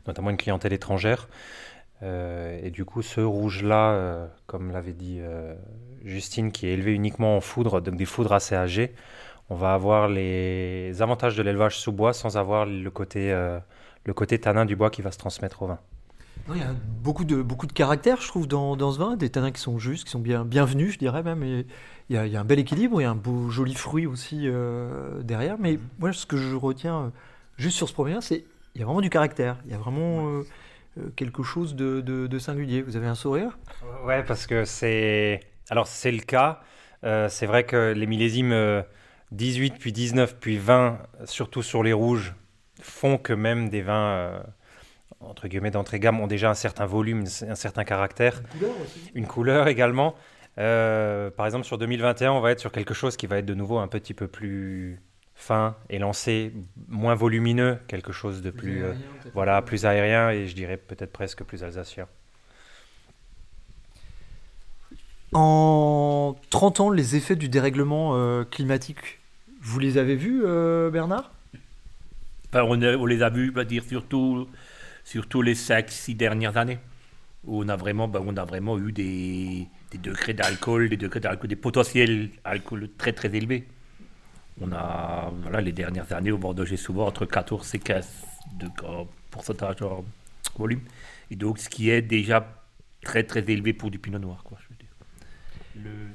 notamment 0.07 0.31
une 0.31 0.39
clientèle 0.39 0.73
étrangère. 0.73 1.29
Euh, 2.03 2.59
et 2.63 2.71
du 2.71 2.87
coup, 2.87 3.03
ce 3.03 3.21
rouge-là, 3.21 3.91
euh, 3.91 4.27
comme 4.47 4.71
l'avait 4.73 4.95
dit 4.95 5.19
euh, 5.21 5.55
Justine, 6.03 6.51
qui 6.51 6.67
est 6.67 6.73
élevé 6.73 6.93
uniquement 6.95 7.37
en 7.37 7.43
foudre, 7.43 7.83
donc 7.83 7.97
des 7.97 8.07
foudres 8.07 8.33
assez 8.33 8.55
âgées, 8.55 8.95
on 9.51 9.55
va 9.55 9.75
avoir 9.75 10.09
les 10.09 11.03
avantages 11.03 11.37
de 11.37 11.43
l'élevage 11.43 11.77
sous 11.77 11.93
bois 11.93 12.15
sans 12.15 12.39
avoir 12.39 12.65
le 12.65 12.91
côté, 12.91 13.31
le 13.31 14.15
côté 14.15 14.41
tanin 14.41 14.65
du 14.65 14.77
bois 14.77 14.89
qui 14.89 15.03
va 15.03 15.13
se 15.13 15.19
transmettre 15.19 15.61
au 15.61 15.67
vin. 15.67 15.79
Non, 16.49 16.55
il 16.55 16.61
y 16.61 16.65
a 16.65 16.75
beaucoup 17.03 17.25
de, 17.25 17.41
beaucoup 17.43 17.67
de 17.67 17.73
caractère, 17.73 18.21
je 18.21 18.29
trouve, 18.29 18.47
dans, 18.47 18.77
dans 18.77 18.93
ce 18.93 18.99
vin, 18.99 19.17
des 19.17 19.31
tanins 19.31 19.51
qui 19.51 19.61
sont 19.61 19.79
justes, 19.79 20.05
qui 20.05 20.11
sont 20.11 20.21
bien 20.21 20.45
bienvenus, 20.45 20.93
je 20.93 20.99
dirais 20.99 21.23
même. 21.23 21.43
Et 21.43 21.67
il, 22.11 22.17
y 22.17 22.19
a, 22.19 22.27
il 22.27 22.33
y 22.33 22.37
a 22.37 22.41
un 22.41 22.45
bel 22.45 22.59
équilibre, 22.59 23.01
il 23.01 23.05
y 23.05 23.07
a 23.07 23.11
un 23.11 23.15
beau, 23.15 23.49
joli 23.49 23.75
fruit 23.75 24.07
aussi 24.07 24.43
euh, 24.45 25.23
derrière. 25.23 25.57
Mais 25.59 25.79
moi, 25.99 26.13
ce 26.13 26.27
que 26.27 26.37
je 26.37 26.55
retiens 26.55 27.13
juste 27.57 27.77
sur 27.77 27.89
ce 27.89 27.95
premier 27.95 28.15
vin, 28.15 28.21
c'est 28.21 28.45
il 28.75 28.81
y 28.81 28.83
a 28.83 28.87
vraiment 28.87 29.01
du 29.01 29.11
caractère. 29.11 29.59
Il 29.65 29.73
y 29.73 29.75
a 29.75 29.79
vraiment. 29.79 30.29
Euh, 30.29 30.43
quelque 31.17 31.43
chose 31.43 31.75
de, 31.75 32.01
de, 32.01 32.27
de, 32.27 32.39
singulier. 32.39 32.83
Vous 32.83 32.97
avez 32.97 33.07
un 33.07 33.15
sourire? 33.15 33.59
Ouais, 34.05 34.23
parce 34.23 34.47
que 34.47 34.65
c'est. 34.65 35.41
Alors, 35.71 35.87
c'est 35.87 36.13
le 36.13 36.21
cas. 36.21 36.61
Euh, 37.05 37.29
c'est 37.29 37.47
vrai 37.47 37.65
que 37.65 37.93
les 37.93 38.07
millésimes 38.07 38.53
euh, 38.53 38.83
18, 39.33 39.75
puis 39.79 39.93
19, 39.93 40.37
puis 40.39 40.59
20, 40.59 40.99
surtout 41.25 41.63
sur 41.63 41.83
les 41.83 41.93
rouges, 41.93 42.35
font 42.81 43.19
que 43.19 43.33
même 43.33 43.69
des 43.69 43.83
vins 43.83 44.13
euh, 44.13 44.43
entre 45.29 45.49
guillemets 45.49 45.71
d'entrée 45.71 46.01
gamme 46.01 46.21
ont 46.21 46.27
déjà 46.27 46.51
un 46.51 46.55
certain 46.55 46.87
volume, 46.87 47.25
un 47.49 47.55
certain 47.55 47.85
caractère, 47.85 48.43
une 49.15 49.27
couleur 49.27 49.69
également. 49.69 50.15
Euh, 50.59 51.31
par 51.31 51.47
exemple, 51.47 51.65
sur 51.65 51.79
2021, 51.79 52.33
on 52.33 52.41
va 52.41 52.53
être 52.53 52.61
sur 52.61 52.73
quelque 52.73 52.95
chose 52.95 53.17
qui 53.17 53.27
va 53.27 53.39
être 53.39 53.47
de 53.47 53.55
nouveau 53.55 53.79
un 53.79 53.89
petit 53.89 54.15
peu 54.15 54.29
plus 54.29 55.01
fin 55.35 55.77
et 55.91 55.99
lancé, 55.99 56.53
moins 56.89 57.15
volumineux, 57.15 57.79
quelque 57.89 58.13
chose 58.13 58.41
de 58.41 58.51
plus, 58.51 58.85
euh, 58.85 58.93
voilà, 59.35 59.61
plus 59.63 59.85
aérien 59.85 60.31
et 60.31 60.47
je 60.47 60.55
dirais 60.55 60.77
peut-être 60.77 61.13
presque 61.13 61.43
plus 61.43 61.65
alsacien. 61.65 62.07
En 65.33 66.37
30 66.51 66.81
ans, 66.81 66.91
les 66.91 67.17
effets 67.17 67.35
du 67.35 67.49
dérèglement 67.49 68.13
euh, 68.15 68.45
climatique, 68.45 69.19
vous 69.61 69.81
les 69.81 69.99
avez 69.99 70.15
vus, 70.15 70.43
euh, 70.45 70.91
Bernard? 70.91 71.33
Ben, 72.53 72.63
on, 72.63 72.81
on 72.81 73.07
les 73.07 73.23
a 73.23 73.31
vus, 73.31 73.51
on 73.51 73.57
va 73.57 73.65
dire, 73.65 73.83
surtout, 73.83 74.47
surtout 75.05 75.43
les 75.43 75.55
5-6 75.55 76.17
dernières 76.17 76.57
années, 76.57 76.79
où 77.45 77.63
on 77.63 77.69
a 77.69 77.77
vraiment, 77.77 78.09
ben, 78.09 78.23
on 78.27 78.37
a 78.37 78.45
vraiment 78.45 78.79
eu 78.79 78.93
des, 78.93 79.69
des 79.91 79.99
degrés 79.99 80.35
d'alcool, 80.35 80.89
des 80.89 80.97
degrés 80.97 81.21
d'alcool, 81.21 81.49
des 81.49 81.57
potentiels 81.57 82.31
alcool 82.45 82.89
très 82.99 83.13
très 83.13 83.35
élevés. 83.35 83.69
On 84.61 84.73
a, 84.73 85.33
voilà, 85.43 85.61
les 85.61 85.73
dernières 85.73 86.13
années 86.13 86.31
au 86.31 86.39
Bordeaux, 86.39 86.65
souvent 86.77 87.07
entre 87.07 87.27
14 87.27 87.75
et 87.75 87.79
15 87.79 88.09
de 88.59 88.67
en 88.85 89.09
pourcentage 89.31 89.83
en 89.83 90.05
volume. 90.57 90.81
Et 91.31 91.37
donc, 91.37 91.59
ce 91.59 91.69
qui 91.69 91.91
est 91.91 92.03
déjà 92.03 92.47
très 93.03 93.25
très 93.25 93.41
élevé 93.51 93.73
pour 93.73 93.91
du 93.91 93.99
pinot 93.99 94.19
noir, 94.19 94.43
quoi, 94.45 94.59
je 94.61 94.75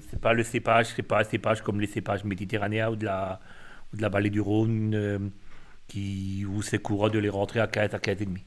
C'est 0.09 0.21
pas 0.21 0.33
le 0.33 0.43
cépage, 0.43 0.87
c'est 0.95 1.03
pas 1.03 1.21
un 1.21 1.23
cépage 1.23 1.61
comme 1.61 1.81
les 1.81 1.87
cépages 1.87 2.23
méditerranéens 2.23 2.89
ou 2.91 2.95
de 2.95 3.05
la, 3.05 3.39
ou 3.93 3.97
de 3.97 4.01
la 4.01 4.09
vallée 4.09 4.29
du 4.29 4.39
Rhône, 4.39 4.93
euh, 4.95 5.19
qui, 5.87 6.45
où 6.47 6.61
c'est 6.61 6.79
courant 6.79 7.09
de 7.09 7.19
les 7.19 7.29
rentrer 7.29 7.59
à 7.59 7.67
15 7.67 7.93
à 7.93 7.99
15 7.99 8.21
et 8.21 8.25
demi. 8.25 8.43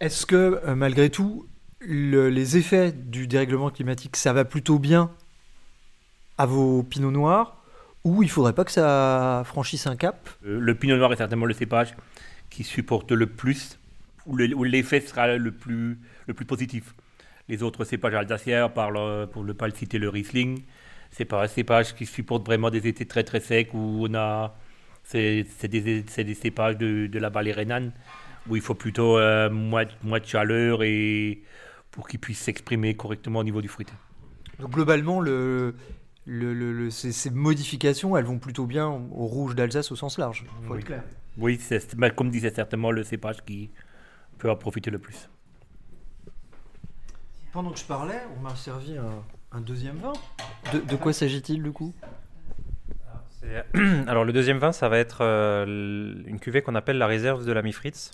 Est-ce 0.00 0.26
que, 0.26 0.60
euh, 0.66 0.74
malgré 0.74 1.10
tout, 1.10 1.46
le- 1.80 2.28
les 2.30 2.56
effets 2.56 2.92
du 2.92 3.26
dérèglement 3.26 3.70
climatique, 3.70 4.16
ça 4.16 4.32
va 4.32 4.44
plutôt 4.44 4.78
bien 4.78 5.10
à 6.38 6.46
vos 6.46 6.82
pinots 6.82 7.10
noirs 7.10 7.62
ou 8.04 8.22
il 8.22 8.30
faudrait 8.30 8.52
pas 8.52 8.64
que 8.64 8.72
ça 8.72 9.42
franchisse 9.46 9.86
un 9.86 9.96
cap? 9.96 10.28
Euh, 10.44 10.58
le 10.60 10.74
pinot 10.74 10.96
noir 10.96 11.12
est 11.12 11.16
certainement 11.16 11.46
le 11.46 11.54
cépage 11.54 11.94
qui 12.50 12.64
supporte 12.64 13.12
le 13.12 13.26
plus, 13.26 13.78
où 14.26 14.36
le- 14.36 14.54
où 14.54 14.64
l'effet 14.64 15.00
sera 15.00 15.36
le 15.36 15.52
plus, 15.52 15.98
le 16.26 16.34
plus 16.34 16.44
positif. 16.44 16.94
Les 17.48 17.62
autres 17.62 17.84
cépages 17.84 18.14
alsaciens, 18.14 18.68
pour 18.68 19.44
ne 19.44 19.52
pas 19.52 19.68
le 19.68 19.74
citer, 19.74 19.98
le 19.98 20.08
Riesling, 20.08 20.62
c'est 21.10 21.24
pas 21.26 21.44
un 21.44 21.46
cépage 21.46 21.94
qui 21.94 22.06
supporte 22.06 22.44
vraiment 22.46 22.70
des 22.70 22.86
étés 22.88 23.06
très 23.06 23.22
très 23.22 23.40
secs 23.40 23.70
où 23.74 24.06
on 24.08 24.14
a. 24.14 24.54
C'est 25.06 25.44
c'est 25.58 25.68
des, 25.68 26.04
c'est 26.08 26.24
des 26.24 26.32
cépages 26.34 26.78
de, 26.78 27.06
de 27.06 27.18
la 27.18 27.28
vallée 27.28 27.52
rhénane 27.52 27.92
où 28.48 28.56
il 28.56 28.62
faut 28.62 28.74
plutôt 28.74 29.18
euh, 29.18 29.48
moins, 29.50 29.84
moins 30.02 30.20
de 30.20 30.24
chaleur 30.26 30.82
et 30.82 31.42
pour 31.90 32.08
qu'ils 32.08 32.20
puissent 32.20 32.40
s'exprimer 32.40 32.94
correctement 32.94 33.38
au 33.40 33.44
niveau 33.44 33.62
du 33.62 33.68
fruité. 33.68 33.92
Donc 34.58 34.70
globalement, 34.72 35.20
le, 35.20 35.74
le- 36.26 36.54
le- 36.54 36.72
le- 36.72 36.90
ces, 36.90 37.12
ces 37.12 37.30
modifications, 37.30 38.16
elles 38.16 38.24
vont 38.24 38.38
plutôt 38.38 38.66
bien 38.66 38.86
au 38.88 39.26
rouge 39.26 39.54
d'Alsace 39.54 39.90
au 39.92 39.96
sens 39.96 40.18
large. 40.18 40.44
Faut 40.66 40.74
Oui. 40.74 40.78
être 40.80 40.86
clair. 40.86 41.02
Oui, 41.38 41.58
c'est- 41.60 41.94
mais 41.96 42.10
comme 42.10 42.30
disait 42.30 42.50
certainement 42.54 42.90
le 42.90 43.02
cépage 43.02 43.44
qui 43.44 43.70
peut 44.38 44.50
en 44.50 44.56
profiter 44.56 44.90
le 44.90 44.98
plus. 44.98 45.28
Pendant 47.52 47.70
que 47.70 47.78
je 47.78 47.84
parlais, 47.84 48.20
on 48.36 48.42
m'a 48.42 48.54
servi 48.56 48.96
un, 48.98 49.22
un 49.52 49.60
deuxième 49.60 49.96
vin. 49.96 50.12
De, 50.72 50.80
de 50.80 50.96
quoi 50.96 51.12
s'agit-il 51.12 51.62
du 51.62 51.72
coup? 51.72 51.94
C'est- 53.40 53.64
Alors 54.08 54.24
le 54.24 54.32
deuxième 54.32 54.58
vin, 54.58 54.72
ça 54.72 54.88
va 54.88 54.98
être 54.98 55.18
euh, 55.22 56.14
une 56.26 56.40
cuvée 56.40 56.62
qu'on 56.62 56.74
appelle 56.74 56.98
la 56.98 57.06
réserve 57.06 57.44
de 57.46 57.52
l'ami 57.52 57.72
Fritz. 57.72 58.10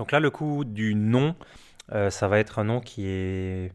Donc 0.00 0.12
là, 0.12 0.18
le 0.18 0.30
coup 0.30 0.64
du 0.64 0.94
nom, 0.94 1.34
euh, 1.92 2.08
ça 2.08 2.26
va 2.26 2.38
être 2.38 2.58
un 2.58 2.64
nom 2.64 2.80
qui 2.80 3.06
est 3.06 3.70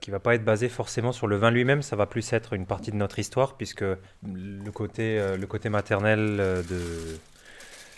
qui 0.00 0.10
va 0.10 0.18
pas 0.18 0.34
être 0.34 0.44
basé 0.44 0.70
forcément 0.70 1.12
sur 1.12 1.26
le 1.26 1.36
vin 1.36 1.50
lui-même, 1.50 1.82
ça 1.82 1.96
va 1.96 2.06
plus 2.06 2.32
être 2.32 2.54
une 2.54 2.64
partie 2.64 2.90
de 2.92 2.96
notre 2.96 3.18
histoire 3.18 3.58
puisque 3.58 3.84
le 3.84 4.70
côté 4.70 5.18
euh, 5.18 5.36
le 5.36 5.46
côté 5.46 5.68
maternel 5.68 6.38
euh, 6.40 6.62
de 6.62 7.18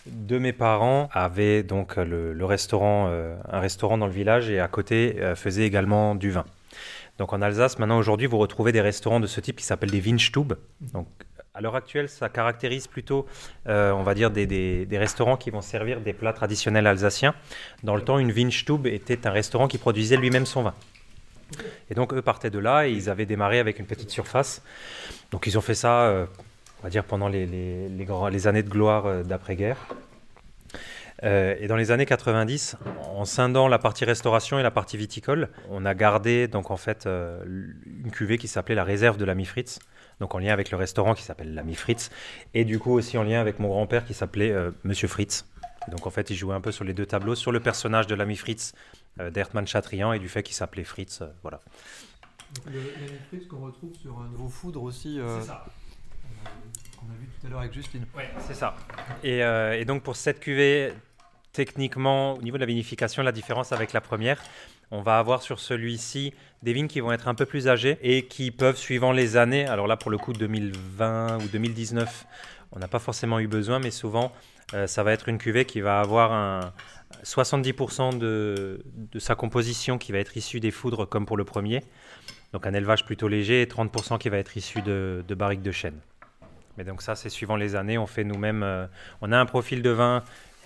de 0.06 0.38
mes 0.38 0.52
parents 0.52 1.08
avait 1.12 1.62
donc 1.62 1.96
le, 1.96 2.44
restaurant, 2.44 3.06
un 3.06 3.60
restaurant 3.60 3.96
dans 3.96 4.06
le 4.06 4.12
village 4.12 4.50
et 4.50 4.60
à 4.60 4.68
côté 4.68 5.16
faisait 5.34 5.64
également 5.64 6.14
du 6.14 6.30
vin. 6.30 6.44
Donc 7.16 7.32
en 7.32 7.40
Alsace, 7.40 7.78
maintenant 7.78 7.96
aujourd'hui, 7.96 8.26
vous 8.26 8.36
retrouvez 8.36 8.70
des 8.70 8.82
restaurants 8.82 9.18
de 9.18 9.26
ce 9.26 9.40
type 9.40 9.56
qui 9.56 9.64
s'appellent 9.64 9.92
des 9.92 10.02
Weinstube. 10.02 10.52
Donc 10.92 11.08
à 11.56 11.60
l'heure 11.60 11.76
actuelle, 11.76 12.08
ça 12.08 12.28
caractérise 12.28 12.88
plutôt, 12.88 13.26
euh, 13.68 13.92
on 13.92 14.02
va 14.02 14.14
dire, 14.14 14.32
des, 14.32 14.88
restaurants 14.90 15.36
qui 15.36 15.50
vont 15.50 15.60
servir 15.60 16.00
des 16.00 16.12
plats 16.12 16.32
traditionnels 16.32 16.88
alsaciens. 16.88 17.32
Dans 17.84 17.94
le 17.94 18.02
temps, 18.02 18.18
une 18.18 18.32
Weinstube 18.32 18.88
était 18.88 19.24
un 19.24 19.30
restaurant 19.30 19.68
qui 19.68 19.78
produisait 19.78 20.16
lui-même 20.16 20.46
son 20.46 20.64
vin. 20.64 20.74
Et 21.90 21.94
donc 21.94 22.12
eux 22.12 22.22
partaient 22.22 22.50
de 22.50 22.58
là 22.58 22.88
et 22.88 22.90
ils 22.90 23.08
avaient 23.08 23.26
démarré 23.26 23.60
avec 23.60 23.78
une 23.78 23.86
petite 23.86 24.10
surface. 24.10 24.62
Donc 25.30 25.46
ils 25.46 25.56
ont 25.56 25.60
fait 25.60 25.76
ça, 25.76 26.06
euh, 26.06 26.26
on 26.80 26.82
va 26.82 26.90
dire, 26.90 27.04
pendant 27.04 27.28
les, 27.28 27.46
années 28.48 28.62
de 28.64 28.68
gloire 28.68 29.06
euh, 29.06 29.22
d'après-guerre. 29.22 29.78
Et 31.22 31.68
dans 31.68 31.76
les 31.76 31.90
années 31.90 32.04
90, 32.04 32.76
en 33.14 33.24
scindant 33.24 33.66
la 33.66 33.78
partie 33.78 34.04
restauration 34.04 34.58
et 34.58 34.62
la 34.62 34.70
partie 34.70 34.98
viticole, 34.98 35.48
on 35.70 35.86
a 35.86 35.94
gardé 35.94 36.48
donc 36.48 36.70
en 36.70 36.76
fait 36.76 37.06
une 37.06 38.10
cuvée 38.12 38.36
qui 38.36 38.46
s'appelait 38.46 38.74
la 38.74 38.84
réserve 38.84 39.16
de 39.16 39.24
l'ami 39.24 39.46
Fritz, 39.46 39.78
donc 40.24 40.34
en 40.34 40.38
lien 40.38 40.54
avec 40.54 40.70
le 40.70 40.78
restaurant 40.78 41.12
qui 41.14 41.22
s'appelle 41.22 41.52
l'ami 41.54 41.74
Fritz, 41.74 42.10
et 42.54 42.64
du 42.64 42.78
coup 42.78 42.92
aussi 42.92 43.18
en 43.18 43.24
lien 43.24 43.40
avec 43.42 43.58
mon 43.58 43.68
grand-père 43.68 44.06
qui 44.06 44.14
s'appelait 44.14 44.52
euh, 44.52 44.70
Monsieur 44.82 45.06
Fritz. 45.06 45.44
Donc 45.88 46.06
en 46.06 46.10
fait, 46.10 46.30
il 46.30 46.34
jouait 46.34 46.54
un 46.54 46.62
peu 46.62 46.72
sur 46.72 46.82
les 46.82 46.94
deux 46.94 47.04
tableaux, 47.04 47.34
sur 47.34 47.52
le 47.52 47.60
personnage 47.60 48.06
de 48.06 48.14
l'ami 48.14 48.36
Fritz 48.36 48.72
euh, 49.20 49.30
d'Hertmann 49.30 49.66
Chatrian 49.66 50.14
et 50.14 50.18
du 50.18 50.30
fait 50.30 50.42
qu'il 50.42 50.54
s'appelait 50.56 50.84
Fritz, 50.84 51.20
euh, 51.20 51.26
voilà. 51.42 51.60
Le 52.66 52.80
Fritz 53.28 53.46
qu'on 53.46 53.60
retrouve 53.66 53.94
sur 53.94 54.18
un 54.18 54.28
nouveau 54.28 54.48
foudre 54.48 54.82
aussi. 54.82 55.20
euh, 55.20 55.40
Qu'on 56.98 57.06
a 57.12 57.16
vu 57.20 57.28
tout 57.38 57.46
à 57.46 57.50
l'heure 57.50 57.60
avec 57.60 57.74
Justine. 57.74 58.06
C'est 58.46 58.54
ça. 58.54 58.74
Et, 59.22 59.42
euh, 59.44 59.78
et 59.78 59.84
donc 59.84 60.02
pour 60.02 60.16
cette 60.16 60.40
cuvée, 60.40 60.94
techniquement, 61.52 62.32
au 62.34 62.42
niveau 62.42 62.56
de 62.56 62.62
la 62.62 62.66
vinification, 62.66 63.22
la 63.22 63.32
différence 63.32 63.72
avec 63.72 63.92
la 63.92 64.00
première, 64.00 64.40
on 64.94 65.02
va 65.02 65.18
avoir 65.18 65.42
sur 65.42 65.58
celui-ci 65.58 66.32
des 66.62 66.72
vignes 66.72 66.86
qui 66.86 67.00
vont 67.00 67.12
être 67.12 67.26
un 67.26 67.34
peu 67.34 67.46
plus 67.46 67.68
âgées 67.68 67.98
et 68.02 68.26
qui 68.26 68.50
peuvent, 68.50 68.76
suivant 68.76 69.12
les 69.12 69.36
années, 69.36 69.66
alors 69.66 69.86
là 69.86 69.96
pour 69.96 70.10
le 70.10 70.18
coup 70.18 70.32
2020 70.32 71.38
ou 71.42 71.48
2019, 71.48 72.26
on 72.72 72.78
n'a 72.78 72.88
pas 72.88 73.00
forcément 73.00 73.40
eu 73.40 73.48
besoin, 73.48 73.80
mais 73.80 73.90
souvent 73.90 74.32
euh, 74.72 74.86
ça 74.86 75.02
va 75.02 75.12
être 75.12 75.28
une 75.28 75.38
cuvée 75.38 75.64
qui 75.64 75.80
va 75.80 76.00
avoir 76.00 76.32
un 76.32 76.72
70% 77.24 78.18
de, 78.18 78.82
sa 79.18 79.34
composition 79.34 79.98
qui 79.98 80.12
va 80.12 80.18
être 80.18 80.36
issue 80.36 80.60
des 80.60 80.70
foudres 80.70 81.08
comme 81.08 81.26
pour 81.26 81.36
le 81.36 81.44
premier, 81.44 81.82
donc 82.52 82.66
un 82.66 82.72
élevage 82.72 83.04
plutôt 83.04 83.26
léger, 83.26 83.62
et 83.62 83.66
30% 83.66 84.18
qui 84.18 84.28
va 84.28 84.38
être 84.38 84.56
issu 84.56 84.80
de, 84.80 85.24
de 85.26 85.34
barriques 85.34 85.62
de 85.62 85.72
chêne. 85.72 85.98
Mais 86.76 86.84
donc 86.84 87.02
ça, 87.02 87.14
c'est 87.14 87.28
suivant 87.28 87.56
les 87.56 87.76
années. 87.76 87.98
On 87.98 88.06
fait 88.06 88.24
nous-mêmes, 88.24 88.62
euh, 88.62 88.86
on 89.20 89.32
a 89.32 89.38
un 89.38 89.46
profil 89.46 89.82
de 89.82 89.90
vin 89.90 90.24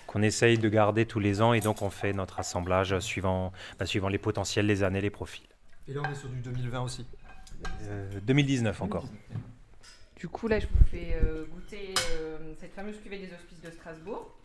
qu'on 0.09 0.23
essaye 0.23 0.57
de 0.57 0.69
garder 0.69 1.05
tous 1.05 1.19
les 1.19 1.39
ans 1.39 1.53
et 1.53 1.59
donc 1.59 1.83
on 1.83 1.91
fait 1.91 2.13
notre 2.13 2.39
assemblage 2.39 2.97
suivant, 2.99 3.53
bah, 3.77 3.85
suivant 3.85 4.09
les 4.09 4.17
potentiels, 4.17 4.65
les 4.65 4.81
années, 4.81 5.01
les 5.01 5.11
profils. 5.11 5.45
Et 5.87 5.93
là, 5.93 6.01
on 6.03 6.11
est 6.11 6.15
sur 6.15 6.29
du 6.29 6.39
2020 6.39 6.81
aussi. 6.81 7.05
Euh, 7.83 8.19
2019 8.23 8.81
encore. 8.81 9.05
Du 10.15 10.27
coup, 10.27 10.47
là, 10.47 10.59
je 10.59 10.65
vous 10.65 10.83
fais 10.89 11.15
euh, 11.23 11.45
goûter 11.45 11.93
euh, 12.13 12.53
cette 12.59 12.73
fameuse 12.73 12.99
cuvée 13.03 13.19
des 13.19 13.31
hospices 13.31 13.61
de 13.61 13.69
Strasbourg. 13.69 14.35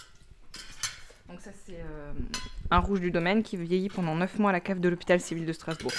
Donc 1.30 1.40
ça, 1.40 1.50
c'est 1.64 1.80
euh, 1.80 2.12
un 2.70 2.78
rouge 2.80 3.00
du 3.00 3.10
domaine 3.10 3.42
qui 3.42 3.56
vieillit 3.56 3.88
pendant 3.88 4.14
9 4.14 4.38
mois 4.40 4.50
à 4.50 4.52
la 4.52 4.60
cave 4.60 4.80
de 4.80 4.88
l'hôpital 4.90 5.18
civil 5.18 5.46
de 5.46 5.52
Strasbourg. 5.54 5.92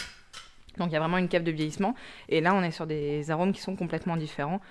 Donc 0.78 0.90
il 0.90 0.94
y 0.94 0.96
a 0.96 1.00
vraiment 1.00 1.18
une 1.18 1.28
cave 1.28 1.44
de 1.44 1.52
vieillissement. 1.52 1.96
Et 2.30 2.40
là, 2.40 2.54
on 2.54 2.62
est 2.62 2.70
sur 2.70 2.86
des 2.86 3.32
arômes 3.32 3.52
qui 3.52 3.62
sont 3.62 3.76
complètement 3.76 4.16
différents. 4.16 4.62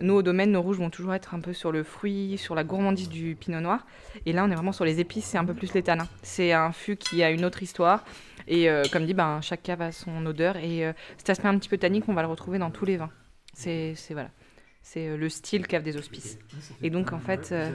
Nous, 0.00 0.14
au 0.14 0.22
domaine, 0.22 0.52
nos 0.52 0.62
rouges 0.62 0.78
vont 0.78 0.90
toujours 0.90 1.12
être 1.14 1.34
un 1.34 1.40
peu 1.40 1.52
sur 1.52 1.72
le 1.72 1.82
fruit, 1.82 2.38
sur 2.38 2.54
la 2.54 2.62
gourmandise 2.62 3.08
du 3.08 3.34
pinot 3.34 3.60
noir. 3.60 3.84
Et 4.26 4.32
là, 4.32 4.44
on 4.44 4.50
est 4.50 4.54
vraiment 4.54 4.72
sur 4.72 4.84
les 4.84 5.00
épices, 5.00 5.24
c'est 5.24 5.38
un 5.38 5.44
peu 5.44 5.54
plus 5.54 5.74
les 5.74 5.82
tanins. 5.82 6.06
C'est 6.22 6.52
un 6.52 6.70
fût 6.70 6.96
qui 6.96 7.22
a 7.24 7.30
une 7.30 7.44
autre 7.44 7.62
histoire. 7.62 8.04
Et 8.46 8.70
euh, 8.70 8.84
comme 8.92 9.06
dit, 9.06 9.14
ben, 9.14 9.40
chaque 9.40 9.62
cave 9.64 9.82
a 9.82 9.90
son 9.92 10.24
odeur. 10.24 10.56
Et 10.56 10.86
euh, 10.86 10.92
cet 11.16 11.30
aspect 11.30 11.48
un 11.48 11.58
petit 11.58 11.68
peu 11.68 11.78
tannique, 11.78 12.04
on 12.08 12.14
va 12.14 12.22
le 12.22 12.28
retrouver 12.28 12.58
dans 12.58 12.70
tous 12.70 12.84
les 12.84 12.96
vins. 12.96 13.10
C'est- 13.54 13.94
voilà. 14.12 14.30
C'est 14.90 15.08
euh, 15.08 15.16
le 15.18 15.28
style 15.28 15.66
cave 15.66 15.82
des 15.82 15.98
hospices. 15.98 16.38
Et 16.82 16.88
donc, 16.88 17.12
en 17.12 17.18
fait, 17.20 17.50
euh, 17.52 17.70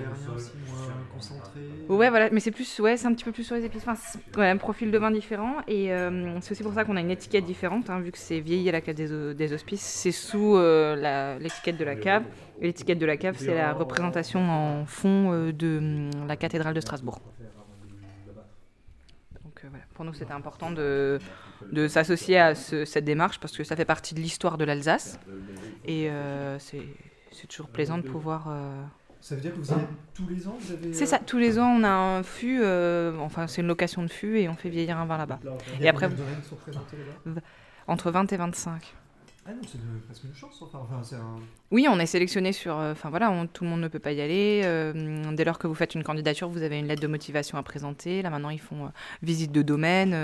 Ouais, 1.90 2.10
voilà, 2.10 2.30
mais 2.32 2.40
c'est 2.40 2.52
plus, 2.52 2.80
ouais, 2.80 2.96
c'est 2.96 3.08
un 3.08 3.14
petit 3.14 3.26
peu 3.26 3.32
plus 3.34 3.44
sur 3.44 3.56
les 3.56 3.66
épices. 3.66 3.82
Enfin, 3.86 3.96
c'est- 3.96 4.38
ouais, 4.38 4.50
un 4.50 4.58
profil 4.58 4.90
de 4.90 4.98
vin 4.98 5.12
différent. 5.12 5.58
Et 5.68 5.92
euh, 5.94 6.40
c'est 6.42 6.54
aussi 6.54 6.64
pour 6.64 6.74
ça 6.74 6.86
qu'on 6.86 6.96
a 6.96 7.02
une 7.02 7.12
étiquette 7.12 7.44
différente, 7.46 7.90
hein, 7.90 8.00
vu 8.00 8.12
que 8.12 8.18
c'est 8.18 8.40
vieilli 8.40 8.68
à 8.70 8.72
la 8.72 8.82
cave 8.82 8.96
des, 8.96 9.54
hospices. 9.54 9.82
C'est 9.82 10.12
sous 10.14 10.56
euh, 10.56 11.38
l'étiquette 11.40 11.78
de 11.78 11.84
la 11.84 11.96
cave. 11.98 12.26
Et 12.62 12.68
l'étiquette 12.68 13.00
de 13.00 13.06
la 13.06 13.18
cave, 13.18 13.36
c'est 13.38 13.54
la 13.54 13.74
représentation 13.74 14.40
en 14.50 14.86
fond 14.86 15.34
euh, 15.34 15.52
de 15.52 15.78
hum, 15.80 16.28
la 16.28 16.38
cathédrale 16.38 16.74
de 16.74 16.82
Strasbourg. 16.82 17.22
Euh, 19.64 19.68
voilà, 19.70 19.86
pour 19.94 20.06
nous, 20.06 20.14
c'était 20.14 20.34
important 20.34 20.72
de, 20.72 21.20
de 21.72 21.88
s'associer 21.88 22.38
à 22.40 22.56
ce- 22.56 22.86
cette 22.86 23.06
démarche 23.06 23.40
parce 23.40 23.56
que 23.56 23.64
ça 23.64 23.76
fait 23.76 23.86
partie 23.86 24.14
de 24.14 24.20
l'histoire 24.20 24.58
de 24.58 24.66
l'Alsace. 24.66 25.20
Et 25.86 26.10
euh, 26.10 26.58
c'est 26.60 27.48
toujours 27.48 27.70
plaisant 27.70 27.98
de 27.98 28.04
pouvoir 28.04 28.46
euh, 28.50 28.84
Ça 29.22 29.36
veut 29.36 29.42
dire 29.42 29.54
que 29.54 29.60
vous 29.60 29.72
êtes 29.72 29.78
tous 30.14 30.28
les 30.28 30.48
ans 30.48 30.58
vous 30.60 30.72
avez, 30.74 30.94
C'est 30.94 31.04
euh, 31.04 31.08
ça, 31.08 31.20
tous 31.20 31.38
les 31.38 31.60
ans 31.60 31.70
on 31.80 31.84
a 31.84 31.90
un 31.90 32.24
fût, 32.24 32.62
euh, 32.62 33.18
enfin 33.20 33.48
c'est 33.48 33.62
une 33.62 33.68
location 33.68 34.04
de 34.04 34.08
fût 34.10 34.38
et 34.40 34.50
on 34.50 34.56
fait 34.56 34.70
vieillir 34.70 34.98
un 34.98 35.06
vin 35.06 35.18
là-bas. 35.18 35.40
Et 35.82 35.88
après, 35.90 36.10
là-bas? 36.10 37.42
entre 37.88 38.12
20 38.12 38.32
et 38.32 38.38
25. 38.38 38.94
Ah 39.46 39.52
non, 39.52 39.60
c'est 39.70 39.78
presque 40.06 40.24
une 40.24 40.34
chance. 40.34 40.58
Enfin, 40.62 40.80
enfin, 40.84 41.02
c'est 41.04 41.16
un... 41.16 41.36
Oui, 41.70 41.86
on 41.90 42.00
est 42.00 42.06
sélectionné 42.06 42.54
sur. 42.54 42.80
euh, 42.80 42.94
Enfin 42.94 43.10
voilà, 43.10 43.30
on- 43.30 43.46
tout 43.46 43.66
le 43.66 43.70
monde 43.72 43.82
ne 43.82 43.90
peut 43.90 44.00
pas 44.00 44.14
y 44.14 44.22
aller. 44.22 44.62
euh, 44.64 45.34
dès 45.34 45.44
lors 45.44 45.60
que 45.60 45.68
vous 45.68 45.74
faites 45.76 45.96
une 45.96 46.04
candidature, 46.04 46.48
vous 46.48 46.62
avez 46.64 46.80
une 46.80 46.88
lettre 46.88 47.02
de 47.02 47.08
motivation 47.08 47.58
à 47.58 47.64
présenter. 47.64 48.22
Là 48.22 48.30
maintenant, 48.30 48.52
ils 48.52 48.62
font 48.62 48.86
euh, 48.86 48.90
visite 49.22 49.52
de 49.52 49.62
domaine. 49.62 50.16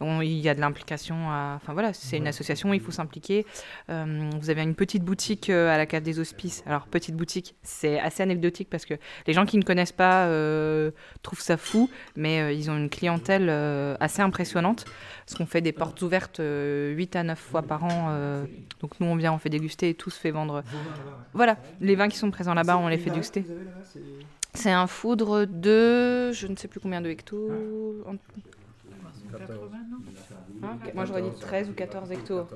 on- 0.00 0.20
il 0.20 0.32
y 0.38 0.48
a 0.48 0.54
de 0.56 0.60
l'implication. 0.60 1.30
à- 1.30 1.52
Enfin 1.62 1.74
voilà, 1.74 1.92
c'est 1.92 2.16
une 2.16 2.26
association, 2.26 2.72
il 2.74 2.80
faut 2.80 2.90
s'impliquer. 2.90 3.46
Vous 3.88 4.50
avez 4.50 4.62
une 4.62 4.74
petite 4.74 5.04
boutique 5.04 5.48
à 5.48 5.76
la 5.76 5.86
cave 5.86 6.02
des 6.02 6.18
Hospices. 6.18 6.64
Alors 6.66 6.86
petite 6.88 7.14
boutique, 7.14 7.54
c'est 7.62 8.00
assez 8.00 8.24
anecdotique 8.24 8.68
parce 8.68 8.84
que 8.84 8.94
les 9.28 9.32
gens 9.32 9.46
qui 9.46 9.58
ne 9.58 9.62
connaissent 9.62 9.92
pas 9.92 10.26
trouvent 11.22 11.40
ça 11.40 11.56
fou, 11.56 11.88
mais 12.16 12.56
ils 12.56 12.68
ont 12.68 12.76
une 12.76 12.90
clientèle 12.90 13.48
assez 14.00 14.22
impressionnante. 14.22 14.86
Parce 15.24 15.38
qu'on 15.38 15.46
fait 15.46 15.60
des 15.60 15.72
portes 15.72 16.00
ouvertes 16.02 16.38
euh, 16.38 16.92
8 16.94 17.16
à 17.16 17.22
9 17.24 17.38
fois 17.38 17.62
par 17.62 17.82
an. 17.84 18.14
Donc 18.80 18.98
nous, 19.00 19.06
on 19.06 19.16
vient, 19.16 19.32
on 19.32 19.38
fait 19.38 19.48
déguster 19.48 19.90
et 19.90 19.94
tout 19.94 20.10
se 20.10 20.18
fait 20.20 20.30
vendre. 20.30 20.62
Voilà, 21.34 21.56
les 21.80 21.94
vins 21.96 22.08
qui 22.08 22.16
sont 22.16 22.30
présents 22.30 22.54
là-bas, 22.54 22.74
C'est 22.78 22.84
on 22.84 22.88
les 22.88 22.98
fait 22.98 23.10
déguster. 23.10 23.44
c'est- 24.54 24.70
un 24.70 24.86
foudre 24.86 25.44
de 25.44 26.32
je 26.32 26.46
ne 26.46 26.56
sais 26.56 26.68
plus 26.68 26.80
combien 26.80 27.00
de 27.00 27.08
hectos. 27.10 27.50
En- 28.06 28.16
80, 29.38 29.78
non 29.90 30.68
hein, 30.68 30.78
moi 30.94 31.04
j'aurais 31.04 31.22
dit 31.22 31.28
13 31.40 31.68
ou 31.68 31.72
14 31.74 32.10
hectos. 32.10 32.46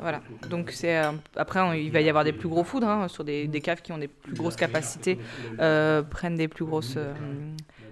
Voilà, 0.00 0.22
donc 0.48 0.70
c'est 0.72 0.98
euh, 0.98 1.12
après 1.36 1.60
on- 1.60 1.72
il 1.72 1.90
va 1.92 2.00
y 2.00 2.08
avoir 2.08 2.24
des 2.24 2.32
plus 2.32 2.48
gros 2.48 2.64
foudres 2.64 2.88
hein, 2.88 3.08
sur 3.08 3.22
des, 3.24 3.46
des 3.46 3.60
caves 3.60 3.80
qui 3.82 3.92
ont 3.92 3.98
des 3.98 4.08
plus 4.08 4.34
grosses 4.34 4.56
capacités, 4.56 5.18
euh, 5.60 6.02
prennent 6.02 6.36
des 6.36 6.48
plus 6.48 6.64
grosses. 6.64 6.94
euh, 6.96 7.14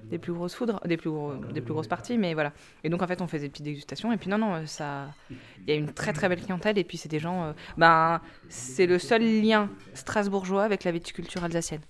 des 0.04 0.18
plus 0.18 0.32
grosses 0.32 0.54
foudres, 0.54 0.80
des 0.86 0.96
plus, 0.96 1.10
gros- 1.10 1.34
des 1.34 1.60
plus 1.60 1.72
grosses 1.72 1.86
parties, 1.86 2.18
mais 2.18 2.34
voilà. 2.34 2.52
Et 2.84 2.88
donc 2.90 3.02
en 3.02 3.06
fait 3.06 3.20
on 3.22 3.26
fait 3.26 3.38
des 3.38 3.48
petites 3.48 3.64
dégustations 3.64 4.12
et 4.12 4.16
puis 4.16 4.28
non 4.28 4.38
non 4.38 4.54
euh, 4.54 4.66
ça, 4.66 5.08
il 5.30 5.68
y 5.68 5.72
a 5.72 5.74
une 5.74 5.92
très 5.92 6.12
très 6.12 6.28
belle 6.28 6.40
clientèle 6.42 6.76
et 6.78 6.84
puis 6.84 6.98
c'est 6.98 7.08
des 7.08 7.18
gens, 7.18 7.44
euh, 7.44 7.52
ben 7.76 8.20
c'est 8.48 8.86
le 8.86 8.98
seul 8.98 9.22
lien 9.22 9.70
strasbourgeois 9.94 10.64
avec 10.64 10.84
la 10.84 10.92
viticulture 10.92 11.44
alsacienne. 11.44 11.80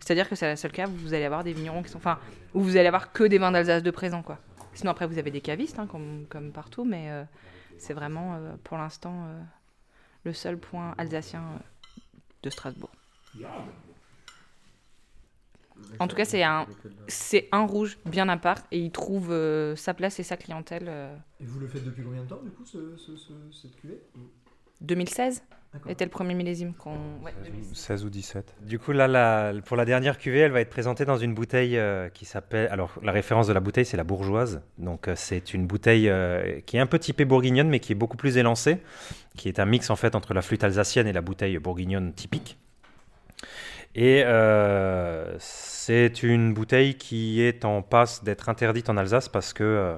C'est-à-dire 0.00 0.28
que 0.28 0.34
c'est 0.34 0.46
la 0.46 0.56
seule 0.56 0.72
cave 0.72 0.90
où 0.92 0.96
vous 0.96 1.14
allez 1.14 1.24
avoir 1.24 1.44
des 1.44 1.52
vignerons 1.52 1.82
qui 1.82 1.90
sont, 1.90 1.98
enfin, 1.98 2.18
où 2.54 2.60
vous 2.62 2.76
allez 2.76 2.88
avoir 2.88 3.12
que 3.12 3.24
des 3.24 3.38
vins 3.38 3.52
d'Alsace 3.52 3.82
de 3.82 3.90
présent, 3.90 4.22
quoi. 4.22 4.38
Sinon 4.74 4.90
après 4.92 5.06
vous 5.06 5.18
avez 5.18 5.30
des 5.30 5.40
cavistes, 5.40 5.78
hein, 5.78 5.86
comme, 5.86 6.24
comme 6.28 6.52
partout, 6.52 6.84
mais 6.84 7.10
euh, 7.10 7.24
c'est 7.78 7.94
vraiment 7.94 8.34
euh, 8.34 8.54
pour 8.64 8.78
l'instant 8.78 9.26
le 10.24 10.32
seul 10.32 10.56
point 10.58 10.94
alsacien 10.98 11.42
de 12.42 12.50
Strasbourg. 12.50 12.90
En 16.00 16.06
tout 16.08 16.16
cas, 16.16 16.24
c'est 16.24 16.42
un, 16.42 16.66
c'est 17.08 17.48
un 17.52 17.66
rouge 17.66 17.98
bien 18.06 18.28
à 18.28 18.36
part 18.36 18.58
et 18.70 18.78
il 18.78 18.90
trouve 18.90 19.32
euh, 19.32 19.74
sa 19.76 19.94
place 19.94 20.20
et 20.20 20.22
sa 20.22 20.36
clientèle. 20.36 20.84
euh, 20.88 21.14
Et 21.40 21.44
vous 21.44 21.58
le 21.58 21.66
faites 21.66 21.84
depuis 21.84 22.02
combien 22.04 22.22
de 22.22 22.28
temps, 22.28 22.40
du 22.42 22.50
coup, 22.50 22.64
ce, 22.64 22.96
ce- 22.96 23.16
ce- 23.16 23.32
cette 23.50 23.74
cuvée? 23.76 24.00
2016 24.80 25.42
D'accord. 25.72 25.90
était 25.90 26.04
le 26.04 26.10
premier 26.10 26.34
millésime 26.34 26.72
qu'on. 26.72 26.92
ouais, 27.24 27.34
16 27.74 28.04
ou 28.04 28.10
17. 28.10 28.54
Du 28.62 28.78
coup, 28.78 28.92
là, 28.92 29.08
la- 29.08 29.52
pour 29.64 29.76
la 29.76 29.84
dernière 29.84 30.18
cuvée, 30.18 30.38
elle 30.38 30.52
va 30.52 30.60
être 30.60 30.70
présentée 30.70 31.04
dans 31.04 31.18
une 31.18 31.34
bouteille 31.34 31.76
euh, 31.76 32.08
qui 32.08 32.24
s'appelle. 32.24 32.68
Alors, 32.70 32.92
la 33.02 33.12
référence 33.12 33.48
de 33.48 33.52
la 33.52 33.60
bouteille, 33.60 33.84
c'est 33.84 33.96
la 33.96 34.04
bourgeoise. 34.04 34.62
Donc, 34.78 35.08
euh, 35.08 35.14
c'est 35.16 35.52
une 35.52 35.66
bouteille 35.66 36.08
euh, 36.08 36.60
qui 36.60 36.76
est 36.76 36.80
un 36.80 36.86
peu 36.86 36.98
typée 36.98 37.24
bourguignonne, 37.24 37.68
mais 37.68 37.80
qui 37.80 37.92
est 37.92 37.96
beaucoup 37.96 38.16
plus 38.16 38.36
élancée, 38.38 38.78
qui 39.36 39.48
est 39.48 39.58
un 39.58 39.66
mix 39.66 39.90
en 39.90 39.96
fait 39.96 40.14
entre 40.14 40.32
la 40.32 40.42
flûte 40.42 40.62
alsacienne 40.64 41.06
et 41.06 41.12
la 41.12 41.22
bouteille 41.22 41.58
bourguignonne 41.58 42.12
typique. 42.14 42.56
Et 44.00 44.22
euh, 44.24 45.34
c'est 45.40 46.22
une 46.22 46.54
bouteille 46.54 46.94
qui 46.94 47.42
est 47.42 47.64
en 47.64 47.82
passe 47.82 48.22
d'être 48.22 48.48
interdite 48.48 48.88
en 48.88 48.96
Alsace 48.96 49.28
parce 49.28 49.52
que 49.52 49.64
euh, 49.64 49.96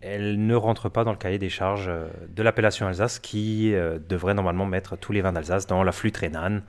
elle 0.00 0.44
ne 0.44 0.56
rentre 0.56 0.88
pas 0.88 1.04
dans 1.04 1.12
le 1.12 1.16
cahier 1.16 1.38
des 1.38 1.48
charges 1.48 1.86
euh, 1.86 2.08
de 2.28 2.42
l'appellation 2.42 2.88
Alsace 2.88 3.20
qui 3.20 3.72
euh, 3.72 4.00
devrait 4.00 4.34
normalement 4.34 4.66
mettre 4.66 4.96
tous 4.96 5.12
les 5.12 5.20
vins 5.20 5.30
d'Alsace 5.30 5.68
dans 5.68 5.84
la 5.84 5.92
flûte 5.92 6.16
rhénane, 6.16 6.64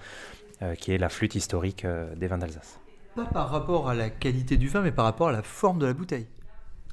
qui 0.77 0.91
est 0.91 0.99
la 0.99 1.09
flûte 1.09 1.33
historique 1.33 1.85
des 2.15 2.27
vins 2.27 2.37
d'Alsace. 2.37 2.79
Pas 3.15 3.25
par 3.25 3.49
rapport 3.49 3.89
à 3.89 3.95
la 3.95 4.11
qualité 4.11 4.55
du 4.55 4.67
vin, 4.67 4.81
mais 4.81 4.91
par 4.91 5.05
rapport 5.05 5.29
à 5.29 5.31
la 5.31 5.41
forme 5.41 5.79
de 5.79 5.87
la 5.87 5.93
bouteille. 5.93 6.27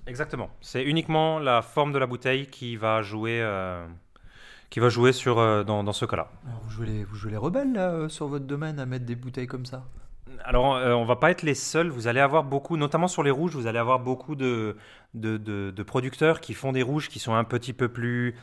Exactement. 0.06 0.48
C'est 0.62 0.82
uniquement 0.82 1.38
la 1.38 1.60
forme 1.60 1.92
de 1.92 1.98
la 1.98 2.06
bouteille 2.06 2.46
qui 2.46 2.76
va 2.76 3.02
jouer, 3.02 3.40
qui 4.72 4.80
va 4.80 4.88
jouer 4.88 5.12
sur, 5.12 5.38
euh, 5.38 5.64
dans, 5.64 5.84
dans 5.84 5.92
ce 5.92 6.06
cas-là. 6.06 6.30
Vous 6.64 6.70
jouez 6.70 6.86
les, 6.86 7.04
vous 7.04 7.14
jouez 7.14 7.30
les 7.30 7.36
rebelles, 7.36 7.74
là, 7.74 7.90
euh, 7.90 8.08
sur 8.08 8.26
votre 8.26 8.46
domaine, 8.46 8.78
à 8.78 8.86
mettre 8.86 9.04
des 9.04 9.14
bouteilles 9.14 9.46
comme 9.46 9.66
ça? 9.66 9.84
Alors, 10.44 10.76
euh, 10.76 10.94
on 10.94 11.04
va 11.04 11.16
pas 11.16 11.30
être 11.30 11.42
les 11.42 11.54
seuls. 11.54 11.90
Vous 11.90 12.06
allez 12.06 12.20
avoir 12.20 12.42
beaucoup, 12.42 12.78
notamment 12.78 13.06
sur 13.06 13.22
les 13.22 13.30
rouges, 13.30 13.54
vous 13.54 13.66
allez 13.66 13.78
avoir 13.78 14.00
beaucoup 14.00 14.34
de, 14.34 14.78
de, 15.12 15.36
de- 15.36 15.72
de 15.76 15.82
producteurs 15.82 16.40
qui 16.40 16.54
font 16.54 16.72
des 16.72 16.82
rouges 16.82 17.10
qui 17.10 17.18
sont 17.18 17.34
un 17.34 17.44
petit 17.44 17.74
peu 17.74 17.88
plus, 17.90 18.34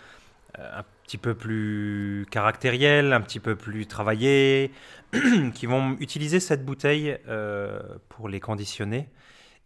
euh, 0.59 0.79
un 0.81 0.83
petit 1.03 1.17
peu 1.17 1.33
plus 1.33 2.27
caractériels, 2.29 3.11
un 3.11 3.21
petit 3.21 3.39
peu 3.39 3.55
plus 3.55 3.87
travaillés, 3.87 4.71
qui 5.55 5.65
vont 5.65 5.97
utiliser 5.99 6.39
cette 6.39 6.63
bouteille 6.63 7.17
euh, 7.27 7.79
pour 8.07 8.29
les 8.29 8.39
conditionner. 8.39 9.09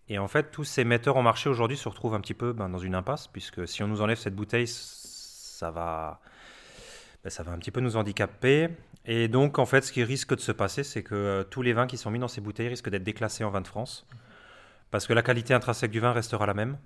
Et 0.07 0.17
en 0.17 0.29
fait, 0.29 0.49
tous 0.49 0.63
ces 0.63 0.85
metteurs 0.85 1.17
en 1.17 1.23
marché 1.23 1.49
aujourd'hui 1.49 1.75
se 1.75 1.89
retrouvent 1.89 2.13
un 2.15 2.21
petit 2.21 2.33
peu 2.33 2.53
ben, 2.53 2.69
dans 2.69 2.79
une 2.79 2.95
impasse, 2.95 3.27
puisque 3.27 3.67
si 3.67 3.83
on 3.83 3.87
nous 3.89 4.01
enlève 4.01 4.17
cette 4.17 4.35
bouteille, 4.35 4.67
ça 4.67 5.69
va, 5.71 6.21
ben, 7.23 7.29
ça 7.29 7.43
va 7.43 7.51
un 7.51 7.57
petit 7.57 7.71
peu 7.71 7.81
nous 7.81 7.95
handicaper. 7.97 8.69
Et 9.05 9.27
donc, 9.27 9.59
en 9.59 9.65
fait, 9.65 9.81
ce 9.81 9.91
qui 9.91 10.03
risque 10.03 10.35
de 10.35 10.41
se 10.41 10.51
passer, 10.51 10.83
c'est 10.83 11.03
que 11.03 11.15
euh, 11.15 11.43
tous 11.43 11.61
les 11.61 11.73
vins 11.73 11.87
qui 11.87 11.97
sont 11.97 12.11
mis 12.11 12.19
dans 12.19 12.27
ces 12.27 12.41
bouteilles 12.41 12.69
risquent 12.69 12.89
d'être 12.89 13.03
déclassés 13.03 13.43
en 13.43 13.49
vin 13.49 13.61
de 13.61 13.67
France, 13.67 14.05
parce 14.91 15.07
que 15.07 15.13
la 15.13 15.21
qualité 15.21 15.53
intrinsèque 15.53 15.91
du 15.91 15.99
vin 15.99 16.11
restera 16.11 16.45
la 16.45 16.53
même. 16.53 16.77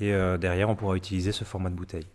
Et 0.00 0.12
euh, 0.12 0.38
derrière, 0.38 0.68
on 0.70 0.74
pourra 0.74 0.96
utiliser 0.96 1.32
ce 1.32 1.44
format 1.44 1.70
de 1.70 1.74
bouteille. 1.74 2.06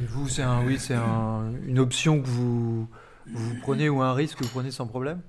Et 0.00 0.04
vous, 0.04 0.28
c'est 0.28 0.42
un, 0.42 0.64
oui, 0.64 0.78
c'est 0.78 0.94
un- 0.94 1.52
une 1.66 1.78
option 1.78 2.20
que 2.20 2.26
vous, 2.26 2.88
vous 3.26 3.54
prenez 3.62 3.88
ou 3.88 4.02
un 4.02 4.14
risque 4.14 4.38
que 4.38 4.44
vous 4.44 4.50
prenez 4.50 4.70
sans 4.70 4.86
problème? 4.86 5.20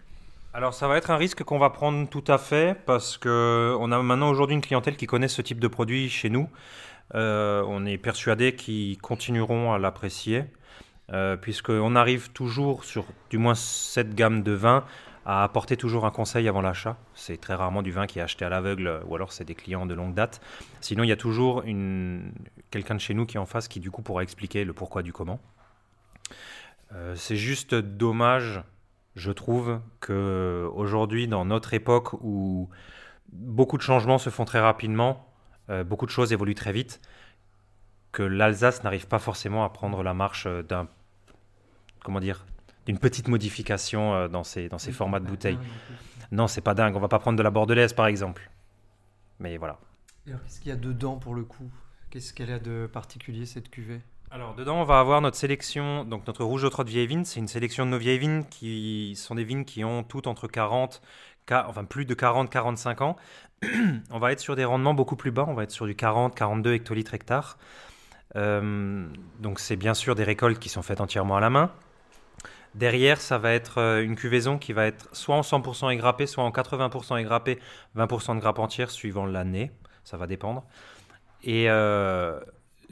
Alors, 0.54 0.74
ça 0.74 0.88
va 0.90 0.98
être 0.98 1.12
un 1.12 1.18
risque 1.18 1.44
qu'on 1.44 1.60
va 1.60 1.70
prendre 1.70 2.10
tout 2.10 2.26
à 2.28 2.38
fait, 2.38 2.78
parce 2.86 3.18
que 3.18 3.76
on 3.80 3.92
a 3.92 4.02
maintenant 4.04 4.30
aujourd'hui 4.30 4.56
une 4.56 4.62
clientèle 4.62 4.98
qui 4.98 5.08
connaît 5.08 5.30
ce 5.30 5.42
type 5.42 5.60
de 5.60 5.68
produit 5.68 6.10
chez 6.10 6.30
nous. 6.30 6.50
Euh, 7.16 7.64
on 7.68 7.86
est 7.86 7.98
persuadé 7.98 8.56
qu'ils 8.56 8.98
continueront 8.98 9.74
à 9.74 9.80
l'apprécier, 9.80 10.46
euh, 11.12 11.36
puisqu'on 11.38 11.96
arrive 11.96 12.32
toujours 12.32 12.84
sur 12.84 13.06
du 13.30 13.38
moins 13.38 13.56
cette 13.56 14.16
gamme 14.16 14.44
de 14.44 14.52
vins 14.52 14.86
à 15.26 15.44
apporter 15.44 15.78
toujours 15.78 16.06
un 16.06 16.12
conseil 16.12 16.48
avant 16.48 16.62
l'achat. 16.62 16.98
C'est 17.14 17.40
très 17.40 17.54
rarement 17.54 17.82
du 17.82 17.92
vin 17.92 18.08
qui 18.08 18.20
est 18.20 18.22
acheté 18.22 18.44
à 18.46 18.50
l'aveugle, 18.50 19.02
ou 19.06 19.16
alors 19.16 19.32
c'est 19.32 19.46
des 19.46 19.56
clients 19.56 19.86
de 19.86 19.94
longue 19.94 20.14
date. 20.14 20.42
Sinon, 20.80 21.04
il 21.04 21.10
y 21.10 21.12
a 21.12 21.18
toujours 21.18 21.62
une... 21.64 22.32
quelqu'un 22.72 22.96
de 22.96 23.00
chez 23.00 23.14
nous 23.14 23.26
qui 23.26 23.38
est 23.38 23.40
en 23.40 23.46
face 23.46 23.68
qui 23.68 23.80
du 23.80 23.92
coup 23.92 24.02
pourra 24.02 24.24
expliquer 24.24 24.64
le 24.64 24.74
pourquoi 24.74 25.04
du 25.04 25.14
comment. 25.14 25.40
Euh, 26.94 27.16
c'est 27.16 27.38
juste 27.38 27.76
dommage, 27.76 28.64
je 29.16 29.32
trouve, 29.32 29.80
que 30.00 30.70
aujourd'hui, 30.74 31.28
dans 31.28 31.46
notre 31.46 31.74
époque 31.74 32.14
où 32.14 32.70
beaucoup 33.32 33.78
de 33.78 33.84
changements 33.84 34.18
se 34.18 34.30
font 34.30 34.46
très 34.46 34.60
rapidement, 34.60 35.28
euh, 35.70 35.84
beaucoup 35.84 36.06
de 36.06 36.12
choses 36.12 36.34
évoluent 36.34 36.56
très 36.56 36.74
vite, 36.74 37.00
que 38.12 38.24
l'Alsace 38.24 38.84
n'arrive 38.84 39.08
pas 39.08 39.20
forcément 39.20 39.64
à 39.64 39.70
prendre 39.70 40.04
la 40.04 40.14
marche 40.14 40.46
euh, 40.48 40.64
d'un 40.64 40.88
comment 42.04 42.20
dire 42.20 42.46
d'une 42.88 42.98
petite 42.98 43.28
modification 43.28 44.14
euh, 44.14 44.28
dans 44.28 44.44
ces 44.44 44.68
dans 44.70 44.78
ces 44.80 44.92
formats 44.92 45.20
de 45.20 45.28
bouteilles. 45.28 45.60
Non, 46.32 46.48
c'est 46.48 46.62
pas 46.62 46.74
dingue. 46.74 46.96
On 46.96 47.00
va 47.00 47.08
pas 47.10 47.20
prendre 47.20 47.38
de 47.38 47.44
la 47.44 47.52
bordelaise 47.52 47.94
par 47.94 48.08
exemple. 48.08 48.50
Mais 49.40 49.58
voilà. 49.58 49.78
Et 50.26 50.32
alors, 50.32 50.42
qu'est-ce 50.44 50.60
qu'il 50.60 50.70
y 50.70 50.72
a 50.74 50.78
dedans 50.78 51.18
pour 51.18 51.36
le 51.36 51.44
coup? 51.44 51.70
Qu'est-ce 52.10 52.34
qu'elle 52.34 52.52
a 52.52 52.60
de 52.60 52.90
particulier 52.92 53.46
cette 53.46 53.70
cuvée? 53.70 54.02
Alors 54.32 54.56
dedans, 54.56 54.80
on 54.80 54.84
va 54.86 55.00
avoir 55.00 55.20
notre 55.22 55.36
sélection, 55.38 56.06
donc 56.06 56.26
notre 56.26 56.44
rouge 56.46 56.64
de 56.64 56.70
trot 56.70 56.84
de 56.86 56.90
vieilles 56.90 57.08
vignes. 57.08 57.26
C'est 57.26 57.40
une 57.40 57.48
sélection 57.50 57.86
de 57.86 57.92
nos 57.92 57.98
vieilles 57.98 58.18
vignes 58.20 58.44
qui 58.50 59.14
sont 59.18 59.36
des 59.36 59.44
vignes 59.44 59.66
qui 59.66 59.84
ont 59.84 60.04
toutes 60.04 60.26
entre 60.28 60.48
40, 60.48 61.02
ca- 61.50 61.66
enfin 61.68 61.84
plus 61.84 62.06
de 62.06 62.16
40-45 62.16 63.04
ans. 63.04 63.16
on 64.10 64.20
va 64.20 64.32
être 64.32 64.40
sur 64.40 64.56
des 64.56 64.64
rendements 64.66 64.94
beaucoup 64.94 65.16
plus 65.18 65.32
bas. 65.32 65.46
On 65.48 65.54
va 65.54 65.64
être 65.64 65.72
sur 65.72 65.86
du 65.86 65.94
40-42 65.96 66.72
hectolitres 66.74 67.14
hectare. 67.14 67.58
Euh, 68.38 69.06
donc 69.40 69.60
c'est 69.60 69.76
bien 69.76 69.94
sûr 69.94 70.16
des 70.16 70.24
récoltes 70.24 70.60
qui 70.60 70.70
sont 70.70 70.82
faites 70.82 71.02
entièrement 71.02 71.36
à 71.38 71.42
la 71.42 71.50
main. 71.50 71.72
Derrière, 72.74 73.20
ça 73.20 73.38
va 73.38 73.52
être 73.52 73.80
euh, 73.80 74.04
une 74.04 74.16
cuvaison 74.16 74.58
qui 74.58 74.72
va 74.72 74.86
être 74.86 75.10
soit 75.14 75.36
en 75.36 75.42
100% 75.42 75.92
égrappée, 75.92 76.26
soit 76.26 76.44
en 76.44 76.52
80% 76.52 77.20
égrappée, 77.20 77.60
20% 77.98 78.36
de 78.36 78.40
grappe 78.40 78.60
entière 78.60 78.92
suivant 78.92 79.26
l'année. 79.26 79.72
Ça 80.04 80.18
va 80.18 80.26
dépendre. 80.26 80.64
Et 81.44 81.70
euh, 81.70 82.40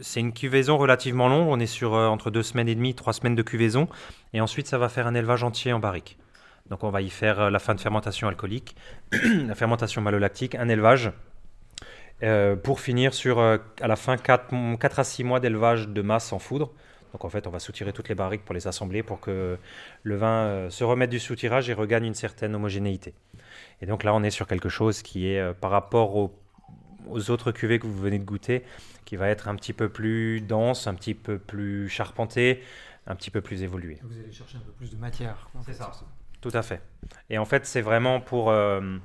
c'est 0.01 0.19
une 0.19 0.33
cuvaison 0.33 0.77
relativement 0.77 1.29
longue. 1.29 1.47
On 1.47 1.59
est 1.59 1.65
sur 1.65 1.93
euh, 1.93 2.07
entre 2.07 2.29
deux 2.29 2.43
semaines 2.43 2.67
et 2.67 2.75
demie, 2.75 2.93
trois 2.93 3.13
semaines 3.13 3.35
de 3.35 3.41
cuvaison. 3.41 3.87
Et 4.33 4.41
ensuite, 4.41 4.67
ça 4.67 4.77
va 4.77 4.89
faire 4.89 5.07
un 5.07 5.15
élevage 5.15 5.43
entier 5.43 5.71
en 5.71 5.79
barrique. 5.79 6.17
Donc, 6.69 6.83
on 6.83 6.89
va 6.89 7.01
y 7.01 7.09
faire 7.09 7.49
la 7.49 7.57
fin 7.57 7.73
de 7.73 7.79
fermentation 7.79 8.27
alcoolique, 8.27 8.75
la 9.11 9.55
fermentation 9.55 10.01
malolactique, 10.01 10.53
un 10.55 10.69
élevage. 10.69 11.11
pour 12.63 12.79
finir 12.79 13.13
sur, 13.15 13.39
à 13.39 13.87
la 13.87 13.95
fin, 13.95 14.17
4, 14.17 14.99
à 14.99 15.03
6 15.03 15.23
mois 15.23 15.39
d'élevage 15.39 15.87
de 15.87 16.01
masse 16.03 16.31
en 16.31 16.37
foudre. 16.37 16.71
Donc 17.13 17.25
en 17.25 17.29
fait, 17.29 17.47
on 17.47 17.49
va 17.49 17.59
soutirer 17.59 17.93
toutes 17.93 18.09
les 18.09 18.15
barriques 18.15 18.45
pour 18.45 18.53
les 18.53 18.67
assembler 18.67 19.03
pour 19.03 19.19
que 19.19 19.57
le 20.03 20.15
vin 20.15 20.45
euh, 20.45 20.69
se 20.69 20.83
remette 20.83 21.09
du 21.09 21.19
soutirage 21.19 21.69
et 21.69 21.73
regagne 21.73 22.05
une 22.05 22.13
certaine 22.13 22.55
homogénéité. 22.55 23.13
Et 23.81 23.85
donc 23.85 24.03
là, 24.03 24.13
on 24.13 24.23
est 24.23 24.29
sur 24.29 24.47
quelque 24.47 24.69
chose 24.69 25.01
qui 25.01 25.27
est 25.31 25.39
euh, 25.39 25.53
par 25.53 25.71
rapport 25.71 26.15
aux, 26.15 26.37
aux 27.07 27.31
autres 27.31 27.51
cuvées 27.51 27.79
que 27.79 27.87
vous 27.87 27.97
venez 27.99 28.19
de 28.19 28.25
goûter, 28.25 28.63
qui 29.05 29.15
va 29.15 29.27
être 29.29 29.47
un 29.47 29.55
petit 29.55 29.73
peu 29.73 29.89
plus 29.89 30.41
dense, 30.41 30.87
un 30.87 30.93
petit 30.93 31.15
peu 31.15 31.39
plus 31.39 31.89
charpenté, 31.89 32.61
un 33.07 33.15
petit 33.15 33.31
peu 33.31 33.41
plus 33.41 33.63
évolué. 33.63 33.97
Vous 34.03 34.19
allez 34.19 34.31
chercher 34.31 34.57
un 34.57 34.61
peu 34.61 34.71
plus 34.71 34.91
de 34.91 34.97
matière. 34.97 35.49
C'est 35.65 35.73
ça. 35.73 35.91
Tout 36.41 36.51
à 36.53 36.61
fait. 36.61 36.81
Et 37.29 37.37
en 37.37 37.45
fait, 37.45 37.65
c'est 37.65 37.81
vraiment 37.81 38.21
pour. 38.21 38.49
euh, 38.51 38.97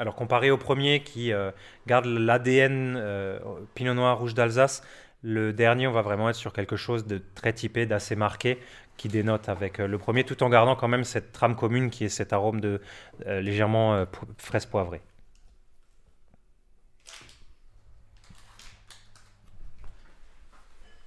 alors, 0.00 0.14
comparé 0.14 0.50
au 0.52 0.56
premier 0.56 1.02
qui 1.02 1.32
euh, 1.32 1.50
garde 1.88 2.06
l'ADN 2.06 2.94
euh, 2.96 3.40
Pinot 3.74 3.94
Noir 3.94 4.18
Rouge 4.18 4.32
d'Alsace, 4.34 4.82
le 5.22 5.52
dernier, 5.52 5.86
on 5.86 5.92
va 5.92 6.02
vraiment 6.02 6.28
être 6.28 6.36
sur 6.36 6.52
quelque 6.52 6.76
chose 6.76 7.06
de 7.06 7.20
très 7.34 7.52
typé, 7.52 7.86
d'assez 7.86 8.16
marqué, 8.16 8.58
qui 8.96 9.08
dénote 9.08 9.48
avec 9.48 9.80
euh, 9.80 9.86
le 9.86 9.98
premier, 9.98 10.24
tout 10.24 10.42
en 10.42 10.48
gardant 10.48 10.76
quand 10.76 10.88
même 10.88 11.04
cette 11.04 11.32
trame 11.32 11.56
commune 11.56 11.90
qui 11.90 12.04
est 12.04 12.08
cet 12.08 12.32
arôme 12.32 12.60
de 12.60 12.80
euh, 13.26 13.40
légèrement 13.40 13.94
euh, 13.94 14.04
fraise 14.36 14.66
poivrée. 14.66 15.00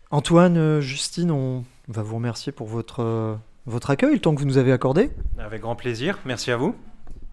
Antoine, 0.10 0.82
Justine, 0.82 1.32
on 1.32 1.64
va 1.88 2.02
vous 2.02 2.16
remercier 2.16 2.52
pour 2.52 2.68
votre, 2.68 3.40
votre 3.66 3.92
accueil, 3.92 4.16
le 4.16 4.20
temps 4.20 4.36
que 4.36 4.42
vous 4.42 4.46
nous 4.46 4.58
avez 4.58 4.74
accordé. 4.74 5.10
Avec 5.38 5.62
grand 5.62 5.78
plaisir. 5.78 6.20
Merci 6.26 6.52
à 6.52 6.58
vous. 6.58 6.76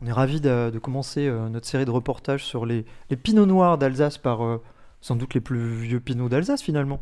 On 0.00 0.06
est 0.06 0.12
ravis 0.12 0.40
de, 0.40 0.70
de 0.70 0.78
commencer 0.78 1.28
notre 1.28 1.66
série 1.66 1.84
de 1.84 1.90
reportages 1.90 2.44
sur 2.44 2.66
les, 2.66 2.84
les 3.10 3.16
pinots 3.16 3.46
noirs 3.46 3.78
d'Alsace 3.78 4.16
par 4.16 4.44
euh, 4.44 4.62
sans 5.00 5.16
doute 5.16 5.34
les 5.34 5.40
plus 5.40 5.74
vieux 5.74 6.00
pinots 6.00 6.28
d'Alsace 6.28 6.62
finalement. 6.62 7.00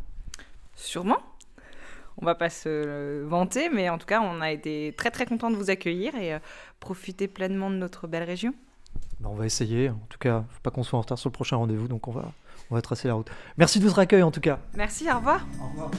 Sûrement. 0.74 1.18
On 2.18 2.24
va 2.24 2.34
pas 2.34 2.49
se 2.49 3.22
vanter, 3.24 3.68
mais 3.68 3.90
en 3.90 3.99
tout 3.99 4.07
cas, 4.07 4.22
on 4.22 4.40
a 4.40 4.51
été 4.51 4.94
très 4.97 5.11
très 5.11 5.26
content 5.26 5.51
de 5.51 5.57
vous 5.57 5.68
accueillir 5.68 6.14
et 6.14 6.34
euh, 6.34 6.38
profiter 6.80 7.28
pleinement 7.28 7.68
de 7.68 7.76
notre 7.76 8.07
belle 8.07 8.22
région. 8.22 8.55
Ben, 9.20 9.28
on 9.28 9.34
va 9.34 9.44
essayer. 9.44 9.90
En 9.90 10.01
tout 10.09 10.18
cas, 10.18 10.44
faut 10.51 10.61
pas 10.62 10.70
qu'on 10.70 10.82
soit 10.82 10.99
en 10.99 11.03
retard 11.03 11.18
sur 11.18 11.28
le 11.28 11.34
prochain 11.34 11.57
rendez-vous, 11.57 11.88
donc 11.88 12.09
on 12.09 12.12
va, 12.12 12.32
on 12.70 12.74
va 12.74 12.80
tracer 12.80 13.09
la 13.09 13.14
route. 13.14 13.30
Merci 13.59 13.80
de 13.80 13.84
votre 13.84 13.99
accueil 13.99 14.22
en 14.22 14.30
tout 14.30 14.40
cas. 14.40 14.59
Merci, 14.74 15.11
au 15.11 15.16
revoir. 15.16 15.47
Au 15.61 15.68
revoir. 15.68 15.90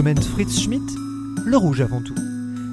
Domaine 0.00 0.22
Fritz 0.22 0.58
Schmidt, 0.62 0.94
le 1.44 1.58
rouge 1.58 1.82
avant 1.82 2.00
tout. 2.00 2.14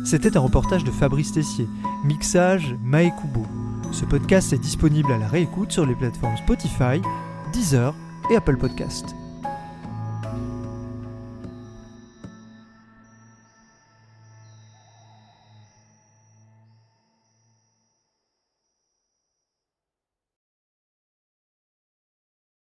C'était 0.06 0.38
un 0.38 0.40
reportage 0.40 0.86
de 0.86 0.92
Fabrice 0.92 1.34
Tessier, 1.34 1.68
mixage 2.06 2.74
Mae 2.82 3.12
Kubo. 3.20 3.46
Ce 3.92 4.06
podcast 4.06 4.54
est 4.54 4.58
disponible 4.58 5.12
à 5.12 5.18
la 5.18 5.28
réécoute 5.28 5.74
sur 5.74 5.86
les 5.86 5.96
plateformes 5.96 6.38
Spotify, 6.38 7.02
Deezer 7.52 7.94
et 8.32 8.38
Apple 8.38 8.56
Podcast. 8.56 9.14